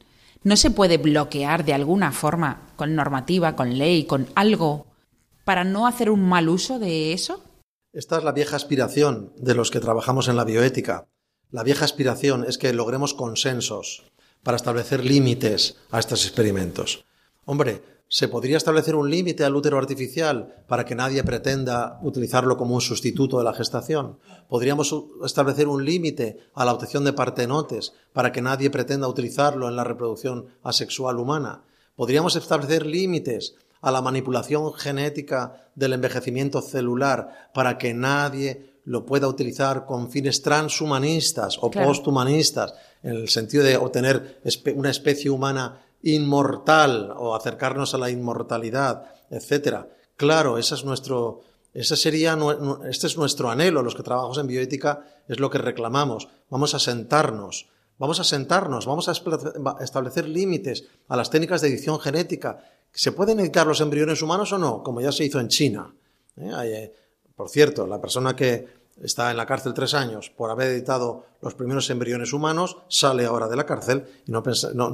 ¿no 0.44 0.56
se 0.56 0.72
puede 0.72 0.98
bloquear 0.98 1.66
de 1.66 1.74
alguna 1.74 2.12
forma, 2.12 2.74
con 2.76 2.96
normativa, 2.96 3.56
con 3.56 3.78
ley, 3.78 4.06
con 4.06 4.28
algo, 4.36 4.88
para 5.46 5.64
no 5.64 5.88
hacer 5.88 6.10
un 6.10 6.22
mal 6.22 6.50
uso 6.50 6.80
de 6.80 7.14
eso? 7.14 7.44
Esta 7.92 8.18
es 8.18 8.24
la 8.24 8.32
vieja 8.32 8.56
aspiración 8.56 9.34
de 9.38 9.56
los 9.56 9.70
que 9.70 9.80
trabajamos 9.80 10.28
en 10.28 10.36
la 10.36 10.46
bioética. 10.46 11.08
La 11.52 11.64
vieja 11.64 11.86
aspiración 11.86 12.46
es 12.48 12.58
que 12.58 12.74
logremos 12.74 13.14
consensos 13.14 14.04
para 14.42 14.58
establecer 14.58 15.06
límites 15.06 15.78
a 15.92 16.00
estos 16.00 16.26
experimentos. 16.26 17.06
Hombre, 17.46 17.82
¿se 18.14 18.28
podría 18.28 18.58
establecer 18.58 18.94
un 18.94 19.10
límite 19.10 19.44
al 19.44 19.56
útero 19.56 19.80
artificial 19.80 20.64
para 20.68 20.86
que 20.86 20.94
nadie 20.94 21.24
pretenda 21.24 21.98
utilizarlo 22.04 22.58
como 22.58 22.76
un 22.76 22.82
sustituto 22.82 23.40
de 23.40 23.44
la 23.44 23.56
gestación? 23.56 24.20
¿Podríamos 24.48 24.94
establecer 25.26 25.68
un 25.68 25.84
límite 25.84 26.38
a 26.54 26.64
la 26.64 26.74
obtención 26.74 27.06
de 27.06 27.14
partenotes 27.14 27.94
para 28.14 28.32
que 28.32 28.44
nadie 28.44 28.70
pretenda 28.70 29.08
utilizarlo 29.08 29.68
en 29.68 29.76
la 29.76 29.84
reproducción 29.84 30.46
asexual 30.62 31.18
humana? 31.18 31.64
¿Podríamos 31.96 32.36
establecer 32.36 32.86
límites 32.86 33.56
a 33.82 33.90
la 33.90 34.04
manipulación 34.04 34.72
genética 34.76 35.72
del 35.74 35.94
envejecimiento 35.94 36.62
celular 36.62 37.50
para 37.52 37.80
que 37.80 37.96
nadie 37.96 38.76
lo 38.86 39.08
pueda 39.08 39.28
utilizar 39.28 39.88
con 39.88 40.12
fines 40.12 40.44
transhumanistas 40.44 41.58
o 41.60 41.72
posthumanistas, 41.72 42.76
en 43.02 43.16
el 43.16 43.30
sentido 43.30 43.64
de 43.64 43.78
obtener 43.78 44.40
una 44.76 44.92
especie 44.92 45.32
humana 45.32 45.82
inmortal 46.04 47.14
o 47.18 47.34
acercarnos 47.34 47.94
a 47.94 47.98
la 47.98 48.10
inmortalidad, 48.10 49.06
etcétera. 49.30 49.90
Claro, 50.16 50.58
ese 50.58 50.76
es 50.76 50.86
nuestro, 50.86 51.42
ese 51.74 51.96
sería, 51.96 52.38
este 52.88 53.08
es 53.08 53.18
nuestro 53.18 53.50
anhelo. 53.50 53.82
Los 53.82 53.96
que 53.96 54.04
trabajamos 54.04 54.38
en 54.38 54.48
bioética 54.48 55.06
es 55.28 55.40
lo 55.40 55.50
que 55.50 55.58
reclamamos. 55.58 56.28
Vamos 56.50 56.76
a 56.76 56.80
sentarnos, 56.80 57.70
vamos 57.98 58.20
a 58.20 58.24
sentarnos, 58.24 58.86
vamos 58.86 59.10
a 59.10 59.14
establecer 59.82 60.28
límites 60.28 60.86
a 61.08 61.16
las 61.16 61.30
técnicas 61.30 61.62
de 61.62 61.70
edición 61.70 62.00
genética. 62.00 62.60
¿Se 62.92 63.12
pueden 63.12 63.40
editar 63.40 63.66
los 63.66 63.82
embriones 63.82 64.22
humanos 64.22 64.52
o 64.54 64.58
no? 64.58 64.84
Como 64.84 65.02
ya 65.02 65.12
se 65.12 65.26
hizo 65.26 65.40
en 65.40 65.48
China. 65.48 65.96
¿eh? 66.38 66.52
Eh, 66.64 66.94
por 67.36 67.50
cierto, 67.50 67.88
la 67.88 68.00
persona 68.00 68.36
que 68.36 68.83
está 69.02 69.32
en 69.32 69.38
la 69.38 69.46
cárcel 69.46 69.74
tres 69.74 69.94
años 69.94 70.30
por 70.30 70.52
haber 70.52 70.70
editado 70.70 71.26
los 71.42 71.56
primeros 71.56 71.90
embriones 71.90 72.34
humanos, 72.34 72.78
sale 72.88 73.26
ahora 73.26 73.48
de 73.48 73.56
la 73.56 73.66
cárcel 73.66 74.06
y 74.26 74.32
no, 74.32 74.44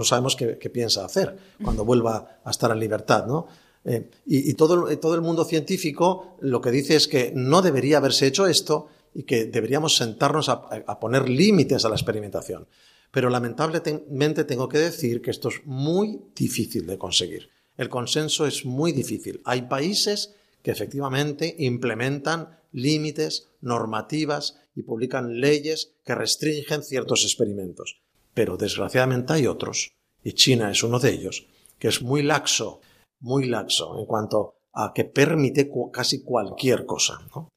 sabemos 0.03 0.35
qué, 0.35 0.69
piensa 0.69 1.05
hacer 1.05 1.37
cuando 1.63 1.85
vuelva 1.85 2.39
a 2.43 2.49
estar 2.51 2.71
en 2.71 2.79
libertad. 2.79 3.25
¿no? 3.25 3.47
Eh, 3.85 4.09
y, 4.25 4.53
todo, 4.53 4.87
el 4.87 5.21
mundo 5.21 5.45
científico 5.45 6.35
lo 6.41 6.61
que 6.61 6.71
dice 6.71 6.95
es 6.95 7.07
que 7.07 7.31
no 7.35 7.61
debería 7.61 7.97
haberse 7.97 8.27
hecho 8.27 8.47
esto 8.47 8.87
y 9.13 9.23
que 9.23 9.45
deberíamos 9.45 9.95
sentarnos 9.95 10.49
a 10.49 10.99
poner 10.99 11.27
límites 11.27 11.83
a 11.85 11.89
la 11.89 11.95
experimentación. 11.95 12.67
Pero 13.11 13.29
lamentablemente 13.29 14.43
tengo 14.43 14.69
que 14.69 14.77
decir 14.77 15.21
que 15.21 15.31
esto 15.31 15.49
es 15.49 15.65
muy 15.65 16.21
difícil 16.35 16.85
de 16.85 16.97
conseguir. 16.97 17.49
El 17.75 17.89
consenso 17.89 18.45
es 18.45 18.65
muy 18.65 18.91
difícil. 18.91 19.41
Hay 19.45 19.63
países 19.63 20.35
que 20.61 20.71
efectivamente 20.71 21.55
implementan 21.59 22.58
límites, 22.71 23.49
normativas 23.61 24.57
y 24.75 24.83
publican 24.83 25.39
leyes 25.39 25.93
que 26.05 26.15
restringen 26.15 26.83
ciertos 26.83 27.23
experimentos. 27.23 28.01
Pero 28.33 28.57
desgraciadamente 28.57 29.33
hay 29.33 29.47
otros, 29.47 29.91
y 30.23 30.33
China 30.33 30.71
es 30.71 30.83
uno 30.83 30.99
de 30.99 31.11
ellos, 31.11 31.47
que 31.77 31.87
es 31.87 32.01
muy 32.01 32.23
laxo, 32.23 32.81
muy 33.19 33.47
laxo 33.47 33.97
en 33.99 34.05
cuanto 34.05 34.55
a 34.73 34.93
que 34.93 35.05
permite 35.05 35.69
casi 35.91 36.23
cualquier 36.23 36.85
cosa. 36.85 37.19
¿no? 37.35 37.49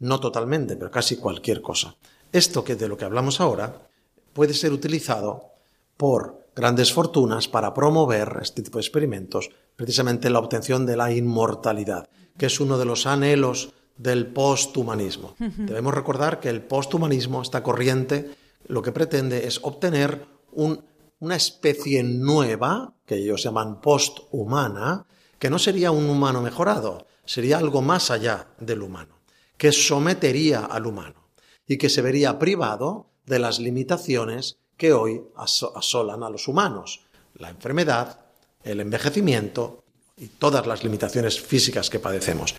no 0.00 0.20
totalmente, 0.20 0.76
pero 0.76 0.90
casi 0.90 1.16
cualquier 1.16 1.62
cosa. 1.62 1.96
Esto 2.32 2.64
que 2.64 2.76
de 2.76 2.88
lo 2.88 2.96
que 2.96 3.04
hablamos 3.04 3.40
ahora 3.40 3.88
puede 4.32 4.54
ser 4.54 4.72
utilizado 4.72 5.52
por 5.96 6.46
grandes 6.54 6.92
fortunas 6.92 7.48
para 7.48 7.74
promover 7.74 8.38
este 8.42 8.62
tipo 8.62 8.78
de 8.78 8.82
experimentos, 8.82 9.50
precisamente 9.76 10.30
la 10.30 10.38
obtención 10.38 10.86
de 10.86 10.96
la 10.96 11.12
inmortalidad, 11.12 12.08
que 12.36 12.46
es 12.46 12.60
uno 12.60 12.78
de 12.78 12.84
los 12.84 13.06
anhelos 13.06 13.72
del 13.98 14.28
posthumanismo. 14.28 15.34
Debemos 15.38 15.92
recordar 15.92 16.40
que 16.40 16.48
el 16.48 16.62
posthumanismo, 16.62 17.42
esta 17.42 17.62
corriente, 17.62 18.30
lo 18.68 18.80
que 18.80 18.92
pretende 18.92 19.46
es 19.46 19.60
obtener 19.62 20.24
una 20.52 21.36
especie 21.36 22.02
nueva, 22.02 22.94
que 23.04 23.16
ellos 23.16 23.42
llaman 23.42 23.80
posthumana, 23.80 25.04
que 25.38 25.50
no 25.50 25.58
sería 25.58 25.90
un 25.90 26.08
humano 26.08 26.40
mejorado, 26.40 27.06
sería 27.24 27.58
algo 27.58 27.82
más 27.82 28.10
allá 28.10 28.48
del 28.60 28.82
humano, 28.82 29.18
que 29.56 29.72
sometería 29.72 30.64
al 30.64 30.86
humano 30.86 31.28
y 31.66 31.76
que 31.76 31.90
se 31.90 32.00
vería 32.00 32.38
privado 32.38 33.10
de 33.26 33.38
las 33.40 33.58
limitaciones 33.58 34.58
que 34.76 34.92
hoy 34.92 35.22
asolan 35.36 36.22
a 36.22 36.30
los 36.30 36.46
humanos, 36.46 37.00
la 37.34 37.50
enfermedad, 37.50 38.20
el 38.62 38.80
envejecimiento 38.80 39.82
y 40.16 40.28
todas 40.28 40.66
las 40.66 40.84
limitaciones 40.84 41.40
físicas 41.40 41.90
que 41.90 41.98
padecemos 41.98 42.54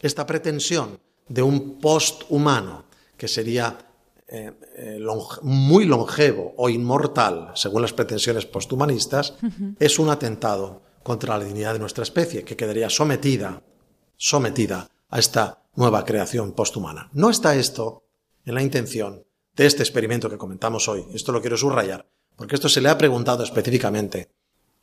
esta 0.00 0.26
pretensión 0.26 0.98
de 1.28 1.42
un 1.42 1.80
post-humano 1.80 2.84
que 3.16 3.28
sería 3.28 3.78
eh, 4.26 4.52
eh, 4.76 5.06
muy 5.42 5.84
longevo 5.84 6.54
o 6.56 6.68
inmortal, 6.68 7.52
según 7.54 7.82
las 7.82 7.92
pretensiones 7.92 8.46
posthumanistas, 8.46 9.34
es 9.78 9.98
un 9.98 10.10
atentado 10.10 10.82
contra 11.02 11.38
la 11.38 11.44
dignidad 11.44 11.74
de 11.74 11.78
nuestra 11.78 12.02
especie, 12.02 12.44
que 12.44 12.56
quedaría 12.56 12.90
sometida, 12.90 13.62
sometida 14.16 14.88
a 15.10 15.18
esta 15.18 15.62
nueva 15.76 16.04
creación 16.04 16.52
posthumana. 16.52 17.10
No 17.12 17.30
está 17.30 17.54
esto 17.54 18.04
en 18.44 18.54
la 18.54 18.62
intención 18.62 19.24
de 19.54 19.66
este 19.66 19.82
experimento 19.82 20.28
que 20.28 20.38
comentamos 20.38 20.88
hoy. 20.88 21.04
Esto 21.12 21.32
lo 21.32 21.40
quiero 21.40 21.56
subrayar, 21.56 22.06
porque 22.36 22.54
esto 22.54 22.68
se 22.68 22.80
le 22.80 22.88
ha 22.88 22.98
preguntado 22.98 23.44
específicamente 23.44 24.30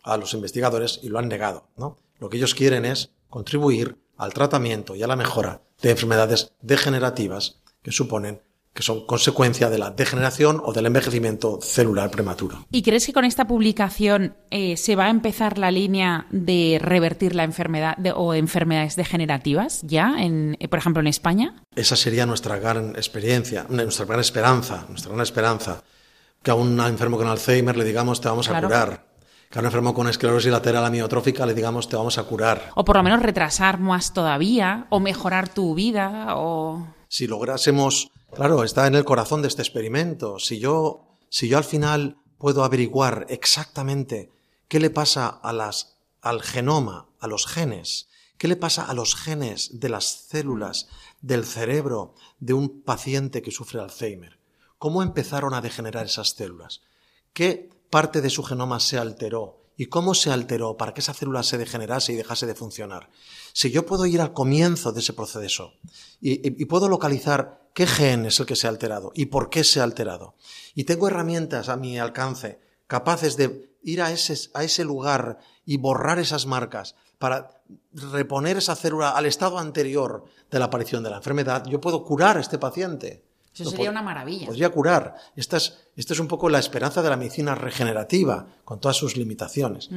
a 0.04 0.18
los 0.18 0.34
investigadores 0.34 1.00
y 1.04 1.10
lo 1.10 1.20
han 1.20 1.28
negado. 1.28 1.70
¿no? 1.78 1.98
Lo 2.20 2.30
que 2.30 2.38
ellos 2.38 2.56
quieren 2.56 2.86
es 2.86 3.12
contribuir 3.30 3.98
al 4.22 4.34
tratamiento 4.34 4.96
y 4.96 5.02
a 5.02 5.08
la 5.08 5.16
mejora 5.16 5.62
de 5.82 5.90
enfermedades 5.90 6.54
degenerativas 6.62 7.60
que 7.82 7.92
suponen 7.92 8.42
que 8.74 8.84
son 8.84 9.06
consecuencia 9.06 9.70
de 9.70 9.78
la 9.78 9.90
degeneración 9.90 10.62
o 10.64 10.72
del 10.72 10.86
envejecimiento 10.86 11.60
celular 11.62 12.10
prematuro. 12.10 12.66
¿Y 12.72 12.84
crees 12.84 13.06
que 13.06 13.12
con 13.12 13.26
esta 13.26 13.46
publicación 13.46 14.38
eh, 14.50 14.78
se 14.78 14.96
va 14.96 15.08
a 15.08 15.10
empezar 15.10 15.58
la 15.58 15.72
línea 15.72 16.28
de 16.30 16.80
revertir 16.82 17.36
la 17.36 17.44
enfermedad 17.44 17.98
o 18.16 18.34
enfermedades 18.34 18.96
degenerativas 18.96 19.82
ya, 19.82 20.16
en, 20.20 20.56
eh, 20.60 20.70
por 20.70 20.80
ejemplo, 20.80 21.02
en 21.02 21.08
España? 21.08 21.64
Esa 21.76 21.98
sería 21.98 22.26
nuestra 22.26 22.60
gran 22.60 22.96
experiencia, 22.96 23.66
nuestra 23.68 24.06
gran 24.06 24.22
esperanza, 24.22 24.86
nuestra 24.88 25.12
gran 25.12 25.24
esperanza, 25.24 25.84
que 26.42 26.52
a 26.52 26.56
un 26.56 26.80
enfermo 26.80 27.18
con 27.18 27.28
Alzheimer 27.28 27.76
le 27.76 27.84
digamos 27.84 28.22
te 28.22 28.30
vamos 28.30 28.48
a 28.50 28.62
curar 28.62 29.11
que 29.52 29.60
a 29.60 29.62
un 29.62 29.66
enfermo 29.66 29.94
con 29.94 30.08
esclerosis 30.08 30.50
lateral 30.50 30.86
amiotrófica 30.86 31.46
le 31.46 31.54
digamos 31.54 31.90
te 31.90 31.98
vamos 31.98 32.18
a 32.18 32.24
curar. 32.24 32.72
O 32.74 32.86
por 32.86 32.96
lo 32.96 33.04
menos 33.04 33.22
retrasar 33.22 33.80
más 33.80 34.14
todavía, 34.14 34.88
o 34.90 35.02
mejorar 35.02 35.50
tu 35.50 35.76
vida, 35.76 36.38
o... 36.38 36.88
Si 37.10 37.28
lográsemos, 37.28 38.12
claro, 38.34 38.64
está 38.64 38.88
en 38.88 38.96
el 38.96 39.04
corazón 39.04 39.42
de 39.42 39.50
este 39.50 39.62
experimento. 39.62 40.40
Si 40.40 40.60
yo, 40.60 41.18
si 41.30 41.50
yo 41.50 41.58
al 41.58 41.66
final 41.66 42.16
puedo 42.38 42.64
averiguar 42.64 43.26
exactamente 43.28 44.32
qué 44.70 44.80
le 44.80 44.90
pasa 44.90 45.28
a 45.28 45.52
las, 45.52 45.98
al 46.22 46.42
genoma, 46.42 47.10
a 47.20 47.28
los 47.28 47.46
genes, 47.46 48.08
qué 48.38 48.48
le 48.48 48.56
pasa 48.56 48.86
a 48.86 48.94
los 48.94 49.16
genes 49.16 49.82
de 49.82 49.90
las 49.90 50.06
células 50.30 50.88
del 51.20 51.44
cerebro 51.44 52.16
de 52.40 52.54
un 52.54 52.82
paciente 52.84 53.42
que 53.42 53.52
sufre 53.52 53.82
Alzheimer, 53.82 54.40
cómo 54.78 55.04
empezaron 55.04 55.54
a 55.54 55.62
degenerar 55.62 56.06
esas 56.06 56.30
células, 56.30 56.82
qué 57.34 57.70
parte 57.92 58.22
de 58.22 58.32
su 58.32 58.42
genoma 58.42 58.80
se 58.80 58.98
alteró 58.98 59.62
y 59.78 59.86
cómo 59.88 60.14
se 60.14 60.32
alteró 60.32 60.78
para 60.78 60.94
que 60.94 61.02
esa 61.02 61.14
célula 61.14 61.44
se 61.44 61.58
degenerase 61.58 62.14
y 62.14 62.16
dejase 62.16 62.46
de 62.46 62.56
funcionar. 62.56 63.10
Si 63.54 63.70
yo 63.72 63.86
puedo 63.86 64.06
ir 64.06 64.22
al 64.22 64.34
comienzo 64.34 64.92
de 64.92 65.02
ese 65.02 65.14
proceso 65.14 65.74
y, 66.20 66.66
puedo 66.66 66.90
localizar 66.90 67.70
qué 67.74 67.86
gen 67.86 68.26
es 68.26 68.40
el 68.40 68.46
que 68.46 68.56
se 68.56 68.68
ha 68.68 68.70
alterado 68.70 69.12
y 69.14 69.28
por 69.28 69.50
qué 69.50 69.64
se 69.64 69.80
ha 69.80 69.84
alterado, 69.84 70.36
y 70.74 70.86
tengo 70.86 71.08
herramientas 71.08 71.70
a 71.70 71.78
mi 71.78 72.00
alcance 72.00 72.60
capaces 72.88 73.38
de 73.38 73.76
ir 73.84 74.02
a 74.02 74.12
ese, 74.12 74.50
a 74.54 74.64
ese 74.64 74.84
lugar 74.84 75.40
y 75.66 75.78
borrar 75.78 76.20
esas 76.20 76.46
marcas 76.46 76.96
para 77.18 77.62
reponer 77.94 78.58
esa 78.58 78.76
célula 78.76 79.12
al 79.12 79.26
estado 79.26 79.58
anterior 79.60 80.26
de 80.50 80.60
la 80.60 80.66
aparición 80.66 81.04
de 81.04 81.10
la 81.10 81.18
enfermedad, 81.18 81.66
yo 81.68 81.80
puedo 81.80 82.04
curar 82.04 82.38
a 82.38 82.42
este 82.42 82.58
paciente. 82.58 83.24
Eso 83.54 83.70
sería 83.70 83.90
una 83.90 84.02
maravilla. 84.02 84.48
Podría 84.48 84.70
curar. 84.70 85.16
Esta 85.36 85.58
es, 85.58 85.78
es, 85.96 86.20
un 86.20 86.28
poco 86.28 86.50
la 86.50 86.60
esperanza 86.60 87.02
de 87.02 87.10
la 87.10 87.18
medicina 87.18 87.54
regenerativa, 87.54 88.48
con 88.64 88.80
todas 88.80 88.98
sus 88.98 89.18
limitaciones. 89.18 89.90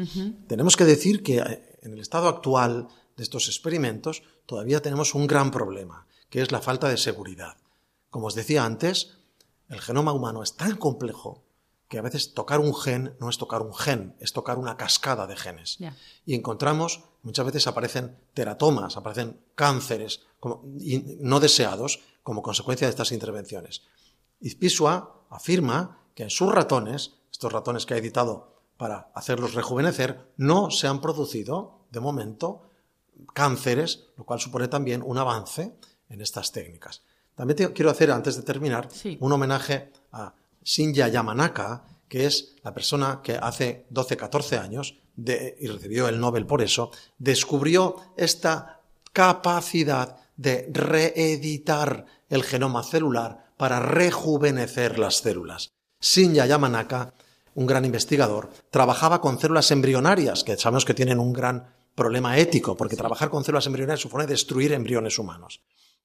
Tenemos 0.49 0.77
que 0.77 0.85
decir 0.85 1.23
que 1.23 1.39
eh, 1.39 1.79
en 1.83 1.93
el 1.93 2.01
estado 2.01 2.29
actual 2.29 2.89
de 3.17 3.23
estos 3.23 3.47
experimentos 3.47 4.23
todavía 4.47 4.83
tenemos 4.83 5.15
un 5.15 5.27
gran 5.27 5.51
problema, 5.51 6.07
que 6.31 6.43
es 6.43 6.51
la 6.51 6.61
falta 6.61 6.89
de 6.89 6.97
seguridad. 6.97 7.57
Como 8.11 8.27
os 8.27 8.35
decía 8.35 8.65
antes, 8.65 9.19
el 9.69 9.81
genoma 9.81 10.13
humano 10.13 10.43
es 10.43 10.57
tan 10.57 10.77
complejo 10.77 11.45
que 11.89 11.99
a 11.99 12.03
veces 12.03 12.35
tocar 12.35 12.61
un 12.61 12.75
gen 12.75 13.15
no 13.21 13.29
es 13.29 13.39
tocar 13.39 13.63
un 13.63 13.75
gen, 13.75 14.17
es 14.19 14.33
tocar 14.33 14.59
una 14.59 14.77
cascada 14.77 15.27
de 15.27 15.37
genes. 15.37 15.79
Y 16.25 16.35
encontramos, 16.35 17.05
muchas 17.23 17.47
veces 17.47 17.67
aparecen 17.67 18.17
teratomas, 18.35 18.97
aparecen 18.97 19.41
cánceres 19.55 20.23
no 21.21 21.41
deseados, 21.41 22.01
como 22.25 22.43
consecuencia 22.43 22.89
de 22.89 22.91
estas 22.91 23.13
intervenciones. 23.13 23.83
Izpisua 24.41 25.25
afirma 25.31 26.01
que 26.17 26.25
en 26.25 26.31
sus 26.31 26.53
ratones, 26.53 27.13
estos 27.31 27.53
ratones 27.53 27.87
que 27.87 27.95
ha 27.95 27.99
editado 27.99 28.53
para 28.77 29.11
hacerlos 29.15 29.55
rejuvenecer, 29.55 30.33
no 30.37 30.71
se 30.73 30.89
han 30.89 31.01
producido, 31.01 31.87
de 31.93 32.01
momento, 32.01 32.63
cánceres, 33.33 34.07
lo 34.17 34.25
cual 34.25 34.41
supone 34.41 34.67
también 34.67 35.03
un 35.05 35.19
avance 35.19 35.77
en 36.09 36.21
estas 36.21 36.51
técnicas. 36.51 37.03
También 37.37 37.57
te- 37.57 37.73
quiero 37.73 37.91
hacer, 37.91 38.11
antes 38.11 38.37
de 38.37 38.43
terminar, 38.43 38.89
Sí. 38.91 39.17
un 39.21 39.31
homenaje 39.33 39.93
a 40.13 40.35
Shinya 40.65 41.09
Yamanaka, 41.09 41.85
que 42.09 42.27
es 42.27 42.57
la 42.63 42.73
persona 42.75 43.21
que 43.23 43.37
hace 43.37 43.87
12, 43.91 44.17
14 44.17 44.59
años, 44.59 44.99
de- 45.17 45.57
y 45.61 45.69
recibió 45.69 46.09
el 46.09 46.19
Nobel 46.19 46.47
por 46.47 46.61
eso, 46.63 46.91
descubrió 47.19 47.97
esta 48.17 48.81
capacidad 49.13 50.19
de 50.37 50.69
reeditar 50.73 52.07
el 52.29 52.43
genoma 52.43 52.83
celular 52.83 53.53
para 53.57 53.81
rejuvenecer 53.81 54.99
las 54.99 55.17
células. 55.17 55.73
Shinya 56.01 56.47
Yamanaka, 56.47 57.15
un 57.55 57.67
gran 57.67 57.85
investigador, 57.85 58.51
trabajaba 58.71 59.21
con 59.21 59.39
células 59.39 59.71
embrionarias, 59.71 60.45
que 60.45 60.57
sabemos 60.57 60.85
que 60.85 60.95
tienen 60.95 61.19
un 61.19 61.33
gran 61.33 61.73
problema 61.95 62.37
ético, 62.39 62.77
porque 62.77 62.97
trabajar 62.97 63.31
con 63.31 63.45
células 63.45 63.67
embrionarias 63.67 64.01
supone 64.01 64.27
destruir 64.27 64.73
embriones 64.73 65.19
humanos. 65.19 65.63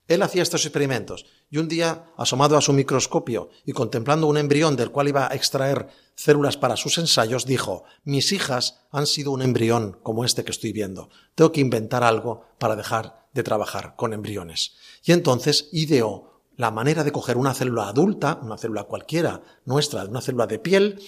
Él 0.10 0.24
hacía 0.24 0.42
estos 0.42 0.66
experimentos 0.66 1.28
y 1.52 1.60
un 1.60 1.68
día, 1.68 2.12
asomado 2.18 2.58
a 2.58 2.62
su 2.62 2.74
microscopio 2.74 3.50
y 3.64 3.74
contemplando 3.74 4.26
un 4.26 4.38
embrión 4.38 4.76
del 4.76 4.90
cual 4.90 5.08
iba 5.08 5.32
a 5.32 5.36
extraer 5.36 5.88
células 6.16 6.58
para 6.58 6.76
sus 6.76 6.98
ensayos, 6.98 7.46
dijo, 7.46 7.84
mis 8.04 8.32
hijas 8.32 8.82
han 8.92 9.06
sido 9.06 9.32
un 9.32 9.44
embrión 9.44 10.00
como 10.02 10.26
este 10.26 10.44
que 10.44 10.52
estoy 10.52 10.74
viendo. 10.74 11.10
Tengo 11.36 11.52
que 11.52 11.62
inventar 11.62 12.04
algo 12.04 12.44
para 12.58 12.76
dejar 12.76 13.28
de 13.34 13.44
trabajar 13.44 13.96
con 13.96 14.14
embriones. 14.14 14.76
Y 15.04 15.12
entonces 15.12 15.70
ideó 15.72 16.42
la 16.56 16.72
manera 16.72 17.04
de 17.04 17.12
coger 17.12 17.38
una 17.38 17.54
célula 17.54 17.88
adulta, 17.88 18.40
una 18.42 18.58
célula 18.58 18.86
cualquiera 18.86 19.44
nuestra, 19.64 20.06
una 20.06 20.22
célula 20.22 20.48
de 20.48 20.58
piel, 20.58 21.00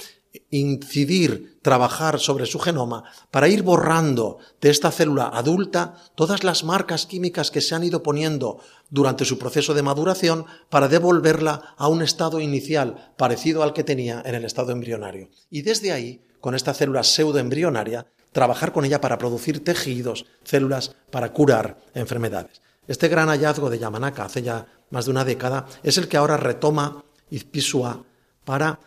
incidir, 0.49 1.59
trabajar 1.61 2.19
sobre 2.19 2.45
su 2.45 2.59
genoma 2.59 3.03
para 3.32 3.49
ir 3.49 3.63
borrando 3.63 4.38
de 4.61 4.69
esta 4.69 4.91
célula 4.91 5.29
adulta 5.34 5.97
todas 6.15 6.43
las 6.43 6.63
marcas 6.63 7.05
químicas 7.05 7.51
que 7.51 7.61
se 7.61 7.75
han 7.75 7.84
ido 7.84 8.01
poniendo 8.03 8.59
durante 8.89 9.25
su 9.25 9.38
proceso 9.38 9.73
de 9.73 9.84
maduración 9.84 10.45
para 10.69 10.88
devolverla 10.88 11.75
a 11.77 11.88
un 11.88 12.01
estado 12.01 12.39
inicial 12.39 13.13
parecido 13.17 13.63
al 13.63 13.73
que 13.73 13.84
tenía 13.84 14.21
en 14.25 14.36
el 14.36 14.45
estado 14.45 14.71
embrionario. 14.71 15.29
Y 15.49 15.61
desde 15.61 15.91
ahí, 15.91 16.21
con 16.39 16.55
esta 16.55 16.73
célula 16.73 17.03
pseudoembrionaria, 17.03 18.07
trabajar 18.32 18.71
con 18.71 18.86
ella 18.86 19.01
para 19.01 19.17
producir 19.17 19.63
tejidos, 19.63 20.25
células 20.43 20.95
para 21.11 21.34
curar 21.34 21.77
enfermedades. 21.93 22.61
Este 22.88 23.07
gran 23.07 23.27
hallazgo 23.27 23.69
de 23.69 23.79
Yamanaka 23.79 24.25
hace 24.25 24.41
ya 24.41 24.67
más 24.89 25.05
de 25.05 25.11
una 25.11 25.25
década 25.25 25.67
es 25.84 25.97
el 25.97 26.07
que 26.07 26.17
ahora 26.17 26.38
retoma 26.38 27.03
Izpisua 27.29 28.03
para 28.43 28.79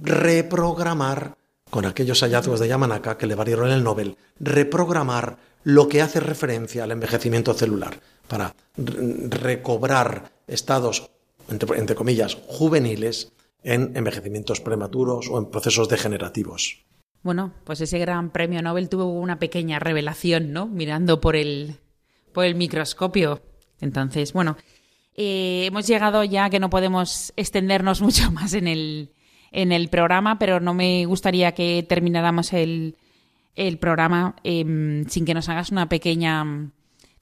reprogramar, 0.00 1.36
con 1.70 1.86
aquellos 1.86 2.20
hallazgos 2.22 2.60
de 2.60 2.68
Yamanaka 2.68 3.16
que 3.18 3.26
le 3.26 3.34
valieron 3.34 3.70
el 3.70 3.82
Nobel, 3.84 4.16
reprogramar 4.40 5.38
lo 5.64 5.88
que 5.88 6.02
hace 6.02 6.20
referencia 6.20 6.84
al 6.84 6.90
envejecimiento 6.90 7.54
celular, 7.54 8.00
para 8.28 8.54
re- 8.76 9.28
recobrar 9.28 10.32
estados, 10.46 11.10
entre, 11.48 11.78
entre 11.78 11.96
comillas, 11.96 12.36
juveniles 12.46 13.32
en 13.62 13.96
envejecimientos 13.96 14.60
prematuros 14.60 15.28
o 15.30 15.38
en 15.38 15.46
procesos 15.46 15.88
degenerativos. 15.88 16.84
Bueno, 17.22 17.52
pues 17.64 17.80
ese 17.80 17.98
gran 18.00 18.30
premio 18.30 18.60
Nobel 18.62 18.88
tuvo 18.88 19.04
una 19.04 19.38
pequeña 19.38 19.78
revelación, 19.78 20.52
¿no? 20.52 20.66
Mirando 20.66 21.20
por 21.20 21.36
el, 21.36 21.76
por 22.32 22.44
el 22.44 22.56
microscopio. 22.56 23.40
Entonces, 23.80 24.32
bueno, 24.32 24.56
eh, 25.14 25.66
hemos 25.66 25.86
llegado 25.86 26.24
ya 26.24 26.50
que 26.50 26.58
no 26.58 26.68
podemos 26.70 27.32
extendernos 27.36 28.00
mucho 28.02 28.32
más 28.32 28.52
en 28.54 28.66
el, 28.66 29.12
en 29.52 29.70
el 29.70 29.88
programa, 29.88 30.38
pero 30.38 30.60
no 30.60 30.74
me 30.74 31.04
gustaría 31.06 31.52
que 31.52 31.84
termináramos 31.88 32.52
el, 32.52 32.96
el 33.54 33.78
programa 33.78 34.36
em, 34.42 35.06
sin 35.08 35.24
que 35.24 35.34
nos 35.34 35.48
hagas 35.48 35.70
una 35.70 35.88
pequeña, 35.88 36.70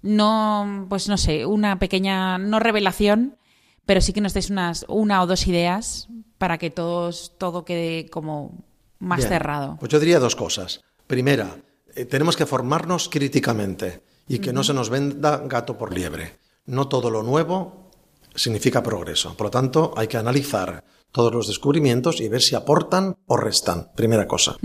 no, 0.03 0.87
pues 0.89 1.09
no 1.09 1.19
sé, 1.19 1.45
una 1.45 1.79
pequeña, 1.79 2.39
no 2.39 2.61
revelación, 2.61 3.37
pero 3.85 4.01
sí 4.01 4.13
que 4.13 4.21
nos 4.21 4.35
des 4.35 4.51
unas, 4.51 4.85
una 4.89 5.23
o 5.23 5.27
dos 5.27 5.47
ideas 5.47 6.09
para 6.39 6.59
que 6.59 6.71
todos, 6.71 7.37
todo 7.37 7.65
quede 7.65 8.09
como 8.09 8.65
más 9.01 9.19
Bien, 9.19 9.29
cerrado. 9.29 9.77
Pues 9.81 9.91
yo 9.91 9.99
diría 9.99 10.21
dos 10.21 10.37
cosas. 10.37 10.81
Primera, 11.07 11.57
eh, 11.95 12.05
tenemos 12.05 12.37
que 12.37 12.47
formarnos 12.47 13.09
críticamente 13.09 14.03
y 14.29 14.39
que 14.39 14.53
no 14.53 14.63
se 14.63 14.73
nos 14.73 14.91
venda 14.91 15.39
gato 15.39 15.77
por 15.77 15.93
liebre. 15.93 16.39
No 16.67 16.87
todo 16.87 17.11
lo 17.11 17.25
nuevo 17.25 17.91
significa 18.35 18.83
progreso. 18.83 19.37
Por 19.37 19.49
lo 19.49 19.51
tanto, 19.51 19.93
hay 19.97 20.07
que 20.07 20.19
analizar 20.19 20.85
todos 21.13 21.33
los 21.33 21.47
descubrimientos 21.47 22.21
y 22.21 22.29
ver 22.29 22.43
si 22.43 22.55
aportan 22.55 23.17
o 23.27 23.37
restan. 23.37 23.91
Primera 23.95 24.27
cosa. 24.27 24.57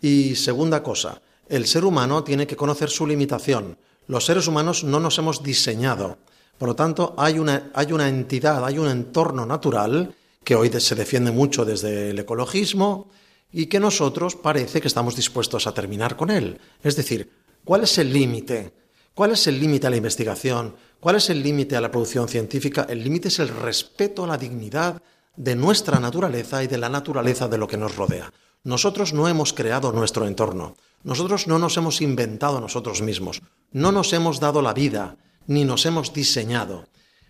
Y 0.00 0.34
segunda 0.36 0.82
cosa, 0.82 1.20
el 1.48 1.66
ser 1.66 1.84
humano 1.84 2.24
tiene 2.24 2.46
que 2.46 2.56
conocer 2.56 2.90
su 2.90 3.06
limitación. 3.06 3.78
Los 4.06 4.24
seres 4.24 4.46
humanos 4.46 4.84
no 4.84 5.00
nos 5.00 5.18
hemos 5.18 5.42
diseñado. 5.42 6.18
Por 6.56 6.68
lo 6.68 6.74
tanto, 6.74 7.14
hay 7.16 7.38
una, 7.38 7.70
hay 7.74 7.92
una 7.92 8.08
entidad, 8.08 8.64
hay 8.64 8.78
un 8.78 8.88
entorno 8.88 9.46
natural 9.46 10.14
que 10.44 10.54
hoy 10.54 10.70
se 10.80 10.94
defiende 10.94 11.30
mucho 11.30 11.64
desde 11.64 12.10
el 12.10 12.18
ecologismo 12.18 13.10
y 13.52 13.66
que 13.66 13.80
nosotros 13.80 14.34
parece 14.34 14.80
que 14.80 14.88
estamos 14.88 15.14
dispuestos 15.14 15.66
a 15.66 15.74
terminar 15.74 16.16
con 16.16 16.30
él. 16.30 16.58
Es 16.82 16.96
decir, 16.96 17.30
¿cuál 17.64 17.84
es 17.84 17.98
el 17.98 18.12
límite? 18.12 18.72
¿Cuál 19.14 19.32
es 19.32 19.46
el 19.46 19.58
límite 19.58 19.86
a 19.86 19.90
la 19.90 19.96
investigación? 19.96 20.74
¿Cuál 21.00 21.16
es 21.16 21.30
el 21.30 21.42
límite 21.42 21.76
a 21.76 21.80
la 21.80 21.90
producción 21.90 22.28
científica? 22.28 22.86
El 22.88 23.02
límite 23.02 23.28
es 23.28 23.38
el 23.38 23.48
respeto 23.48 24.24
a 24.24 24.26
la 24.26 24.38
dignidad 24.38 25.02
de 25.38 25.54
nuestra 25.54 26.00
naturaleza 26.00 26.64
y 26.64 26.66
de 26.66 26.78
la 26.78 26.88
naturaleza 26.88 27.46
de 27.46 27.58
lo 27.58 27.68
que 27.68 27.76
nos 27.76 27.96
rodea. 27.96 28.32
Nosotros 28.64 29.12
no 29.12 29.28
hemos 29.28 29.52
creado 29.52 29.92
nuestro 29.92 30.26
entorno. 30.26 30.74
Nosotros 31.04 31.46
no 31.46 31.60
nos 31.60 31.76
hemos 31.76 32.00
inventado 32.00 32.60
nosotros 32.60 33.02
mismos. 33.02 33.40
No 33.70 33.92
nos 33.92 34.12
hemos 34.12 34.40
dado 34.40 34.62
la 34.62 34.74
vida, 34.74 35.16
ni 35.46 35.64
nos 35.64 35.86
hemos 35.86 36.12
diseñado. 36.12 36.88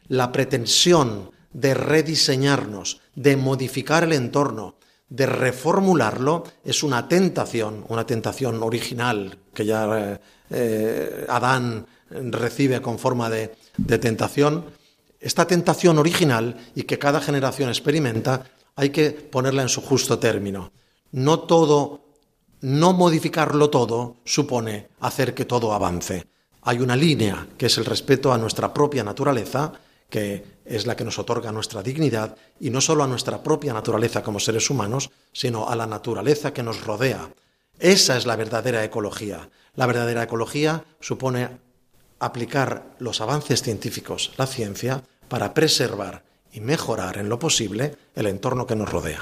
La 0.08 0.32
pretensión 0.32 1.32
de 1.52 1.74
rediseñarnos, 1.74 3.02
de 3.14 3.36
modificar 3.36 4.04
el 4.04 4.14
entorno, 4.14 4.76
de 5.10 5.26
reformularlo, 5.26 6.44
es 6.64 6.82
una 6.82 7.08
tentación, 7.08 7.84
una 7.88 8.06
tentación 8.06 8.62
original 8.62 9.38
que 9.52 9.66
ya 9.66 9.98
eh, 9.98 10.20
eh, 10.50 11.26
Adán 11.28 11.86
recibe 12.10 12.80
con 12.80 12.98
forma 12.98 13.28
de, 13.28 13.54
de 13.76 13.98
tentación. 13.98 14.64
Esta 15.20 15.46
tentación 15.46 15.98
original 15.98 16.56
y 16.74 16.84
que 16.84 16.98
cada 16.98 17.20
generación 17.20 17.68
experimenta, 17.68 18.44
hay 18.76 18.90
que 18.90 19.10
ponerla 19.10 19.62
en 19.62 19.68
su 19.68 19.82
justo 19.82 20.18
término. 20.18 20.72
No 21.10 21.40
todo, 21.40 22.04
no 22.60 22.92
modificarlo 22.92 23.70
todo 23.70 24.16
supone 24.24 24.88
hacer 25.00 25.34
que 25.34 25.44
todo 25.44 25.72
avance. 25.72 26.26
Hay 26.62 26.78
una 26.78 26.94
línea 26.94 27.48
que 27.56 27.66
es 27.66 27.78
el 27.78 27.84
respeto 27.84 28.32
a 28.32 28.38
nuestra 28.38 28.72
propia 28.72 29.02
naturaleza, 29.02 29.72
que 30.08 30.58
es 30.64 30.86
la 30.86 30.96
que 30.96 31.04
nos 31.04 31.18
otorga 31.18 31.50
nuestra 31.50 31.82
dignidad, 31.82 32.36
y 32.60 32.70
no 32.70 32.80
solo 32.80 33.02
a 33.02 33.08
nuestra 33.08 33.42
propia 33.42 33.72
naturaleza 33.72 34.22
como 34.22 34.38
seres 34.38 34.70
humanos, 34.70 35.10
sino 35.32 35.68
a 35.68 35.74
la 35.74 35.86
naturaleza 35.86 36.52
que 36.52 36.62
nos 36.62 36.84
rodea. 36.84 37.30
Esa 37.78 38.16
es 38.16 38.26
la 38.26 38.36
verdadera 38.36 38.84
ecología. 38.84 39.50
La 39.74 39.86
verdadera 39.86 40.22
ecología 40.22 40.84
supone 41.00 41.48
aplicar 42.20 42.96
los 42.98 43.20
avances 43.20 43.62
científicos, 43.62 44.32
la 44.36 44.46
ciencia, 44.46 45.02
para 45.28 45.54
preservar 45.54 46.24
y 46.52 46.60
mejorar 46.60 47.18
en 47.18 47.28
lo 47.28 47.38
posible 47.38 47.96
el 48.14 48.26
entorno 48.26 48.66
que 48.66 48.76
nos 48.76 48.90
rodea. 48.90 49.20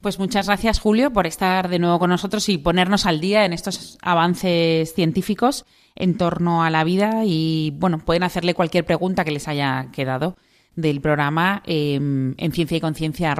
Pues 0.00 0.18
muchas 0.18 0.46
gracias, 0.46 0.78
Julio, 0.78 1.12
por 1.12 1.26
estar 1.26 1.68
de 1.68 1.78
nuevo 1.78 1.98
con 1.98 2.10
nosotros 2.10 2.48
y 2.48 2.58
ponernos 2.58 3.06
al 3.06 3.20
día 3.20 3.44
en 3.44 3.52
estos 3.52 3.98
avances 4.02 4.92
científicos 4.94 5.64
en 5.94 6.16
torno 6.16 6.62
a 6.62 6.70
la 6.70 6.84
vida. 6.84 7.22
Y 7.24 7.72
bueno, 7.76 7.98
pueden 7.98 8.22
hacerle 8.22 8.54
cualquier 8.54 8.84
pregunta 8.84 9.24
que 9.24 9.30
les 9.30 9.48
haya 9.48 9.88
quedado 9.92 10.36
del 10.74 11.00
programa 11.00 11.62
eh, 11.66 11.94
en 11.94 12.52
ciencia 12.52 12.76
y 12.76 12.80
conciencia 12.80 13.34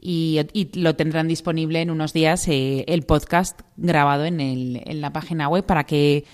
y, 0.00 0.40
y, 0.52 0.80
lo 0.80 0.94
tendrán 0.96 1.28
disponible 1.28 1.80
en 1.80 1.90
unos 1.90 2.12
días 2.12 2.46
eh, 2.48 2.84
el 2.88 3.02
podcast 3.02 3.60
grabado 3.76 4.24
en 4.24 5.00
la 5.00 5.12
página 5.12 5.48
web 5.48 5.64
para 5.64 5.84
que 5.84 6.24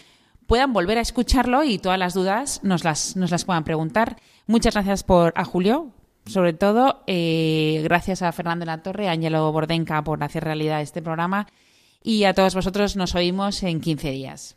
puedan 0.54 0.72
volver 0.72 0.98
a 0.98 1.00
escucharlo 1.00 1.64
y 1.64 1.78
todas 1.78 1.98
las 1.98 2.14
dudas 2.14 2.60
nos 2.62 2.84
las, 2.84 3.16
nos 3.16 3.32
las 3.32 3.44
puedan 3.44 3.64
preguntar. 3.64 4.18
Muchas 4.46 4.74
gracias 4.74 5.02
por 5.02 5.32
a 5.34 5.44
Julio 5.44 5.90
sobre 6.26 6.52
todo, 6.52 7.02
eh, 7.08 7.80
gracias 7.82 8.22
a 8.22 8.30
Fernando 8.30 8.64
la 8.64 8.80
Torre, 8.80 9.08
a 9.08 9.10
Ángelo 9.10 9.50
Bordenca 9.50 10.04
por 10.04 10.22
hacer 10.22 10.44
realidad 10.44 10.80
este 10.80 11.02
programa 11.02 11.48
y 12.04 12.22
a 12.22 12.34
todos 12.34 12.54
vosotros 12.54 12.94
nos 12.94 13.16
oímos 13.16 13.64
en 13.64 13.80
15 13.80 14.10
días. 14.12 14.56